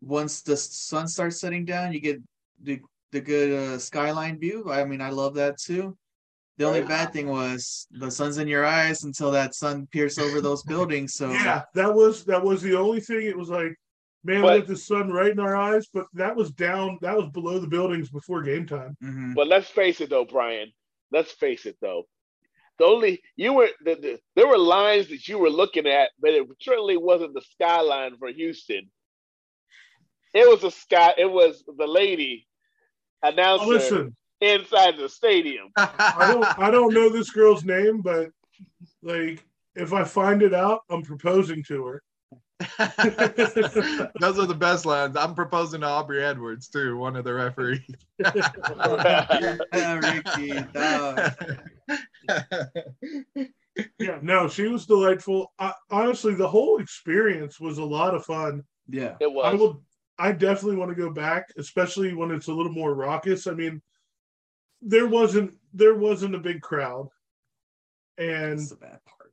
once 0.00 0.40
the 0.42 0.56
sun 0.56 1.08
starts 1.08 1.40
setting 1.40 1.64
down, 1.64 1.92
you 1.92 2.00
get 2.00 2.20
the 2.62 2.80
the 3.16 3.20
good 3.22 3.50
uh, 3.52 3.78
skyline 3.78 4.38
view. 4.38 4.70
I 4.70 4.84
mean, 4.84 5.00
I 5.00 5.10
love 5.10 5.34
that 5.34 5.58
too. 5.58 5.96
The 6.58 6.64
only 6.66 6.80
Right. 6.80 6.88
bad 6.88 7.12
thing 7.12 7.28
was 7.28 7.86
the 7.90 8.10
sun's 8.10 8.38
in 8.38 8.48
your 8.48 8.64
eyes 8.64 9.04
until 9.04 9.30
that 9.32 9.54
sun 9.54 9.86
pierces 9.92 10.18
over 10.24 10.40
those 10.40 10.62
buildings. 10.72 11.14
So 11.14 11.30
Yeah, 11.30 11.62
that 11.74 11.92
was 11.94 12.24
that 12.24 12.42
was 12.42 12.62
the 12.62 12.76
only 12.78 13.00
thing. 13.00 13.26
It 13.26 13.36
was 13.38 13.48
like, 13.50 13.74
man, 14.24 14.42
But- 14.42 14.60
with 14.60 14.68
the 14.68 14.76
sun 14.76 15.10
right 15.10 15.30
in 15.30 15.40
our 15.40 15.56
eyes, 15.56 15.86
but 15.92 16.06
that 16.14 16.34
was 16.36 16.50
down. 16.52 16.98
That 17.02 17.16
was 17.16 17.28
below 17.30 17.58
the 17.58 17.66
buildings 17.76 18.10
before 18.10 18.42
game 18.42 18.66
time. 18.66 18.96
mhm. 19.02 19.34
But 19.34 19.48
let's 19.48 19.68
face 19.70 20.00
it, 20.00 20.10
though, 20.10 20.24
Brian. 20.24 20.72
Let's 21.12 21.32
face 21.32 21.64
it, 21.66 21.76
though. 21.80 22.04
The 22.78 22.84
only 22.84 23.22
you 23.36 23.54
were 23.54 23.70
the, 23.86 23.94
the, 23.94 24.18
there 24.34 24.46
were 24.48 24.58
lines 24.58 25.08
that 25.08 25.26
you 25.28 25.38
were 25.38 25.48
looking 25.60 25.86
at, 25.86 26.10
but 26.20 26.32
it 26.34 26.46
certainly 26.60 26.96
wasn't 26.98 27.32
the 27.34 27.40
skyline 27.54 28.16
for 28.18 28.28
Houston. 28.28 28.90
It 30.34 30.46
was 30.52 30.62
a 30.64 30.70
sky. 30.70 31.14
It 31.16 31.30
was 31.30 31.64
the 31.82 31.86
lady 31.86 32.46
announcer 33.22 33.64
Oh, 33.64 33.68
listen, 33.68 34.16
inside 34.40 34.96
the 34.96 35.08
stadium. 35.08 35.70
I 35.76 36.32
don't 36.32 36.58
I 36.58 36.70
don't 36.70 36.94
know 36.94 37.08
this 37.08 37.30
girl's 37.30 37.64
name, 37.64 38.02
but 38.02 38.30
like 39.02 39.44
if 39.74 39.92
I 39.92 40.04
find 40.04 40.42
it 40.42 40.54
out, 40.54 40.80
I'm 40.90 41.02
proposing 41.02 41.62
to 41.64 41.84
her. 41.84 42.02
Those 44.18 44.38
are 44.38 44.46
the 44.46 44.56
best 44.58 44.86
lines. 44.86 45.14
I'm 45.16 45.34
proposing 45.34 45.82
to 45.82 45.86
Aubrey 45.86 46.24
Edwards 46.24 46.68
too, 46.68 46.96
one 46.96 47.14
of 47.14 47.24
the 47.24 47.34
referees. 47.34 47.80
Ah, 48.24 49.58
Ricky, 50.02 50.58
dog. 50.72 51.32
Yeah, 53.98 54.18
no, 54.22 54.48
she 54.48 54.68
was 54.68 54.86
delightful. 54.86 55.52
I, 55.58 55.72
honestly, 55.90 56.34
the 56.34 56.48
whole 56.48 56.78
experience 56.78 57.60
was 57.60 57.76
a 57.76 57.84
lot 57.84 58.14
of 58.14 58.24
fun. 58.24 58.64
Yeah. 58.88 59.16
It 59.20 59.26
I 59.26 59.28
was. 59.28 59.60
will. 59.60 59.82
I 60.18 60.32
definitely 60.32 60.76
want 60.76 60.90
to 60.90 60.94
go 61.02 61.10
back, 61.10 61.52
especially 61.58 62.14
when 62.14 62.30
it's 62.30 62.48
a 62.48 62.52
little 62.52 62.72
more 62.72 62.94
raucous. 62.94 63.46
I 63.46 63.52
mean, 63.52 63.82
there 64.82 65.06
wasn't 65.06 65.54
there 65.74 65.94
wasn't 65.94 66.34
a 66.34 66.38
big 66.38 66.60
crowd, 66.62 67.08
and 68.18 68.58
That's 68.58 68.70
the 68.70 68.76
bad 68.76 68.98
part. 69.04 69.32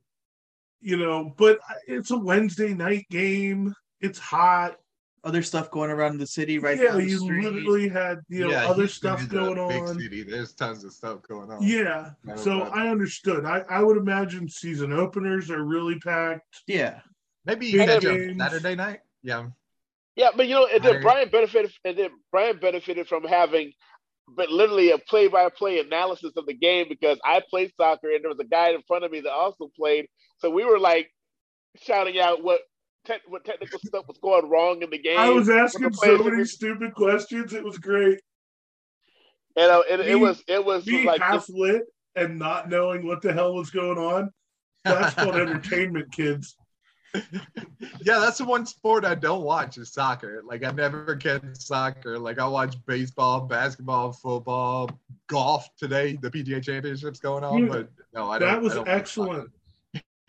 you 0.80 0.96
know, 0.96 1.34
but 1.36 1.58
it's 1.86 2.10
a 2.10 2.18
Wednesday 2.18 2.74
night 2.74 3.06
game. 3.10 3.74
It's 4.00 4.18
hot. 4.18 4.76
Other 5.22 5.42
stuff 5.42 5.70
going 5.70 5.90
around 5.90 6.18
the 6.18 6.26
city 6.26 6.58
right 6.58 6.78
yeah, 6.78 6.92
the 6.92 7.02
you 7.02 7.16
street. 7.18 7.44
literally 7.44 7.88
had 7.88 8.20
you 8.28 8.40
know 8.40 8.50
Yeah, 8.50 8.68
other 8.68 8.86
stuff 8.86 9.20
is 9.22 9.26
a 9.28 9.30
going 9.30 9.68
big 9.68 9.82
on. 9.82 9.98
City. 9.98 10.22
There's 10.22 10.52
tons 10.52 10.84
of 10.84 10.92
stuff 10.92 11.22
going 11.26 11.50
on. 11.50 11.62
Yeah, 11.62 12.10
No, 12.24 12.36
so 12.36 12.58
but- 12.60 12.74
I 12.74 12.88
understood. 12.90 13.46
I 13.46 13.60
I 13.70 13.82
would 13.82 13.96
imagine 13.96 14.50
season 14.50 14.92
openers 14.92 15.50
are 15.50 15.64
really 15.64 15.98
packed. 15.98 16.62
Yeah. 16.66 17.00
Maybe 17.46 17.72
Big 17.72 17.86
catch 17.88 18.04
up. 18.04 18.18
Saturday 18.38 18.74
night. 18.74 19.00
Yeah. 19.22 19.46
Yeah, 20.16 20.30
but 20.36 20.46
you 20.46 20.54
know, 20.54 20.66
and 20.72 20.82
then 20.82 21.02
Brian 21.02 21.28
benefited, 21.28 21.72
and 21.84 21.98
then 21.98 22.10
Brian 22.30 22.58
benefited 22.58 23.08
from 23.08 23.24
having, 23.24 23.72
but 24.28 24.48
literally 24.48 24.92
a 24.92 24.98
play-by-play 24.98 25.80
analysis 25.80 26.32
of 26.36 26.46
the 26.46 26.54
game 26.54 26.86
because 26.88 27.18
I 27.24 27.42
played 27.50 27.72
soccer 27.76 28.10
and 28.10 28.22
there 28.22 28.30
was 28.30 28.38
a 28.38 28.44
guy 28.44 28.70
in 28.70 28.82
front 28.86 29.04
of 29.04 29.10
me 29.10 29.20
that 29.20 29.32
also 29.32 29.70
played, 29.76 30.06
so 30.38 30.50
we 30.50 30.64
were 30.64 30.78
like 30.78 31.10
shouting 31.82 32.20
out 32.20 32.44
what 32.44 32.60
te- 33.06 33.14
what 33.26 33.44
technical 33.44 33.78
stuff 33.80 34.06
was 34.06 34.18
going 34.18 34.48
wrong 34.48 34.82
in 34.82 34.90
the 34.90 34.98
game. 34.98 35.18
I 35.18 35.30
was 35.30 35.48
asking 35.50 35.92
so 35.94 36.18
many 36.18 36.36
were- 36.38 36.44
stupid 36.44 36.94
questions. 36.94 37.52
It 37.52 37.64
was 37.64 37.78
great. 37.78 38.20
And 39.56 39.68
know, 39.68 39.84
it, 39.88 40.00
Me- 40.00 40.10
it 40.12 40.16
was 40.16 40.42
it 40.48 40.64
was 40.64 40.84
Being 40.84 41.06
like 41.06 41.20
half 41.20 41.48
lit 41.48 41.82
and 42.16 42.38
not 42.38 42.68
knowing 42.68 43.06
what 43.06 43.22
the 43.22 43.32
hell 43.32 43.54
was 43.54 43.70
going 43.70 43.98
on. 43.98 44.30
That's 44.84 45.14
called 45.14 45.34
entertainment, 45.36 46.12
kids. 46.12 46.56
Yeah, 47.14 48.18
that's 48.18 48.38
the 48.38 48.44
one 48.44 48.66
sport 48.66 49.04
I 49.04 49.14
don't 49.14 49.42
watch 49.42 49.78
is 49.78 49.92
soccer. 49.92 50.42
Like 50.44 50.64
I 50.64 50.70
never 50.72 51.14
catch 51.16 51.42
soccer. 51.54 52.18
Like 52.18 52.38
I 52.38 52.46
watch 52.46 52.76
baseball, 52.86 53.42
basketball, 53.42 54.12
football, 54.12 54.90
golf 55.28 55.68
today. 55.76 56.18
The 56.20 56.30
PGA 56.30 56.62
Championships 56.62 57.20
going 57.20 57.44
on, 57.44 57.62
Yeah. 57.64 57.68
but 57.68 57.88
no, 58.12 58.30
I 58.30 58.38
don't. 58.38 58.48
That 58.52 58.62
was 58.62 58.72
I 58.72 58.76
don't 58.76 58.88
excellent. 58.88 59.50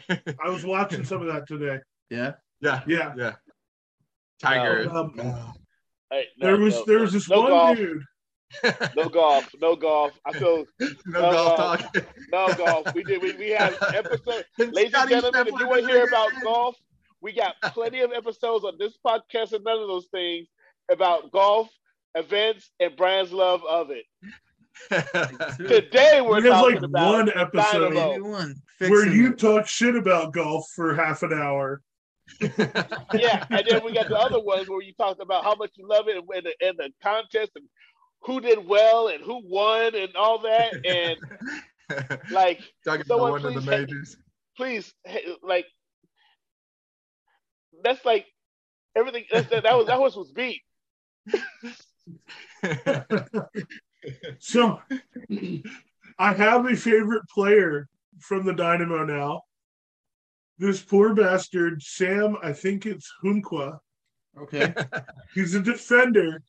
I 0.10 0.50
was 0.50 0.64
watching 0.64 1.04
some 1.04 1.22
of 1.22 1.34
that 1.34 1.48
today. 1.48 1.80
Yeah. 2.10 2.34
soccer. 2.62 2.82
Yeah, 2.88 3.14
Yeah. 3.18 3.34
Tiger. 4.40 4.90
Um, 4.92 5.14
hey, 6.12 6.26
no, 6.38 6.46
there 6.48 6.58
was 6.58 6.76
no, 6.76 6.84
there 6.86 7.00
was 7.00 7.14
this 7.14 7.30
no 7.30 7.42
one 7.42 7.50
golf, 7.50 7.78
dude. 7.78 8.04
No 8.96 9.10
golf, 9.10 9.50
no 9.62 9.76
golf. 9.76 10.20
I 10.26 10.34
feel 10.34 10.66
no 11.06 11.20
uh, 11.20 11.32
golf 11.32 11.82
talk. 11.82 12.08
no 12.32 12.54
golf. 12.54 12.94
We 12.94 13.04
did 13.04 13.22
we, 13.22 13.34
we 13.34 13.50
had 13.50 13.76
episode 13.94 14.46
Ladies 14.58 14.94
and 14.94 15.10
gentlemen, 15.10 15.48
if 15.48 15.60
you 15.60 15.68
want 15.68 15.82
to 15.82 15.88
hear 15.88 16.06
about 16.06 16.32
golf, 16.44 16.76
we 17.22 17.34
got 17.34 17.56
plenty 17.74 18.02
of 18.02 18.12
episodes 18.12 18.66
on 18.66 18.74
this 18.80 18.98
podcast 19.06 19.54
and 19.54 19.64
none 19.64 19.80
of 19.80 19.88
those 19.88 20.08
things 20.08 20.48
about 20.92 21.32
golf, 21.32 21.70
events, 22.16 22.72
and 22.80 22.96
Brian's 22.96 23.32
love 23.32 23.64
of 23.68 23.90
it. 23.92 24.06
Today 25.58 26.22
we're 26.22 26.42
We 26.42 26.50
have, 26.50 26.62
talking 26.62 26.76
like, 26.76 26.84
about 26.84 27.14
one 27.14 27.30
episode 27.36 27.94
Dynamo. 27.94 28.30
One. 28.30 28.56
Where 28.80 29.08
you 29.08 29.32
it. 29.32 29.40
talk 29.40 29.68
shit 29.68 29.96
about 29.96 30.34
golf 30.34 30.70
for 30.76 30.94
half 30.94 31.24
an 31.24 31.34
hour. 31.34 31.82
Yeah, 32.42 33.46
and 33.50 33.66
then 33.70 33.84
we 33.84 33.94
got 33.94 34.10
the 34.10 34.18
other 34.20 34.40
ones 34.40 34.70
where 34.70 34.82
you 34.82 34.94
talked 34.94 35.22
about 35.22 35.44
how 35.44 35.56
much 35.56 35.72
you 35.76 35.88
love 35.88 36.08
it 36.08 36.18
and 36.18 36.46
the, 36.46 36.68
and 36.68 36.78
the 36.78 36.92
contest 37.02 37.52
and 37.56 37.66
who 38.26 38.42
did 38.42 38.68
well 38.68 39.08
and 39.08 39.24
who 39.24 39.42
won 39.46 39.96
and 39.96 40.16
all 40.16 40.40
that. 40.40 40.74
And 40.86 41.18
like, 42.32 42.62
talking 42.84 43.02
about 43.02 43.08
someone 43.08 43.32
one 43.32 43.46
of 43.46 43.54
the 43.54 43.72
majors. 43.72 44.18
please, 44.58 44.94
like, 45.44 45.66
that's 47.84 48.04
like 48.06 48.26
everything. 48.96 49.26
That's, 49.32 49.50
that, 49.50 49.64
that 49.64 49.78
was 49.78 49.88
that 49.88 49.98
horse 49.98 50.16
was 50.16 50.32
beat. 50.32 50.62
So 54.40 54.80
I 56.20 56.34
have 56.34 56.66
a 56.66 56.76
favorite 56.76 57.28
player 57.28 57.88
from 58.20 58.46
the 58.46 58.54
Dynamo 58.54 59.04
now. 59.04 59.42
This 60.58 60.82
poor 60.82 61.14
bastard, 61.14 61.82
Sam, 61.82 62.38
I 62.42 62.54
think 62.54 62.86
it's 62.86 63.12
Hunqua. 63.24 63.80
Okay. 64.40 64.74
He's 65.34 65.56
a 65.56 65.60
defender. 65.60 66.42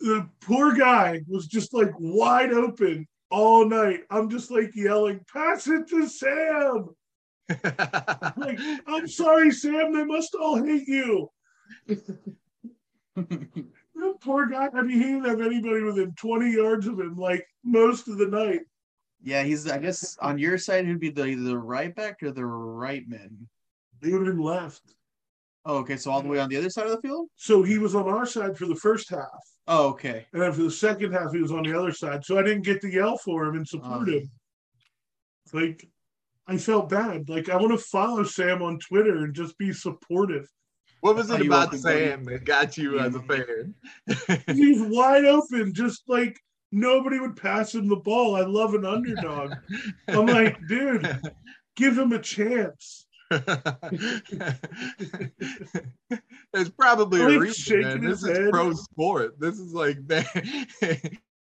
The 0.00 0.28
poor 0.40 0.74
guy 0.74 1.22
was 1.28 1.46
just 1.46 1.72
like 1.74 1.90
wide 1.98 2.52
open 2.52 3.06
all 3.30 3.66
night. 3.68 4.00
I'm 4.10 4.28
just 4.30 4.50
like 4.50 4.70
yelling, 4.74 5.20
pass 5.32 5.66
it 5.68 5.88
to 5.88 6.06
Sam. 6.08 6.88
Like, 8.36 8.58
I'm 8.86 9.06
sorry, 9.08 9.50
Sam, 9.52 9.92
they 9.94 10.04
must 10.04 10.34
all 10.34 10.62
hate 10.62 10.88
you. 10.88 11.30
The 13.16 14.14
poor 14.20 14.46
guy, 14.46 14.68
I 14.74 14.82
mean, 14.82 14.98
he 14.98 15.04
didn't 15.04 15.24
have 15.24 15.40
anybody 15.40 15.82
within 15.82 16.12
20 16.14 16.50
yards 16.52 16.86
of 16.86 17.00
him 17.00 17.16
like 17.16 17.46
most 17.64 18.08
of 18.08 18.18
the 18.18 18.26
night. 18.26 18.60
yeah, 19.22 19.42
he's 19.42 19.68
I 19.70 19.78
guess 19.78 20.16
on 20.20 20.38
your 20.38 20.58
side 20.58 20.86
he'd 20.86 21.00
be 21.00 21.10
the 21.10 21.34
the 21.34 21.56
right 21.58 21.94
back 21.94 22.22
or 22.22 22.30
the 22.30 22.44
right 22.44 23.08
man. 23.08 23.48
They 24.00 24.12
would 24.12 24.26
have 24.26 24.36
been 24.36 24.44
left. 24.44 24.82
Oh, 25.68 25.78
okay, 25.78 25.96
so 25.96 26.12
all 26.12 26.22
the 26.22 26.28
way 26.28 26.38
on 26.38 26.48
the 26.48 26.56
other 26.56 26.70
side 26.70 26.86
of 26.86 26.92
the 26.92 27.00
field? 27.00 27.28
So 27.34 27.62
he 27.64 27.78
was 27.78 27.94
on 27.96 28.08
our 28.08 28.24
side 28.24 28.56
for 28.56 28.66
the 28.66 28.76
first 28.76 29.10
half. 29.10 29.26
Oh, 29.66 29.88
okay. 29.88 30.24
And 30.32 30.40
then 30.40 30.52
for 30.52 30.62
the 30.62 30.70
second 30.70 31.12
half, 31.12 31.32
he 31.32 31.42
was 31.42 31.50
on 31.50 31.64
the 31.64 31.76
other 31.76 31.90
side. 31.92 32.24
So 32.24 32.38
I 32.38 32.42
didn't 32.42 32.62
get 32.64 32.80
to 32.82 32.88
yell 32.88 33.18
for 33.18 33.44
him 33.46 33.56
and 33.56 33.66
support 33.66 34.08
Oh. 34.08 34.12
him. 34.12 34.30
Uh. 35.54 35.58
Like, 35.60 35.88
I 36.46 36.56
felt 36.58 36.88
bad. 36.88 37.28
Like, 37.28 37.48
I 37.48 37.56
want 37.56 37.72
to 37.72 37.78
follow 37.78 38.22
Sam 38.22 38.62
on 38.62 38.78
Twitter 38.78 39.24
and 39.24 39.34
just 39.34 39.58
be 39.58 39.72
supportive. 39.72 40.48
what 41.00 41.16
was 41.16 41.30
it 41.30 41.42
you 41.42 41.46
about 41.50 41.74
Sam 41.74 42.24
that 42.24 42.44
got 42.44 42.76
you 42.78 43.00
as 43.00 43.14
a 43.16 43.20
fan? 43.22 43.74
He's 44.56 44.80
wide 44.82 45.24
open, 45.24 45.74
just 45.74 46.02
like 46.06 46.38
nobody 46.72 47.18
would 47.18 47.36
pass 47.36 47.74
him 47.74 47.88
the 47.88 47.96
ball. 47.96 48.36
I 48.36 48.42
love 48.42 48.74
an 48.74 48.84
underdog. 48.86 49.54
I'm 50.08 50.26
like, 50.26 50.58
dude, 50.68 51.20
give 51.76 51.98
him 51.98 52.12
a 52.12 52.18
chance. 52.20 53.05
There's 56.52 56.70
probably 56.78 57.20
a 57.22 57.38
reason. 57.40 57.80
Man. 57.80 58.04
This 58.04 58.22
is 58.22 58.38
head. 58.38 58.50
pro 58.50 58.72
sport. 58.72 59.40
This 59.40 59.58
is 59.58 59.72
like, 59.74 59.98
man, 60.08 60.24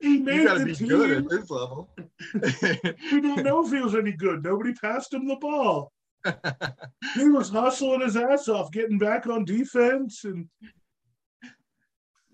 He 0.01 0.17
you 0.19 0.45
gotta 0.45 0.61
the 0.61 0.67
be 0.67 0.75
team. 0.75 0.89
good 0.89 1.11
at 1.11 1.29
this 1.29 1.51
level. 1.51 1.91
We 3.13 3.21
don't 3.21 3.43
know 3.45 3.65
if 3.65 3.73
he 3.73 3.81
was 3.81 3.95
any 3.95 4.13
good. 4.13 4.43
Nobody 4.43 4.73
passed 4.75 5.13
him 5.13 5.29
the 5.29 5.37
ball. 5.37 5.93
He 7.15 7.29
was 7.29 7.51
hustling 7.51 8.01
his 8.01 8.17
ass 8.17 8.49
off, 8.49 8.73
getting 8.73 8.99
back 8.99 9.27
on 9.27 9.45
defense, 9.45 10.25
and 10.25 10.49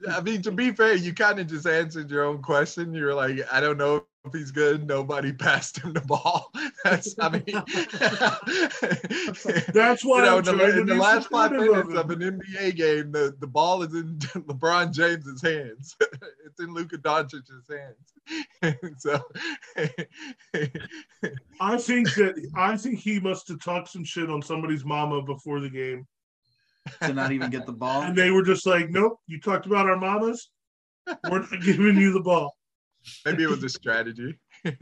I 0.08 0.20
mean, 0.20 0.42
to 0.42 0.52
be 0.52 0.70
fair, 0.70 0.94
you 0.94 1.12
kind 1.12 1.40
of 1.40 1.48
just 1.48 1.66
answered 1.66 2.10
your 2.10 2.24
own 2.24 2.40
question. 2.40 2.94
You 2.94 3.04
were 3.04 3.14
like, 3.14 3.40
I 3.52 3.60
don't 3.60 3.76
know 3.78 4.04
if 4.24 4.32
he's 4.32 4.50
good. 4.50 4.86
Nobody 4.86 5.32
passed 5.46 5.78
him 5.78 5.92
the 5.92 6.00
ball. 6.00 6.50
That's, 6.84 7.14
I 7.18 7.28
mean, 7.28 7.44
that's 9.74 10.04
why 10.04 10.18
you 10.18 10.24
know, 10.24 10.38
I'm 10.38 10.48
in 10.48 10.58
the, 10.58 10.78
in 10.80 10.86
the 10.86 10.94
last 10.94 11.28
five 11.28 11.52
minutes 11.52 11.90
of 11.90 11.94
of 11.94 12.10
an 12.10 12.20
NBA 12.20 12.74
game, 12.74 13.12
the, 13.12 13.36
the 13.38 13.46
ball 13.46 13.82
is 13.82 13.94
in 13.94 14.16
LeBron 14.18 14.94
James's 14.94 15.42
hands. 15.42 15.94
it's 16.00 16.58
in 16.58 16.72
Luka 16.72 16.96
Doncic's 16.96 17.68
hands. 17.68 18.96
so, 18.98 19.20
I 21.60 21.76
think 21.76 22.14
that 22.14 22.50
I 22.56 22.78
think 22.78 22.98
he 22.98 23.20
must 23.20 23.46
have 23.48 23.62
talked 23.62 23.88
some 23.88 24.04
shit 24.04 24.30
on 24.30 24.40
somebody's 24.40 24.84
mama 24.84 25.20
before 25.20 25.60
the 25.60 25.70
game, 25.70 26.06
To 27.02 27.12
not 27.12 27.32
even 27.32 27.50
get 27.50 27.66
the 27.66 27.72
ball. 27.72 28.02
and 28.02 28.16
they 28.16 28.30
were 28.30 28.42
just 28.42 28.66
like, 28.66 28.88
"Nope, 28.88 29.18
you 29.26 29.38
talked 29.38 29.66
about 29.66 29.86
our 29.86 29.98
mamas. 29.98 30.48
We're 31.30 31.40
not 31.40 31.60
giving 31.62 31.98
you 31.98 32.12
the 32.14 32.22
ball." 32.22 32.56
Maybe 33.24 33.42
it 33.44 33.48
was 33.50 33.62
a 33.64 33.68
strategy. 33.68 34.38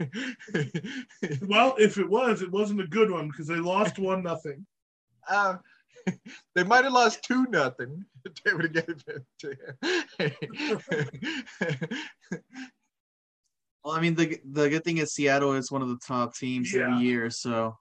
Well, 1.41 1.75
if 1.77 1.97
it 1.97 2.09
was, 2.09 2.41
it 2.41 2.51
wasn't 2.51 2.81
a 2.81 2.87
good 2.87 3.09
one 3.11 3.27
because 3.29 3.47
they 3.47 3.55
lost 3.55 3.97
one 3.99 4.23
nothing. 4.23 4.65
Uh, 5.29 5.57
they 6.55 6.63
might 6.63 6.83
have 6.83 6.93
lost 6.93 7.23
two 7.23 7.45
nothing. 7.49 8.05
They 8.45 8.53
would 8.53 8.75
have 8.75 8.85
given 8.85 9.01
it 9.07 9.25
to 9.39 9.55
him. 11.89 11.97
Well, 13.83 13.93
I 13.95 14.01
mean, 14.01 14.13
the 14.15 14.37
the 14.51 14.69
good 14.69 14.83
thing 14.83 14.97
is 14.97 15.13
Seattle 15.13 15.53
is 15.53 15.71
one 15.71 15.81
of 15.81 15.87
the 15.87 15.99
top 16.05 16.35
teams 16.35 16.73
Yeah. 16.73 16.81
every 16.91 16.97
year, 17.05 17.29
so 17.29 17.77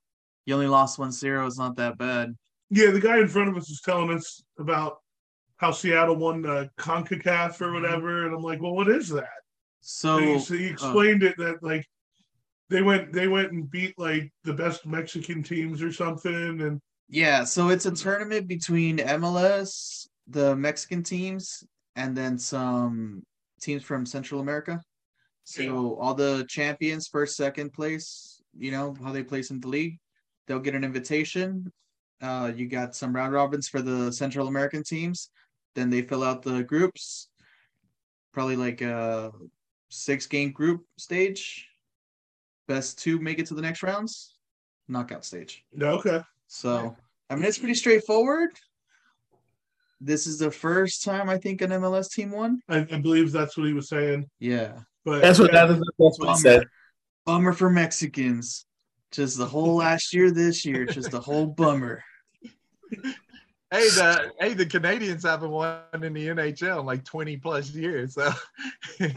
you 0.47 0.55
only 0.55 0.69
lost 0.69 0.97
1-0. 0.99 1.47
It's 1.47 1.59
not 1.59 1.75
that 1.77 1.99
bad. 1.99 2.37
Yeah, 2.71 2.91
the 2.93 3.01
guy 3.01 3.19
in 3.19 3.27
front 3.29 3.49
of 3.49 3.57
us 3.57 3.69
was 3.69 3.81
telling 3.81 4.11
us 4.17 4.43
about 4.59 4.99
how 5.57 5.73
Seattle 5.73 6.15
won 6.17 6.43
the 6.43 6.71
Concacaf 6.79 7.61
or 7.61 7.73
whatever, 7.73 8.27
and 8.27 8.35
I'm 8.35 8.43
like, 8.43 8.61
"Well, 8.63 8.75
what 8.77 8.89
is 8.89 9.09
that?" 9.09 9.29
So, 9.81 10.39
so 10.39 10.55
he 10.55 10.67
explained 10.67 11.23
it 11.23 11.37
that 11.39 11.63
like 11.63 11.85
they 12.71 12.83
went 12.83 13.13
they 13.13 13.29
went 13.29 13.53
and 13.53 13.71
beat 13.71 13.99
like 13.99 14.31
the 14.45 14.53
best 14.53 14.87
Mexican 14.87 15.43
teams 15.43 15.83
or 15.83 15.93
something, 15.93 16.61
and 16.61 16.81
yeah, 17.09 17.45
so 17.45 17.69
it's 17.71 17.87
a 17.87 17.91
tournament 17.93 18.47
between 18.49 18.99
MLS, 18.99 20.09
the 20.27 20.55
Mexican 20.57 21.03
teams, 21.03 21.65
and 21.97 22.17
then 22.17 22.39
some 22.39 23.23
teams 23.61 23.83
from 23.83 24.05
Central 24.05 24.41
America. 24.41 24.81
So 25.45 25.63
Yeah. 25.63 25.71
all 25.73 26.15
the 26.15 26.45
champions, 26.49 27.09
first, 27.09 27.37
second 27.37 27.73
place, 27.73 28.43
you 28.57 28.71
know 28.71 28.95
how 29.03 29.13
they 29.13 29.23
place 29.23 29.51
in 29.51 29.61
the 29.61 29.69
league, 29.69 29.99
they'll 30.47 30.61
get 30.61 30.75
an 30.75 30.85
invitation. 30.85 31.73
Uh, 32.21 32.53
you 32.55 32.67
got 32.69 32.95
some 32.95 33.15
round 33.15 33.33
robins 33.33 33.69
for 33.69 33.81
the 33.81 34.13
Central 34.13 34.49
American 34.49 34.83
teams. 34.83 35.31
Then 35.75 35.89
they 35.89 36.03
fill 36.03 36.25
out 36.25 36.43
the 36.43 36.65
groups, 36.65 37.31
probably 38.33 38.57
like 38.57 38.81
a 38.83 39.33
six 39.89 40.27
game 40.27 40.53
group 40.53 40.85
stage. 40.97 41.69
Best 42.67 42.99
two 42.99 43.19
make 43.19 43.39
it 43.39 43.47
to 43.47 43.55
the 43.55 43.63
next 43.63 43.83
rounds, 43.83 44.35
knockout 44.89 45.25
stage. 45.25 45.65
okay, 45.81 46.21
So, 46.49 46.95
I 47.31 47.35
mean, 47.35 47.45
it's 47.45 47.59
pretty 47.59 47.75
straightforward. 47.75 48.51
This 50.01 50.27
is 50.27 50.39
the 50.39 50.51
first 50.51 51.03
time 51.03 51.29
I 51.29 51.39
think 51.39 51.63
an 51.63 51.71
MLS 51.71 52.11
team 52.11 52.31
won. 52.31 52.61
I, 52.69 52.79
I 52.79 52.99
believe 53.01 53.33
that's 53.33 53.57
what 53.57 53.67
he 53.67 53.73
was 53.73 53.89
saying. 53.89 54.29
Yeah. 54.39 54.81
But 55.05 55.23
That's 55.23 55.39
what 55.39 55.53
yeah, 55.53 55.67
that 55.67 55.75
is. 55.75 55.83
That's 55.99 56.19
what 56.19 56.29
he 56.37 56.37
said. 56.37 56.65
Bummer 57.25 57.53
for 57.55 57.71
Mexicans. 57.71 58.67
Just 59.11 59.39
the 59.39 59.47
whole 59.47 59.77
last 59.77 60.13
year, 60.13 60.31
this 60.31 60.67
year, 60.67 60.85
just 60.85 61.15
a 61.15 61.21
whole 61.21 61.47
bummer. 61.47 62.05
hey, 63.71 63.89
the 63.91 64.33
hey, 64.41 64.55
the 64.55 64.67
Canadians 64.67 65.25
haven't 65.25 65.51
won 65.51 65.81
in 65.95 66.13
the 66.13 66.29
NHL 66.29 66.81
in 66.81 66.87
like 66.87 67.05
20 67.05 67.37
plus 67.39 67.71
years. 67.71 68.15
So 68.15 68.31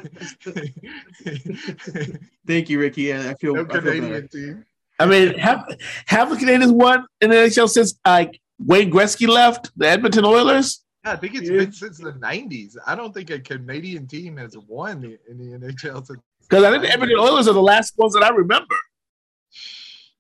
Thank 2.47 2.69
you, 2.69 2.79
Ricky. 2.79 3.13
I 3.13 3.31
I 3.31 3.33
feel, 3.35 3.55
no 3.55 3.61
I 3.61 3.65
feel 3.65 3.81
Canadian 3.81 4.11
better. 4.11 4.27
team. 4.27 4.65
I 4.99 5.05
mean, 5.05 5.33
have 5.39 5.65
have 6.05 6.29
the 6.29 6.37
Canadians 6.37 6.71
won 6.71 7.05
in 7.21 7.29
the 7.29 7.35
NHL 7.37 7.69
since 7.69 7.95
like 8.05 8.39
Wayne 8.59 8.91
Gretzky 8.91 9.27
left 9.27 9.71
the 9.77 9.87
Edmonton 9.87 10.25
Oilers? 10.25 10.83
Yeah, 11.03 11.13
I 11.13 11.15
think 11.15 11.35
it's 11.35 11.49
Yeah. 11.49 11.57
been 11.57 11.71
since 11.71 11.97
the 11.97 12.13
90s. 12.13 12.75
I 12.85 12.93
don't 12.95 13.11
think 13.13 13.29
a 13.31 13.39
Canadian 13.39 14.05
team 14.07 14.37
has 14.37 14.55
won 14.67 15.01
the, 15.01 15.17
in 15.29 15.37
the 15.39 15.57
NHL 15.57 16.05
since. 16.05 16.19
Because 16.41 16.63
I 16.63 16.69
think 16.69 16.83
the 16.83 16.91
Edmonton 16.91 17.17
Oilers 17.19 17.47
are 17.47 17.53
the 17.53 17.61
last 17.61 17.97
ones 17.97 18.13
that 18.13 18.23
I 18.23 18.29
remember. 18.29 18.75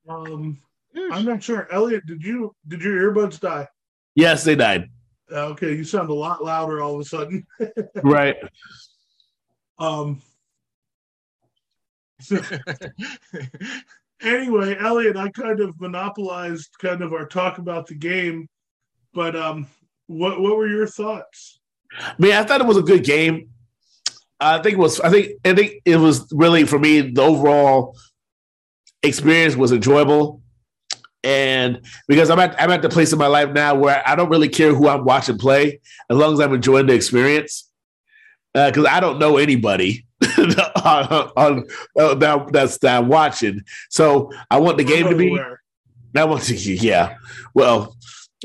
Um, 0.09 0.59
I'm 1.11 1.25
not 1.25 1.43
sure. 1.43 1.67
Elliot, 1.71 2.05
did 2.07 2.23
you 2.23 2.55
did 2.67 2.81
your 2.81 3.13
earbuds 3.13 3.39
die? 3.39 3.67
Yes, 4.15 4.43
they 4.43 4.55
died. 4.55 4.89
Okay, 5.31 5.75
you 5.75 5.83
sound 5.83 6.09
a 6.09 6.13
lot 6.13 6.43
louder 6.43 6.81
all 6.81 6.95
of 6.95 7.01
a 7.01 7.05
sudden. 7.05 7.45
Right. 8.03 8.35
Um, 9.79 10.21
so 12.19 12.39
anyway, 14.21 14.77
Elliot, 14.79 15.17
I 15.17 15.29
kind 15.29 15.59
of 15.59 15.79
monopolized 15.79 16.69
kind 16.79 17.01
of 17.01 17.13
our 17.13 17.25
talk 17.25 17.57
about 17.57 17.87
the 17.87 17.95
game, 17.95 18.47
but 19.13 19.35
um, 19.35 19.67
what 20.07 20.39
what 20.39 20.55
were 20.55 20.67
your 20.67 20.87
thoughts? 20.87 21.59
I 21.97 22.13
mean, 22.19 22.33
I 22.33 22.43
thought 22.43 22.61
it 22.61 22.67
was 22.67 22.77
a 22.77 22.83
good 22.83 23.03
game. 23.03 23.49
I 24.39 24.59
think 24.61 24.73
it 24.73 24.79
was. 24.79 24.99
I 24.99 25.09
think. 25.09 25.33
I 25.45 25.53
think 25.53 25.81
it 25.85 25.97
was 25.97 26.27
really 26.31 26.65
for 26.65 26.79
me. 26.79 27.01
The 27.01 27.21
overall 27.21 27.95
experience 29.03 29.55
was 29.55 29.71
enjoyable, 29.71 30.40
and 31.23 31.85
because 32.07 32.29
I'm 32.29 32.39
at 32.39 32.59
I'm 32.61 32.71
at 32.71 32.81
the 32.81 32.89
place 32.89 33.13
in 33.13 33.19
my 33.19 33.27
life 33.27 33.51
now 33.51 33.75
where 33.75 34.01
I 34.07 34.15
don't 34.15 34.29
really 34.29 34.49
care 34.49 34.73
who 34.73 34.87
I'm 34.87 35.05
watching 35.05 35.37
play 35.37 35.79
as 36.09 36.17
long 36.17 36.33
as 36.33 36.39
I'm 36.39 36.53
enjoying 36.53 36.87
the 36.87 36.93
experience. 36.93 37.69
Because 38.53 38.85
I 38.85 38.99
don't 38.99 39.17
know 39.17 39.37
anybody 39.37 40.05
on, 40.83 41.31
on 41.37 41.67
uh, 41.97 42.15
that, 42.15 42.51
that's 42.51 42.77
that 42.79 42.97
I'm 42.97 43.07
watching, 43.07 43.61
so 43.89 44.29
I 44.49 44.59
want 44.59 44.77
the 44.77 44.83
game 44.83 45.07
to 45.07 45.15
be. 45.15 45.39
I 46.13 46.25
want 46.25 46.43
to, 46.43 46.55
yeah. 46.55 47.15
Well, 47.53 47.95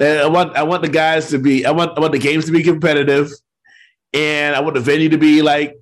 uh, 0.00 0.04
I 0.04 0.26
want 0.26 0.56
I 0.56 0.62
want 0.62 0.82
the 0.82 0.88
guys 0.88 1.28
to 1.30 1.38
be. 1.38 1.66
I 1.66 1.72
want 1.72 1.96
I 1.96 2.00
want 2.00 2.12
the 2.12 2.20
games 2.20 2.44
to 2.44 2.52
be 2.52 2.62
competitive, 2.62 3.32
and 4.12 4.54
I 4.54 4.60
want 4.60 4.74
the 4.74 4.80
venue 4.80 5.08
to 5.08 5.18
be 5.18 5.42
like 5.42 5.76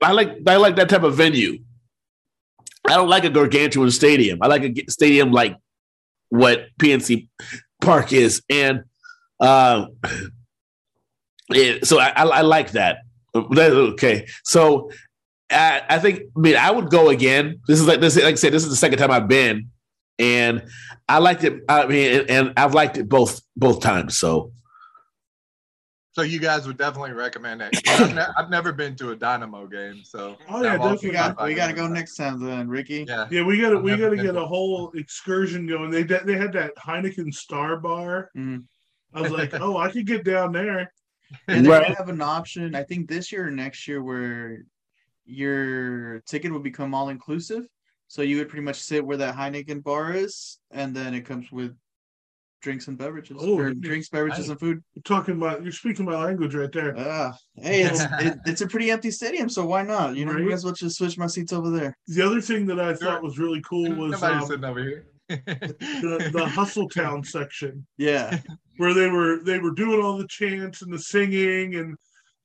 I 0.00 0.12
like 0.12 0.38
I 0.46 0.56
like 0.56 0.76
that 0.76 0.88
type 0.88 1.02
of 1.02 1.14
venue. 1.14 1.58
I 2.86 2.94
don't 2.94 3.08
like 3.08 3.24
a 3.24 3.30
gargantuan 3.30 3.90
stadium. 3.90 4.38
I 4.42 4.46
like 4.46 4.62
a 4.62 4.90
stadium 4.90 5.32
like 5.32 5.56
what 6.28 6.66
PNC 6.78 7.28
Park 7.80 8.12
is, 8.12 8.42
and 8.50 8.84
uh, 9.40 9.86
it, 11.50 11.86
so 11.86 11.98
I, 11.98 12.08
I, 12.08 12.24
I 12.24 12.40
like 12.42 12.72
that. 12.72 12.98
Okay, 13.34 14.26
so 14.44 14.90
I, 15.50 15.82
I, 15.88 15.98
think 15.98 16.20
I 16.36 16.40
mean 16.40 16.56
I 16.56 16.70
would 16.70 16.90
go 16.90 17.08
again. 17.08 17.60
This 17.66 17.80
is 17.80 17.86
like 17.86 18.00
this, 18.00 18.16
like 18.16 18.24
I 18.24 18.34
said, 18.34 18.52
this 18.52 18.64
is 18.64 18.70
the 18.70 18.76
second 18.76 18.98
time 18.98 19.10
I've 19.10 19.28
been, 19.28 19.70
and 20.18 20.64
I 21.08 21.18
liked 21.18 21.44
it. 21.44 21.62
I 21.68 21.86
mean, 21.86 22.26
and 22.28 22.52
I've 22.56 22.74
liked 22.74 22.96
it 22.96 23.08
both 23.08 23.40
both 23.56 23.80
times. 23.80 24.18
So 24.18 24.52
so 26.14 26.22
you 26.22 26.38
guys 26.38 26.64
would 26.66 26.78
definitely 26.78 27.12
recommend 27.12 27.60
it. 27.60 27.76
I've, 27.88 28.14
ne- 28.14 28.26
I've, 28.38 28.48
never 28.48 28.72
been 28.72 28.94
to 28.96 29.10
a 29.10 29.16
Dynamo 29.16 29.66
game, 29.66 30.02
so 30.04 30.36
oh 30.48 30.62
yeah, 30.62 30.76
definitely. 30.76 31.08
We 31.08 31.12
got, 31.12 31.44
we 31.44 31.54
got 31.54 31.66
to 31.66 31.72
go 31.72 31.88
next 31.88 32.14
time 32.14 32.40
then, 32.40 32.68
Ricky. 32.68 33.04
Yeah, 33.06 33.26
yeah, 33.30 33.42
we 33.42 33.60
got 33.60 33.70
to 33.70 33.78
we 33.78 33.96
got 33.96 34.10
to 34.10 34.16
get 34.16 34.36
a 34.36 34.44
whole 34.44 34.92
excursion 34.94 35.66
going. 35.66 35.90
They 35.90 36.04
they 36.04 36.36
had 36.36 36.52
that 36.52 36.76
Heineken 36.76 37.34
Star 37.34 37.76
Bar. 37.76 38.30
Mm. 38.36 38.64
I 39.12 39.20
was 39.20 39.32
like, 39.32 39.54
oh, 39.60 39.76
I 39.76 39.90
could 39.90 40.06
get 40.06 40.24
down 40.24 40.52
there. 40.52 40.92
And 41.48 41.66
they 41.66 41.94
have 41.98 42.10
an 42.10 42.20
option, 42.20 42.76
I 42.76 42.84
think 42.84 43.08
this 43.08 43.32
year 43.32 43.48
or 43.48 43.50
next 43.50 43.88
year, 43.88 44.02
where 44.04 44.62
your 45.24 46.20
ticket 46.20 46.52
would 46.52 46.62
become 46.62 46.94
all 46.94 47.08
inclusive. 47.08 47.66
So 48.06 48.22
you 48.22 48.36
would 48.36 48.48
pretty 48.48 48.62
much 48.62 48.76
sit 48.76 49.04
where 49.04 49.16
that 49.16 49.34
Heineken 49.34 49.82
bar 49.82 50.12
is, 50.12 50.58
and 50.70 50.94
then 50.94 51.12
it 51.12 51.22
comes 51.22 51.50
with 51.50 51.74
drinks 52.64 52.88
and 52.88 52.98
beverages. 52.98 53.36
Oh, 53.38 53.58
or 53.58 53.72
drinks, 53.72 54.08
beverages, 54.08 54.48
I, 54.48 54.52
and 54.52 54.60
food. 54.60 54.82
You're 54.94 55.02
talking 55.02 55.36
about 55.36 55.62
you're 55.62 55.70
speaking 55.70 56.06
my 56.06 56.16
language 56.16 56.54
right 56.54 56.72
there. 56.72 56.96
Uh, 56.96 57.32
hey, 57.56 57.82
it's 57.82 58.00
it, 58.20 58.38
it's 58.46 58.60
a 58.62 58.66
pretty 58.66 58.90
empty 58.90 59.12
stadium, 59.12 59.48
so 59.48 59.64
why 59.64 59.82
not? 59.82 60.16
You 60.16 60.24
know, 60.24 60.32
right? 60.32 60.42
you 60.42 60.50
guys 60.50 60.64
will 60.64 60.72
just 60.72 60.96
switch 60.96 61.16
my 61.16 61.28
seats 61.28 61.52
over 61.52 61.70
there. 61.70 61.96
The 62.08 62.22
other 62.22 62.40
thing 62.40 62.66
that 62.66 62.80
I 62.80 62.94
thought 62.94 63.22
was 63.22 63.38
really 63.38 63.62
cool 63.68 63.94
was 63.94 64.20
Nobody's 64.20 64.42
um, 64.42 64.48
sitting 64.48 64.64
over 64.64 64.82
here. 64.82 65.06
the 65.28 66.30
the 66.32 66.46
Hustletown 66.54 67.22
section. 67.22 67.86
Yeah, 67.98 68.40
where 68.78 68.94
they 68.94 69.08
were 69.08 69.44
they 69.44 69.58
were 69.58 69.72
doing 69.72 70.02
all 70.02 70.16
the 70.16 70.26
chants 70.26 70.82
and 70.82 70.92
the 70.92 70.98
singing, 70.98 71.76
and 71.76 71.96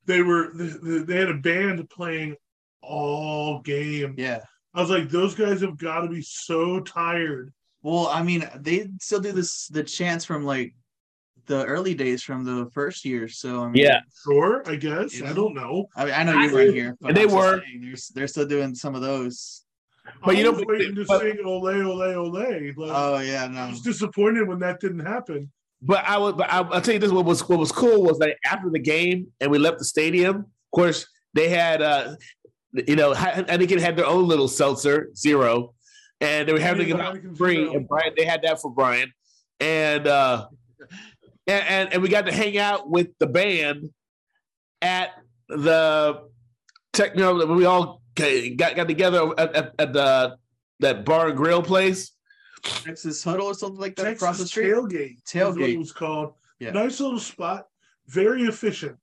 they 0.04 0.22
were 0.22 0.52
they, 0.54 0.98
they 0.98 1.16
had 1.16 1.30
a 1.30 1.34
band 1.34 1.88
playing 1.90 2.36
all 2.82 3.60
game. 3.62 4.14
Yeah, 4.18 4.40
I 4.74 4.82
was 4.82 4.90
like, 4.90 5.08
those 5.08 5.34
guys 5.34 5.62
have 5.62 5.78
got 5.78 6.02
to 6.02 6.08
be 6.08 6.22
so 6.22 6.80
tired 6.80 7.52
well, 7.82 8.08
I 8.08 8.22
mean, 8.22 8.48
they 8.56 8.88
still 9.00 9.20
do 9.20 9.32
this 9.32 9.68
the 9.68 9.82
chants 9.82 10.24
from 10.24 10.44
like 10.44 10.74
the 11.46 11.64
early 11.64 11.94
days 11.94 12.22
from 12.22 12.44
the 12.44 12.70
first 12.72 13.04
year. 13.04 13.28
So 13.28 13.64
I 13.64 13.68
mean, 13.68 13.82
yeah, 13.82 14.00
sure, 14.24 14.62
I 14.66 14.76
guess. 14.76 15.14
You 15.14 15.24
know? 15.24 15.30
I 15.30 15.32
don't 15.32 15.54
know. 15.54 15.86
I 15.96 16.04
mean, 16.04 16.14
I 16.14 16.22
know 16.24 16.40
you 16.40 16.52
weren't 16.52 16.74
here, 16.74 16.96
and 17.02 17.16
they 17.16 17.26
were. 17.26 17.60
Saying, 17.60 17.80
they're, 17.82 17.96
they're 18.14 18.28
still 18.28 18.46
doing 18.46 18.74
some 18.74 18.94
of 18.94 19.02
those. 19.02 19.64
But 20.24 20.36
you 20.36 20.44
know, 20.44 20.62
waiting 20.66 20.94
to 20.94 21.04
but, 21.06 21.20
sing 21.20 21.38
"Ole 21.44 21.68
Ole 21.68 22.02
Ole." 22.02 22.72
Like, 22.76 22.76
oh 22.78 23.18
yeah, 23.18 23.46
no. 23.46 23.60
I 23.60 23.70
was 23.70 23.80
disappointed 23.80 24.46
when 24.46 24.58
that 24.60 24.80
didn't 24.80 25.06
happen. 25.06 25.50
But 25.82 26.04
I 26.04 26.18
would. 26.18 26.36
But 26.36 26.50
I, 26.50 26.60
will 26.60 26.80
tell 26.80 26.94
you 26.94 27.00
this: 27.00 27.12
what 27.12 27.24
was 27.24 27.48
what 27.48 27.58
was 27.58 27.72
cool 27.72 28.02
was 28.02 28.18
that 28.18 28.36
after 28.44 28.68
the 28.70 28.78
game 28.78 29.28
and 29.40 29.50
we 29.50 29.58
left 29.58 29.78
the 29.78 29.84
stadium. 29.84 30.36
Of 30.36 30.70
course, 30.72 31.06
they 31.34 31.48
had. 31.48 31.82
uh 31.82 32.16
you 32.86 32.94
know, 32.94 33.12
and 33.12 33.48
Heineken 33.48 33.80
had 33.80 33.96
their 33.96 34.06
own 34.06 34.28
little 34.28 34.46
seltzer, 34.46 35.10
zero, 35.16 35.74
and 36.20 36.48
they 36.48 36.52
were 36.52 36.60
having 36.60 36.86
to 36.86 36.96
get 36.96 37.36
free. 37.36 37.72
And 37.72 37.88
Brian, 37.88 38.12
they 38.16 38.24
had 38.24 38.42
that 38.42 38.60
for 38.60 38.70
Brian, 38.70 39.12
and 39.58 40.06
uh, 40.06 40.46
and, 41.46 41.64
and 41.68 41.92
and 41.94 42.02
we 42.02 42.08
got 42.08 42.26
to 42.26 42.32
hang 42.32 42.58
out 42.58 42.88
with 42.88 43.08
the 43.18 43.26
band 43.26 43.90
at 44.82 45.10
the 45.48 46.22
tech. 46.92 47.14
You 47.14 47.20
know, 47.20 47.46
we 47.46 47.64
all 47.64 48.02
got 48.14 48.76
got 48.76 48.88
together 48.88 49.32
at, 49.38 49.54
at, 49.54 49.74
at 49.78 49.92
the 49.92 50.36
that 50.80 51.04
bar 51.04 51.28
and 51.28 51.36
grill 51.36 51.62
place. 51.62 52.12
Texas 52.62 53.24
Huddle 53.24 53.46
or 53.46 53.54
something 53.54 53.80
like 53.80 53.96
that 53.96 54.04
Texas 54.04 54.22
across 54.22 54.38
the 54.38 54.46
street. 54.46 54.66
Tailgate. 54.66 55.22
Tailgate 55.24 55.74
it 55.74 55.78
was 55.78 55.92
called. 55.92 56.34
Yeah. 56.58 56.72
Nice 56.72 57.00
little 57.00 57.18
spot. 57.18 57.66
Very 58.06 58.42
efficient. 58.42 58.98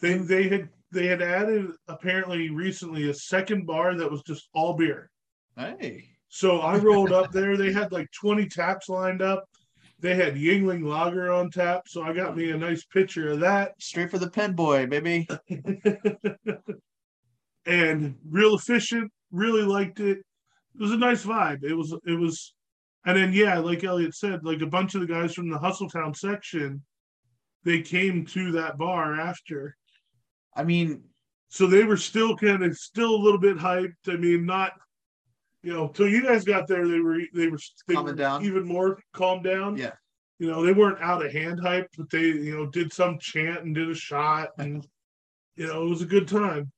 They 0.00 0.18
they 0.18 0.48
had 0.48 0.68
they 0.90 1.06
had 1.06 1.22
added 1.22 1.70
apparently 1.88 2.50
recently 2.50 3.10
a 3.10 3.14
second 3.14 3.66
bar 3.66 3.94
that 3.94 4.10
was 4.10 4.22
just 4.22 4.48
all 4.54 4.74
beer. 4.74 5.10
Hey. 5.56 6.09
So 6.30 6.60
I 6.60 6.76
rolled 6.78 7.12
up 7.12 7.32
there. 7.32 7.56
They 7.56 7.72
had 7.72 7.90
like 7.90 8.08
20 8.12 8.46
taps 8.46 8.88
lined 8.88 9.20
up. 9.20 9.44
They 9.98 10.14
had 10.14 10.36
Yuengling 10.36 10.84
Lager 10.84 11.30
on 11.30 11.50
tap. 11.50 11.88
So 11.88 12.02
I 12.02 12.12
got 12.12 12.36
me 12.36 12.50
a 12.50 12.56
nice 12.56 12.84
picture 12.84 13.30
of 13.30 13.40
that. 13.40 13.72
Straight 13.80 14.12
for 14.12 14.18
the 14.18 14.30
pen 14.30 14.52
boy, 14.54 14.86
baby. 14.86 15.28
and 17.66 18.16
real 18.28 18.54
efficient. 18.54 19.10
Really 19.32 19.62
liked 19.62 19.98
it. 19.98 20.18
It 20.18 20.80
was 20.80 20.92
a 20.92 20.96
nice 20.96 21.24
vibe. 21.24 21.64
It 21.64 21.74
was, 21.74 21.92
it 22.06 22.18
was, 22.18 22.54
and 23.04 23.16
then, 23.16 23.32
yeah, 23.32 23.58
like 23.58 23.82
Elliot 23.82 24.14
said, 24.14 24.44
like 24.44 24.62
a 24.62 24.66
bunch 24.66 24.94
of 24.94 25.00
the 25.00 25.08
guys 25.08 25.34
from 25.34 25.50
the 25.50 25.58
Hustletown 25.58 26.14
section, 26.14 26.82
they 27.64 27.82
came 27.82 28.24
to 28.26 28.52
that 28.52 28.78
bar 28.78 29.20
after. 29.20 29.76
I 30.56 30.62
mean, 30.62 31.02
so 31.48 31.66
they 31.66 31.82
were 31.82 31.96
still 31.96 32.36
kind 32.36 32.62
of 32.62 32.76
still 32.76 33.16
a 33.16 33.22
little 33.22 33.40
bit 33.40 33.56
hyped. 33.56 34.08
I 34.08 34.16
mean, 34.16 34.46
not 34.46 34.72
you 35.62 35.72
know, 35.72 35.88
till 35.88 36.08
you 36.08 36.22
guys 36.22 36.44
got 36.44 36.66
there, 36.66 36.86
they 36.88 37.00
were 37.00 37.20
they 37.34 37.48
were, 37.48 37.58
they 37.86 37.96
were 37.96 38.14
down. 38.14 38.44
even 38.44 38.66
more 38.66 38.98
calmed 39.12 39.44
down. 39.44 39.76
Yeah. 39.76 39.92
You 40.38 40.50
know, 40.50 40.64
they 40.64 40.72
weren't 40.72 41.02
out 41.02 41.24
of 41.24 41.32
hand 41.32 41.60
hype, 41.62 41.88
but 41.98 42.08
they, 42.08 42.22
you 42.22 42.56
know, 42.56 42.66
did 42.66 42.92
some 42.92 43.18
chant 43.18 43.62
and 43.62 43.74
did 43.74 43.90
a 43.90 43.94
shot 43.94 44.48
and 44.58 44.86
you 45.56 45.66
know, 45.66 45.84
it 45.84 45.90
was 45.90 46.00
a 46.00 46.06
good 46.06 46.26
time. 46.26 46.72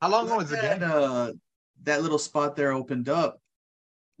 How 0.00 0.10
long 0.10 0.30
was 0.30 0.50
it? 0.50 0.62
That, 0.62 0.82
uh, 0.82 1.32
that 1.82 2.02
little 2.02 2.18
spot 2.18 2.56
there 2.56 2.72
opened 2.72 3.10
up. 3.10 3.38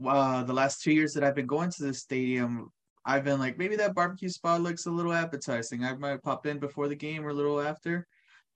Uh, 0.04 0.42
the 0.42 0.52
last 0.52 0.82
two 0.82 0.92
years 0.92 1.14
that 1.14 1.24
I've 1.24 1.34
been 1.34 1.46
going 1.46 1.70
to 1.70 1.82
this 1.82 2.00
stadium, 2.00 2.70
I've 3.06 3.24
been 3.24 3.38
like, 3.38 3.56
maybe 3.56 3.76
that 3.76 3.94
barbecue 3.94 4.28
spot 4.28 4.60
looks 4.60 4.84
a 4.84 4.90
little 4.90 5.14
appetizing. 5.14 5.84
I 5.84 5.94
might 5.94 6.22
pop 6.22 6.44
in 6.44 6.58
before 6.58 6.88
the 6.88 6.94
game 6.94 7.24
or 7.24 7.30
a 7.30 7.34
little 7.34 7.60
after, 7.60 8.06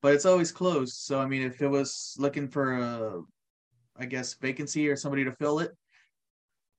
but 0.03 0.13
it's 0.13 0.27
always 0.27 0.53
closed. 0.53 0.97
So 0.97 1.19
I 1.19 1.27
mean, 1.27 1.43
if 1.43 1.63
it 1.63 1.69
was 1.69 2.15
looking 2.19 2.49
for 2.49 2.75
a 2.75 3.23
I 4.03 4.07
guess, 4.07 4.35
vacancy 4.35 4.89
or 4.89 4.97
somebody 4.97 5.25
to 5.25 5.33
fill 5.33 5.61
it. 5.61 5.71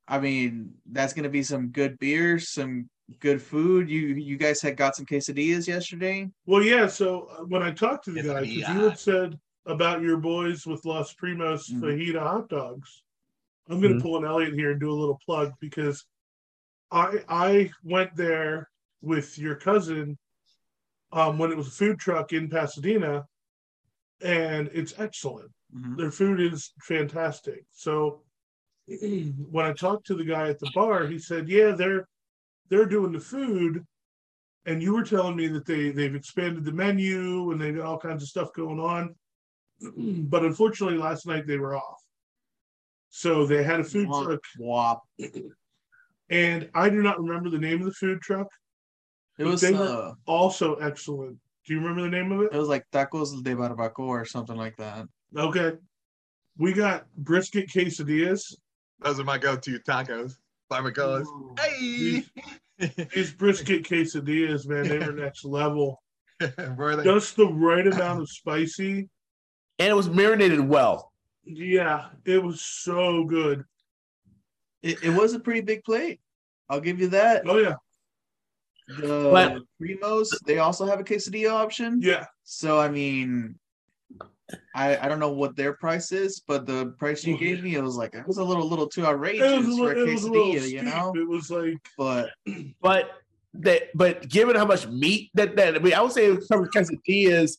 I 0.07 0.19
mean, 0.19 0.73
that's 0.91 1.13
going 1.13 1.23
to 1.23 1.29
be 1.29 1.43
some 1.43 1.69
good 1.69 1.97
beer, 1.97 2.37
some 2.37 2.89
good 3.19 3.41
food. 3.41 3.89
You 3.89 4.07
you 4.15 4.37
guys 4.37 4.61
had 4.61 4.77
got 4.77 4.95
some 4.95 5.05
quesadillas 5.05 5.67
yesterday. 5.67 6.29
Well, 6.45 6.61
yeah. 6.61 6.87
So 6.87 7.29
uh, 7.31 7.43
when 7.45 7.63
I 7.63 7.71
talked 7.71 8.05
to 8.05 8.11
the 8.11 8.23
guy, 8.23 8.41
because 8.41 8.55
you 8.55 8.63
had 8.63 8.99
said 8.99 9.39
about 9.65 10.01
your 10.01 10.17
boys 10.17 10.65
with 10.65 10.83
Los 10.85 11.13
Primos 11.15 11.71
mm-hmm. 11.71 11.83
fajita 11.83 12.19
hot 12.19 12.49
dogs, 12.49 13.03
I'm 13.69 13.79
going 13.79 13.93
to 13.93 13.99
mm-hmm. 13.99 14.07
pull 14.07 14.17
an 14.17 14.25
Elliot 14.25 14.53
here 14.53 14.71
and 14.71 14.79
do 14.79 14.91
a 14.91 14.93
little 14.93 15.19
plug 15.25 15.53
because 15.61 16.05
I 16.91 17.23
I 17.29 17.71
went 17.83 18.15
there 18.15 18.69
with 19.01 19.37
your 19.37 19.55
cousin 19.55 20.17
um, 21.13 21.37
when 21.37 21.51
it 21.51 21.57
was 21.57 21.67
a 21.67 21.71
food 21.71 21.99
truck 21.99 22.33
in 22.33 22.49
Pasadena, 22.49 23.25
and 24.21 24.69
it's 24.73 24.93
excellent. 24.97 25.51
Mm-hmm. 25.75 25.95
Their 25.95 26.11
food 26.11 26.39
is 26.39 26.73
fantastic. 26.81 27.65
So 27.71 28.21
when 28.87 29.65
I 29.65 29.73
talked 29.73 30.07
to 30.07 30.15
the 30.15 30.25
guy 30.25 30.49
at 30.49 30.59
the 30.59 30.71
bar, 30.75 31.07
he 31.07 31.19
said, 31.19 31.49
"Yeah, 31.49 31.71
they're 31.71 32.07
they're 32.69 32.85
doing 32.85 33.11
the 33.11 33.19
food." 33.19 33.85
And 34.65 34.81
you 34.81 34.93
were 34.93 35.03
telling 35.03 35.35
me 35.35 35.47
that 35.47 35.65
they 35.65 35.91
they've 35.91 36.15
expanded 36.15 36.63
the 36.63 36.71
menu 36.71 37.51
and 37.51 37.59
they've 37.59 37.75
got 37.75 37.85
all 37.85 37.99
kinds 37.99 38.23
of 38.23 38.29
stuff 38.29 38.53
going 38.53 38.79
on. 38.79 39.15
but 40.29 40.43
unfortunately, 40.43 40.97
last 40.97 41.25
night 41.27 41.47
they 41.47 41.57
were 41.57 41.75
off. 41.75 42.01
So 43.09 43.45
they 43.45 43.63
had 43.63 43.79
a 43.79 43.83
food 43.83 44.07
Womp, 44.07 44.25
truck. 44.25 44.43
Wop. 44.59 45.03
And 46.29 46.69
I 46.73 46.89
do 46.89 47.03
not 47.03 47.19
remember 47.19 47.49
the 47.51 47.59
name 47.59 47.79
of 47.79 47.85
the 47.85 47.93
food 47.93 48.19
truck. 48.21 48.47
It 49.37 49.45
was 49.45 49.61
they 49.61 49.73
uh, 49.73 49.79
were 49.79 50.13
also 50.25 50.75
excellent. 50.75 51.37
Do 51.65 51.73
you 51.73 51.79
remember 51.79 52.01
the 52.01 52.09
name 52.09 52.31
of 52.31 52.41
it? 52.41 52.53
It 52.53 52.57
was 52.57 52.69
like 52.69 52.85
tacos 52.91 53.43
de 53.43 53.55
barbacoa 53.55 53.99
or 53.99 54.25
something 54.25 54.55
like 54.55 54.75
that. 54.77 55.05
Okay. 55.37 55.73
We 56.57 56.73
got 56.73 57.05
brisket 57.17 57.69
quesadillas. 57.69 58.53
Those 58.99 59.19
are 59.19 59.23
my 59.23 59.37
go-to 59.37 59.79
tacos. 59.79 60.35
Barbacoas. 60.71 61.25
Hey. 61.59 61.79
These, 61.79 62.29
these 63.13 63.33
brisket 63.37 63.83
quesadillas, 63.83 64.67
man, 64.67 64.87
they 64.87 64.99
were 64.99 65.11
next 65.11 65.45
level. 65.45 66.01
were 66.77 66.95
they? 66.95 67.03
Just 67.03 67.35
the 67.35 67.47
right 67.47 67.85
amount 67.85 68.21
of 68.21 68.29
spicy. 68.29 69.09
And 69.79 69.89
it 69.89 69.95
was 69.95 70.09
marinated 70.09 70.59
well. 70.59 71.11
Yeah, 71.45 72.07
it 72.25 72.41
was 72.41 72.61
so 72.61 73.23
good. 73.25 73.65
It, 74.81 75.03
it 75.03 75.09
was 75.09 75.33
a 75.33 75.39
pretty 75.39 75.61
big 75.61 75.83
plate. 75.83 76.19
I'll 76.69 76.79
give 76.79 76.99
you 76.99 77.09
that. 77.09 77.43
Oh 77.47 77.57
yeah. 77.57 77.75
The 78.87 79.29
but, 79.31 79.61
Primos, 79.81 80.27
they 80.45 80.59
also 80.59 80.85
have 80.85 80.99
a 80.99 81.03
quesadilla 81.03 81.51
option. 81.51 81.99
Yeah. 82.01 82.25
So 82.43 82.79
I 82.79 82.89
mean, 82.89 83.55
I, 84.75 84.97
I 84.97 85.07
don't 85.07 85.19
know 85.19 85.31
what 85.31 85.55
their 85.55 85.73
price 85.73 86.11
is, 86.11 86.41
but 86.45 86.65
the 86.65 86.87
price 86.99 87.23
you 87.25 87.37
gave 87.37 87.63
me, 87.63 87.75
it 87.75 87.83
was 87.83 87.95
like 87.95 88.13
it 88.13 88.27
was 88.27 88.37
a 88.37 88.43
little 88.43 88.67
little 88.67 88.87
too 88.87 89.05
outrageous 89.05 89.65
a, 89.65 89.77
for 89.77 89.91
a 89.91 89.95
quesadilla, 89.95 90.61
a 90.61 90.69
you 90.69 90.83
know. 90.83 91.13
It 91.15 91.27
was 91.27 91.49
like, 91.49 91.77
but 91.97 92.31
but 92.81 93.11
that 93.55 93.83
but 93.95 94.27
given 94.29 94.55
how 94.55 94.65
much 94.65 94.87
meat 94.87 95.29
that 95.33 95.55
that 95.55 95.75
I 95.75 95.79
mean, 95.79 95.93
I 95.93 96.01
would 96.01 96.11
say 96.11 96.37
some 96.41 96.65
quesadillas 96.65 97.57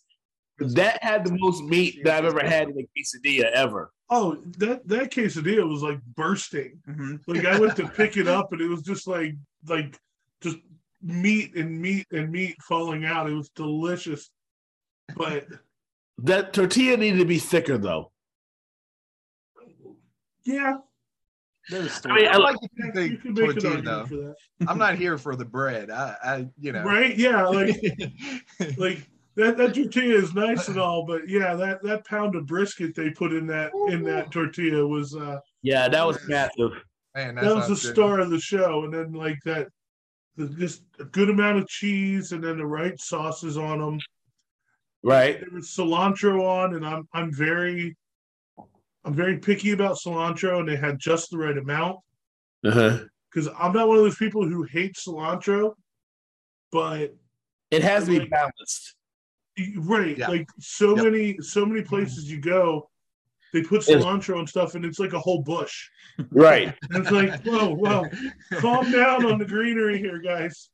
That 0.59 1.03
had 1.03 1.25
the 1.25 1.37
most 1.39 1.63
meat 1.65 2.01
that 2.05 2.19
I've 2.19 2.25
ever 2.27 2.47
had 2.47 2.69
in 2.69 2.79
a 2.79 2.87
quesadilla 2.99 3.51
ever. 3.53 3.91
Oh, 4.11 4.37
that 4.59 4.87
that 4.87 5.11
quesadilla 5.11 5.69
was 5.69 5.83
like 5.83 6.01
bursting. 6.15 6.81
Mhm. 6.89 7.21
Like 7.27 7.47
I 7.47 7.59
went 7.59 7.77
to 7.77 7.89
pick 7.89 8.17
it 8.17 8.29
up 8.29 8.53
and 8.53 8.61
it 8.61 8.69
was 8.69 8.83
just 8.83 9.07
like 9.07 9.35
like 9.67 9.99
just 10.43 10.59
meat 11.03 11.57
and 11.57 11.81
meat 11.81 12.07
and 12.13 12.31
meat 12.31 12.57
falling 12.63 13.05
out. 13.05 13.29
It 13.29 13.35
was 13.35 13.49
delicious. 13.51 14.31
But 15.17 15.47
That 16.19 16.53
tortilla 16.53 16.97
needed 16.97 17.19
to 17.19 17.25
be 17.25 17.39
thicker 17.39 17.77
though. 17.79 18.13
yeah, 20.45 20.77
I 21.73 21.79
mean, 21.79 21.89
I 22.27 22.33
I 22.33 22.37
like 22.37 22.57
you 22.61 22.69
the 22.93 23.17
can 23.17 23.35
big 23.35 23.49
make 23.49 23.57
an 23.57 23.63
tortilla 23.63 23.83
though. 23.83 24.07
for 24.07 24.15
that. 24.17 24.35
I'm 24.69 24.79
not 24.79 24.97
here 24.97 25.17
for 25.17 25.35
the 25.35 25.45
bread. 25.45 25.91
I, 25.91 26.17
I 26.23 26.49
you 26.59 26.73
know. 26.73 26.83
Right? 26.85 27.17
Yeah, 27.17 27.47
like 27.47 27.77
like 28.77 29.09
that, 29.37 29.57
that 29.57 29.75
tortilla 29.75 30.15
is 30.15 30.35
nice 30.35 30.69
and 30.69 30.79
all, 30.79 31.07
but 31.07 31.29
yeah, 31.29 31.55
that 31.55 31.83
that 31.83 32.07
pound 32.07 32.35
of 32.37 32.47
brisket 32.47 32.95
they 32.95 33.11
put 33.11 33.33
in 33.33 33.47
that 33.47 33.73
in 33.89 34.03
that 34.05 34.31
tortilla 34.31 34.87
was 34.87 35.17
uh 35.17 35.39
Yeah, 35.63 35.89
that 35.89 36.07
was 36.07 36.19
massive. 36.29 36.73
Man, 37.15 37.37
that 37.37 37.55
was 37.55 37.69
the 37.69 37.75
good. 37.75 37.95
star 37.95 38.21
of 38.21 38.31
the 38.31 38.41
show, 38.41 38.85
and 38.85 38.93
then 38.93 39.13
like 39.13 39.39
that, 39.45 39.69
the, 40.37 40.49
just 40.49 40.83
a 40.99 41.05
good 41.05 41.31
amount 41.31 41.59
of 41.59 41.69
cheese, 41.69 42.33
and 42.33 42.43
then 42.45 42.59
the 42.59 42.67
right 42.67 43.01
sauces 43.01 43.57
on 43.57 43.79
them. 43.79 43.99
Right. 45.05 45.39
There 45.41 45.51
was 45.53 45.69
cilantro 45.69 46.43
on, 46.43 46.75
and 46.75 46.85
I'm 46.87 47.07
I'm 47.13 47.31
very, 47.33 47.97
I'm 49.05 49.15
very 49.15 49.39
picky 49.39 49.73
about 49.73 49.97
cilantro, 49.99 50.61
and 50.61 50.69
they 50.69 50.77
had 50.77 50.99
just 50.99 51.31
the 51.31 51.39
right 51.39 51.57
amount 51.59 51.99
Uh-huh. 52.65 53.01
because 53.31 53.49
I'm 53.59 53.73
not 53.73 53.87
one 53.89 53.99
of 53.99 54.03
those 54.05 54.17
people 54.17 54.49
who 54.49 54.63
hate 54.65 54.95
cilantro, 54.97 55.75
but 56.73 57.15
It 57.71 57.83
has 57.83 58.05
to 58.05 58.11
be 58.13 58.19
Like- 58.21 58.31
balanced. 58.31 58.95
right, 59.79 60.17
Yeah. 60.17 60.29
like 60.29 60.49
so 60.59 60.95
Yep. 60.97 61.05
many 61.05 61.39
so 61.41 61.67
many 61.67 61.83
places 61.83 62.31
you 62.31 62.41
go, 62.41 62.89
they 63.53 63.63
put 63.63 63.87
Yes. 63.87 64.03
cilantro 64.03 64.39
and 64.39 64.49
stuff, 64.49 64.75
and 64.75 64.85
it's 64.87 64.99
like 64.99 65.13
a 65.13 65.21
whole 65.21 65.43
bush. 65.43 65.91
Right. 66.31 66.75
And 66.91 66.97
it's 67.03 67.11
like, 67.11 67.43
whoa, 67.45 67.75
whoa, 67.75 68.05
calm 68.59 68.91
down 68.91 69.27
on 69.27 69.39
the 69.39 69.45
greenery 69.45 69.99
here, 69.99 70.19
guys. 70.19 70.71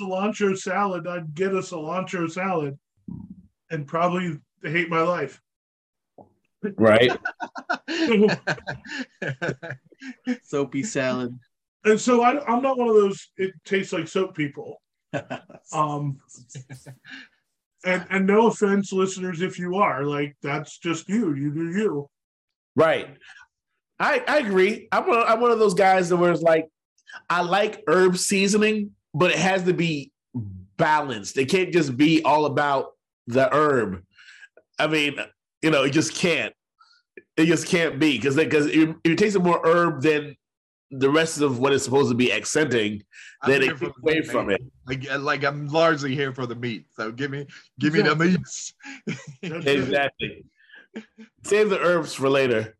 Cilantro 0.00 0.56
salad, 0.56 1.06
I'd 1.06 1.34
get 1.34 1.52
a 1.52 1.58
cilantro 1.58 2.30
salad 2.30 2.78
and 3.70 3.86
probably 3.86 4.38
hate 4.62 4.88
my 4.88 5.02
life. 5.02 5.40
Right. 6.76 7.12
Soapy 10.42 10.82
salad. 10.82 11.38
And 11.84 12.00
so 12.00 12.22
I, 12.22 12.42
I'm 12.46 12.62
not 12.62 12.78
one 12.78 12.88
of 12.88 12.94
those, 12.94 13.28
it 13.36 13.52
tastes 13.64 13.92
like 13.92 14.08
soap 14.08 14.34
people. 14.36 14.80
Um, 15.72 16.18
and, 17.84 18.04
and 18.10 18.26
no 18.26 18.48
offense, 18.48 18.92
listeners, 18.92 19.42
if 19.42 19.58
you 19.58 19.76
are, 19.76 20.04
like, 20.04 20.36
that's 20.42 20.78
just 20.78 21.08
you. 21.08 21.34
You 21.34 21.52
do 21.52 21.70
you. 21.70 22.10
Right. 22.76 23.16
I, 23.98 24.22
I 24.26 24.38
agree. 24.38 24.88
I'm 24.90 25.06
one, 25.06 25.22
I'm 25.26 25.40
one 25.40 25.50
of 25.50 25.58
those 25.58 25.74
guys 25.74 26.08
that 26.08 26.16
where 26.16 26.32
it's 26.32 26.42
like, 26.42 26.68
I 27.30 27.42
like 27.42 27.82
herb 27.86 28.18
seasoning, 28.18 28.90
but 29.14 29.30
it 29.30 29.38
has 29.38 29.64
to 29.64 29.72
be 29.72 30.12
balanced. 30.76 31.38
It 31.38 31.48
can't 31.48 31.72
just 31.72 31.96
be 31.96 32.22
all 32.22 32.46
about 32.46 32.93
the 33.26 33.52
herb. 33.54 34.02
I 34.78 34.86
mean, 34.86 35.16
you 35.62 35.70
know, 35.70 35.84
it 35.84 35.90
just 35.90 36.14
can't. 36.14 36.54
It 37.36 37.46
just 37.46 37.66
can't 37.66 37.98
be 37.98 38.16
because 38.16 38.36
because 38.36 38.66
if 38.66 38.90
if 39.04 39.12
it 39.12 39.18
tastes 39.18 39.38
more 39.38 39.60
herb 39.64 40.02
than 40.02 40.36
the 40.90 41.10
rest 41.10 41.40
of 41.40 41.58
what 41.58 41.72
it's 41.72 41.84
supposed 41.84 42.10
to 42.10 42.14
be 42.14 42.32
accenting, 42.32 43.02
I'm 43.42 43.50
then 43.50 43.62
here 43.62 43.72
it 43.72 43.78
for 43.78 43.86
the 43.86 43.94
away 44.02 44.14
meat, 44.16 44.26
from 44.26 44.46
man. 44.46 44.56
it. 44.56 44.62
Like, 44.86 45.20
like 45.20 45.44
I'm 45.44 45.66
largely 45.68 46.14
here 46.14 46.32
for 46.32 46.46
the 46.46 46.54
meat. 46.54 46.86
So 46.96 47.10
give 47.10 47.30
me, 47.30 47.46
give 47.80 47.94
me 47.94 48.02
the 48.02 48.14
meats. 48.16 48.74
Exactly. 49.42 50.44
Save 51.42 51.70
the 51.70 51.80
herbs 51.80 52.14
for 52.14 52.28
later. 52.28 52.76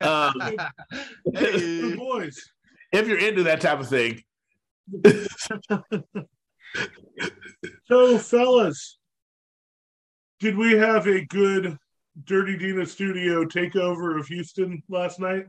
Um, 0.00 0.32
hey, 1.34 1.94
boys. 1.96 2.50
if 2.92 3.06
you're 3.06 3.18
into 3.18 3.44
that 3.44 3.60
type 3.60 3.80
of 3.80 3.88
thing. 3.88 4.22
So, 7.86 8.18
fellas, 8.18 8.98
did 10.40 10.56
we 10.56 10.72
have 10.74 11.06
a 11.06 11.24
good 11.26 11.78
Dirty 12.24 12.56
Dina 12.56 12.86
studio 12.86 13.44
takeover 13.44 14.18
of 14.18 14.26
Houston 14.28 14.82
last 14.88 15.20
night? 15.20 15.46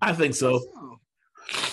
I 0.00 0.12
think 0.12 0.34
so. 0.34 0.60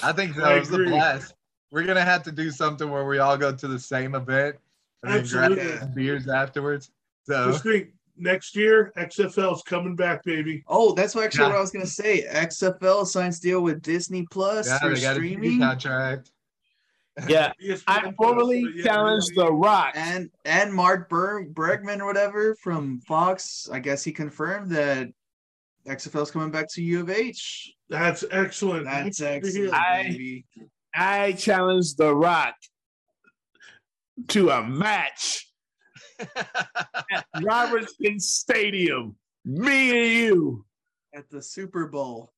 I 0.04 0.12
think 0.12 0.38
I 0.38 0.42
that 0.56 0.60
was 0.60 0.70
a 0.72 0.74
agree. 0.74 0.90
blast. 0.90 1.34
We're 1.72 1.84
gonna 1.86 2.04
have 2.06 2.24
to 2.24 2.32
do 2.32 2.52
something 2.52 2.90
where 2.90 3.06
we 3.06 3.20
all 3.20 3.38
go 3.38 3.54
to 3.54 3.68
the 3.68 3.80
same 3.80 4.16
event 4.16 4.56
and 5.04 5.26
then 5.26 5.54
grab 5.56 5.96
beers 5.96 6.28
afterwards. 6.28 6.92
So 7.24 7.52
Just 7.52 7.64
think, 7.64 7.90
next 8.18 8.56
year 8.56 8.92
XFL's 8.98 9.62
coming 9.64 9.96
back, 9.96 10.24
baby. 10.24 10.64
Oh, 10.68 10.94
that's 10.94 11.16
actually 11.16 11.44
Yeah. 11.44 11.50
what 11.50 11.58
I 11.58 11.62
was 11.62 11.72
gonna 11.72 11.86
say. 11.86 12.26
XFL 12.30 13.06
signs 13.06 13.40
deal 13.40 13.62
with 13.62 13.82
Disney 13.82 14.26
Plus 14.32 14.68
yeah, 14.68 14.80
for 14.80 14.94
they 14.94 15.02
got 15.02 15.12
a 15.14 15.16
streaming, 15.16 15.60
contract. 15.60 16.32
Yeah. 17.28 17.52
I 17.88 18.00
Plus, 18.02 18.14
formally 18.18 18.64
but 18.64 18.76
yeah, 18.76 18.84
challenged 18.84 19.32
really- 19.36 19.48
The 19.50 19.54
Rock. 19.54 19.92
and 19.96 20.30
and 20.46 20.74
Mark 20.74 21.10
Ber- 21.10 21.46
Bregman 21.46 22.00
or 22.00 22.06
whatever 22.06 22.56
from 22.64 23.00
Fox. 23.02 23.68
I 23.72 23.80
guess 23.80 24.04
he 24.04 24.12
confirmed 24.12 24.72
that 24.72 25.10
XFL's 25.88 26.32
coming 26.32 26.52
back 26.52 26.68
to 26.74 26.82
U 26.84 27.02
of 27.02 27.10
H. 27.10 27.74
That's 27.90 28.24
excellent. 28.32 28.86
That's 28.86 29.20
Good 29.20 29.44
to 29.44 29.52
hear. 29.52 29.66
excellent, 29.66 29.74
I- 29.74 30.04
baby. 30.04 30.46
I 30.96 31.32
challenged 31.34 31.98
The 31.98 32.14
Rock 32.16 32.56
to 34.30 34.50
a 34.50 34.64
match 34.64 35.48
at 36.36 37.26
Robertson 37.42 38.20
Stadium. 38.20 39.16
Me 39.46 39.90
and 39.92 40.12
you. 40.12 40.66
At 41.14 41.30
the 41.30 41.42
Super 41.42 41.88
Bowl. 41.88 42.32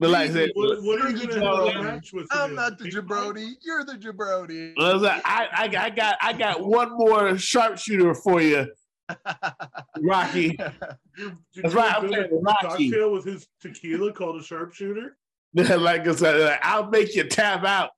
But 0.00 0.10
like 0.10 0.30
I 0.30 0.32
said, 0.32 0.50
What, 0.54 0.82
what 0.82 1.02
are 1.02 1.10
you 1.10 1.18
You're 1.18 1.26
going 1.26 1.40
the 1.40 1.70
to 1.72 1.72
have 1.72 1.84
match 1.84 2.12
with? 2.14 2.26
I'm 2.30 2.54
not 2.54 2.78
the 2.78 2.90
jabroni. 2.90 3.52
You're 3.60 3.84
the 3.84 3.92
jabroni. 3.92 4.72
I, 4.78 4.94
was 4.94 5.02
like, 5.02 5.20
I, 5.26 5.46
I, 5.52 5.84
I 5.84 5.90
got 5.90 6.16
I 6.22 6.32
got 6.32 6.66
one 6.66 6.96
more 6.96 7.36
sharpshooter 7.36 8.14
for 8.14 8.40
you, 8.40 8.66
Rocky. 10.00 10.56
Did 10.56 11.36
That's 11.54 11.74
right, 11.74 11.94
I'm 11.94 12.02
build 12.08 12.14
saying 12.14 12.42
Rocky. 12.42 12.90
Cocktail 12.90 13.12
with 13.12 13.26
his 13.26 13.46
tequila 13.60 14.10
called 14.14 14.40
a 14.40 14.42
sharpshooter. 14.42 15.18
like 15.52 16.08
I 16.08 16.14
said, 16.14 16.40
like, 16.40 16.60
I'll 16.62 16.88
make 16.88 17.14
you 17.14 17.24
tap 17.24 17.64
out. 17.64 17.90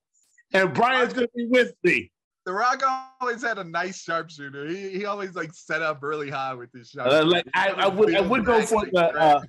And 0.53 0.75
Brian's 0.75 1.13
gonna 1.13 1.29
be 1.37 1.47
with 1.47 1.73
me. 1.85 2.11
The 2.45 2.53
Rock 2.53 2.83
always 3.21 3.41
had 3.41 3.59
a 3.59 3.65
nice 3.65 4.03
sharpshooter. 4.03 4.67
He, 4.67 4.91
he 4.91 5.05
always 5.05 5.37
like 5.37 5.53
set 5.55 5.81
up 5.81 6.03
really 6.03 6.29
high 6.29 6.55
with 6.55 6.73
his 6.73 6.93
Uh, 6.99 7.25
like 7.25 7.47
I, 7.55 7.69
I 7.71 7.87
would 7.87 8.17
I 8.17 8.21
would 8.21 8.45
go 8.45 8.61
for 8.63 8.85
the 8.85 9.01
uh, 9.17 9.41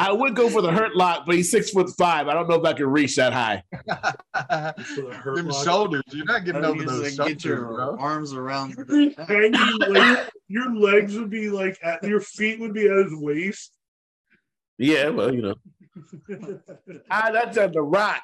I 0.00 0.10
would 0.10 0.34
go 0.34 0.50
for 0.50 0.60
the 0.60 0.72
hurt 0.72 0.96
lock, 0.96 1.26
but 1.26 1.36
he's 1.36 1.48
six 1.48 1.70
foot 1.70 1.88
five. 1.96 2.26
I 2.26 2.34
don't 2.34 2.48
know 2.48 2.56
if 2.56 2.64
I 2.64 2.72
can 2.72 2.86
reach 2.88 3.14
that 3.16 3.32
high. 3.32 3.62
For 4.84 5.14
the 5.24 5.32
Them 5.36 5.48
lock. 5.48 5.64
shoulders. 5.64 6.02
You're 6.10 6.24
not 6.24 6.44
getting 6.44 6.64
You 6.64 6.70
over 6.70 6.82
those 6.84 7.14
shoulders, 7.14 7.34
get 7.34 7.44
your 7.44 7.66
bro. 7.66 7.96
arms 8.00 8.32
around. 8.32 8.74
Hanging, 9.28 9.52
like, 9.88 10.28
your 10.48 10.74
legs 10.74 11.16
would 11.16 11.30
be 11.30 11.50
like 11.50 11.78
at 11.84 12.02
your 12.02 12.20
feet 12.20 12.58
would 12.58 12.74
be 12.74 12.86
at 12.88 12.96
his 12.96 13.14
waist. 13.14 13.76
Yeah, 14.76 15.10
well, 15.10 15.32
you 15.32 15.42
know. 15.42 15.54
Ah, 17.10 17.30
that's 17.32 17.56
at 17.58 17.72
the 17.74 17.82
rock. 17.82 18.22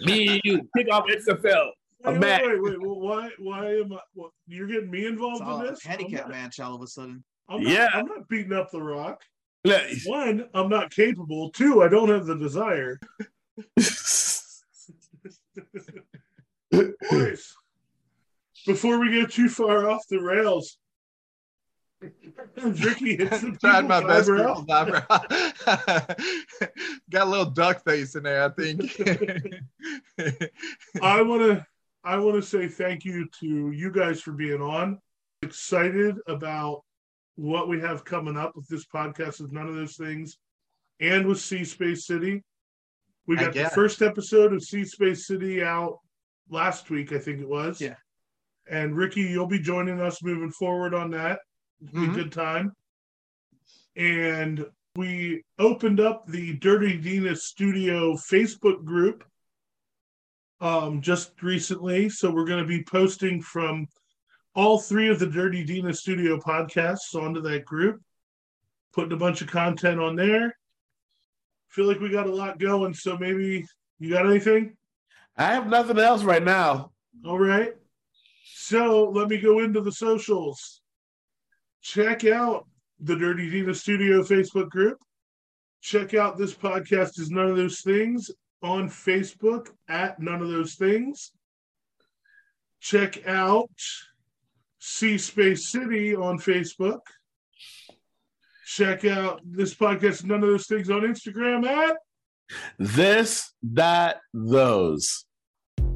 Me 0.00 0.26
and 0.28 0.40
you 0.42 0.68
kick 0.76 0.88
off 0.90 1.04
XFL. 1.06 1.70
A 2.04 2.12
Wait, 2.12 2.20
match. 2.20 2.42
wait, 2.44 2.62
wait, 2.62 2.80
wait. 2.80 2.98
Why? 2.98 3.30
Why 3.38 3.74
am 3.78 3.92
I? 3.92 3.98
What, 4.14 4.30
you're 4.46 4.68
getting 4.68 4.90
me 4.90 5.00
It's 5.00 5.08
involved 5.10 5.42
all 5.42 5.60
in 5.62 5.66
a 5.66 5.70
this? 5.70 5.82
handicap 5.84 6.22
not, 6.22 6.30
match 6.30 6.60
all 6.60 6.74
of 6.76 6.82
a 6.82 6.86
sudden. 6.86 7.24
I'm 7.48 7.62
not, 7.62 7.72
Yeah. 7.72 7.88
I'm 7.92 8.06
not 8.06 8.28
beating 8.28 8.52
up 8.52 8.70
the 8.70 8.80
Rock. 8.82 9.20
Look, 9.64 9.82
One, 10.06 10.48
I'm 10.54 10.68
not 10.68 10.90
capable. 10.92 11.50
Two, 11.50 11.82
I 11.82 11.88
don't 11.88 12.08
have 12.08 12.26
the 12.26 12.36
desire. 12.36 13.00
Boys, 17.10 17.56
before 18.66 19.00
we 19.00 19.10
get 19.10 19.32
too 19.32 19.48
far 19.48 19.88
off 19.90 20.06
the 20.08 20.20
rails, 20.20 20.76
Ricky 22.62 23.16
hits 23.16 23.40
the 23.40 23.56
Tried 23.60 23.88
my 23.88 24.00
best. 24.06 24.30
eyebrow. 24.30 24.64
eyebrow. 24.70 25.02
Got 27.10 27.26
a 27.26 27.30
little 27.30 27.50
duck 27.50 27.82
face 27.84 28.14
in 28.14 28.22
there, 28.24 28.44
I 28.44 28.50
think. 28.50 28.82
I 31.02 31.22
want 31.22 31.42
to 31.42 31.66
I 32.08 32.16
want 32.16 32.36
to 32.36 32.42
say 32.42 32.68
thank 32.68 33.04
you 33.04 33.28
to 33.40 33.70
you 33.70 33.92
guys 33.92 34.22
for 34.22 34.32
being 34.32 34.62
on. 34.62 34.98
Excited 35.42 36.16
about 36.26 36.82
what 37.36 37.68
we 37.68 37.78
have 37.80 38.02
coming 38.02 38.34
up 38.34 38.56
with 38.56 38.66
this 38.66 38.86
podcast 38.86 39.42
with 39.42 39.52
none 39.52 39.68
of 39.68 39.74
those 39.74 39.96
things 39.96 40.38
and 41.00 41.26
with 41.26 41.38
Sea 41.38 41.64
Space 41.66 42.06
City. 42.06 42.42
We 43.26 43.36
got 43.36 43.52
the 43.52 43.68
first 43.74 44.00
episode 44.00 44.54
of 44.54 44.64
Sea 44.64 44.86
Space 44.86 45.26
City 45.26 45.62
out 45.62 45.98
last 46.48 46.88
week, 46.88 47.12
I 47.12 47.18
think 47.18 47.40
it 47.40 47.48
was. 47.48 47.78
Yeah. 47.78 47.96
And 48.70 48.96
Ricky, 48.96 49.20
you'll 49.20 49.46
be 49.46 49.58
joining 49.60 50.00
us 50.00 50.22
moving 50.22 50.50
forward 50.50 50.94
on 50.94 51.10
that. 51.10 51.40
It'll 51.82 52.00
be 52.00 52.06
Mhm. 52.06 52.12
a 52.12 52.14
good 52.14 52.32
time. 52.32 52.72
And 53.96 54.64
we 54.96 55.44
opened 55.58 56.00
up 56.00 56.26
the 56.26 56.54
Dirty 56.54 56.96
Dina 56.96 57.36
Studio 57.36 58.14
Facebook 58.14 58.82
group 58.86 59.24
um, 60.60 61.00
just 61.00 61.42
recently. 61.42 62.08
So 62.08 62.30
we're 62.30 62.44
going 62.44 62.62
to 62.62 62.68
be 62.68 62.82
posting 62.84 63.40
from 63.40 63.86
all 64.54 64.78
three 64.78 65.08
of 65.08 65.18
the 65.18 65.26
Dirty 65.26 65.64
Dina 65.64 65.92
Studio 65.92 66.38
podcasts 66.38 67.14
onto 67.14 67.40
that 67.42 67.64
group, 67.64 68.00
putting 68.92 69.12
a 69.12 69.16
bunch 69.16 69.40
of 69.40 69.48
content 69.48 70.00
on 70.00 70.16
there. 70.16 70.56
Feel 71.68 71.86
like 71.86 72.00
we 72.00 72.08
got 72.08 72.26
a 72.26 72.34
lot 72.34 72.58
going, 72.58 72.94
so 72.94 73.16
maybe 73.18 73.64
you 73.98 74.10
got 74.10 74.26
anything? 74.26 74.76
I 75.36 75.52
have 75.54 75.68
nothing 75.68 75.98
else 75.98 76.24
right 76.24 76.42
now. 76.42 76.90
All 77.24 77.38
right. 77.38 77.72
So 78.44 79.10
let 79.10 79.28
me 79.28 79.38
go 79.38 79.60
into 79.60 79.80
the 79.80 79.92
socials. 79.92 80.80
Check 81.82 82.24
out 82.24 82.66
the 83.00 83.14
Dirty 83.14 83.48
Dina 83.48 83.74
Studio 83.74 84.22
Facebook 84.22 84.70
group. 84.70 84.98
Check 85.80 86.14
out 86.14 86.36
this 86.36 86.54
podcast 86.54 87.20
is 87.20 87.30
none 87.30 87.46
of 87.46 87.56
those 87.56 87.82
things 87.82 88.30
on 88.62 88.88
Facebook 88.88 89.68
at 89.88 90.20
none 90.20 90.42
of 90.42 90.48
those 90.48 90.74
things. 90.74 91.32
Check 92.80 93.26
out 93.26 93.70
C 94.78 95.18
Space 95.18 95.70
City 95.70 96.14
on 96.14 96.38
Facebook. 96.38 97.00
Check 98.66 99.04
out 99.04 99.40
this 99.44 99.74
podcast, 99.74 100.24
none 100.24 100.42
of 100.42 100.48
those 100.48 100.66
things 100.66 100.90
on 100.90 101.00
Instagram 101.00 101.66
at. 101.66 101.96
This, 102.78 103.52
that, 103.62 104.20
those. 104.32 105.24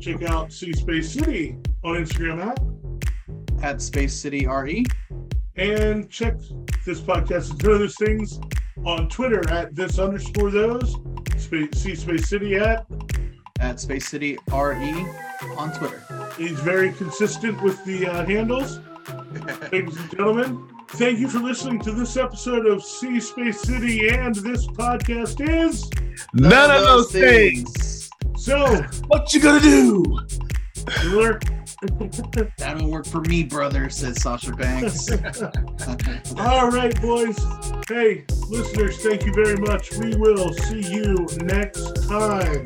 Check 0.00 0.22
out 0.22 0.52
C 0.52 0.72
Space 0.72 1.12
City 1.12 1.56
on 1.84 1.96
Instagram 1.96 2.44
at. 2.44 3.64
At 3.64 3.80
Space 3.80 4.14
City 4.14 4.46
RE. 4.46 4.84
And 5.56 6.10
check 6.10 6.38
this 6.84 7.00
podcast 7.00 7.62
none 7.62 7.72
of 7.72 7.78
those 7.80 7.96
things 7.96 8.40
on 8.84 9.08
Twitter 9.08 9.48
at 9.50 9.74
this 9.74 9.98
underscore 9.98 10.50
those. 10.50 10.96
Space, 11.52 11.82
C 11.82 11.94
Space 11.94 12.28
City 12.30 12.56
at. 12.56 12.86
At 13.60 13.78
Space 13.78 14.08
City 14.08 14.38
RE 14.50 15.06
on 15.58 15.70
Twitter. 15.74 16.02
He's 16.38 16.58
very 16.60 16.92
consistent 16.94 17.62
with 17.62 17.84
the 17.84 18.06
uh, 18.06 18.24
handles. 18.24 18.80
Ladies 19.70 19.98
and 19.98 20.10
gentlemen, 20.10 20.66
thank 20.92 21.18
you 21.18 21.28
for 21.28 21.40
listening 21.40 21.78
to 21.80 21.92
this 21.92 22.16
episode 22.16 22.64
of 22.64 22.82
C 22.82 23.20
Space 23.20 23.60
City, 23.60 24.08
and 24.08 24.34
this 24.36 24.66
podcast 24.66 25.46
is. 25.46 25.90
None, 26.32 26.70
of 26.70 26.84
those 26.84 27.12
things. 27.12 28.08
So, 28.38 28.82
What 29.08 29.34
you 29.34 29.40
gonna 29.42 29.60
do? 29.60 30.20
Miller, 31.04 31.38
That'll 32.58 32.90
work 32.90 33.06
for 33.06 33.20
me, 33.22 33.42
brother, 33.42 33.90
says 33.90 34.22
Sasha 34.22 34.52
Banks. 34.52 35.10
All 36.38 36.70
right, 36.70 37.00
boys. 37.02 37.38
Hey, 37.88 38.24
listeners, 38.48 39.02
thank 39.02 39.24
you 39.26 39.32
very 39.32 39.56
much. 39.56 39.92
We 39.96 40.14
will 40.16 40.52
see 40.52 40.80
you 40.80 41.26
next 41.42 42.06
time. 42.08 42.64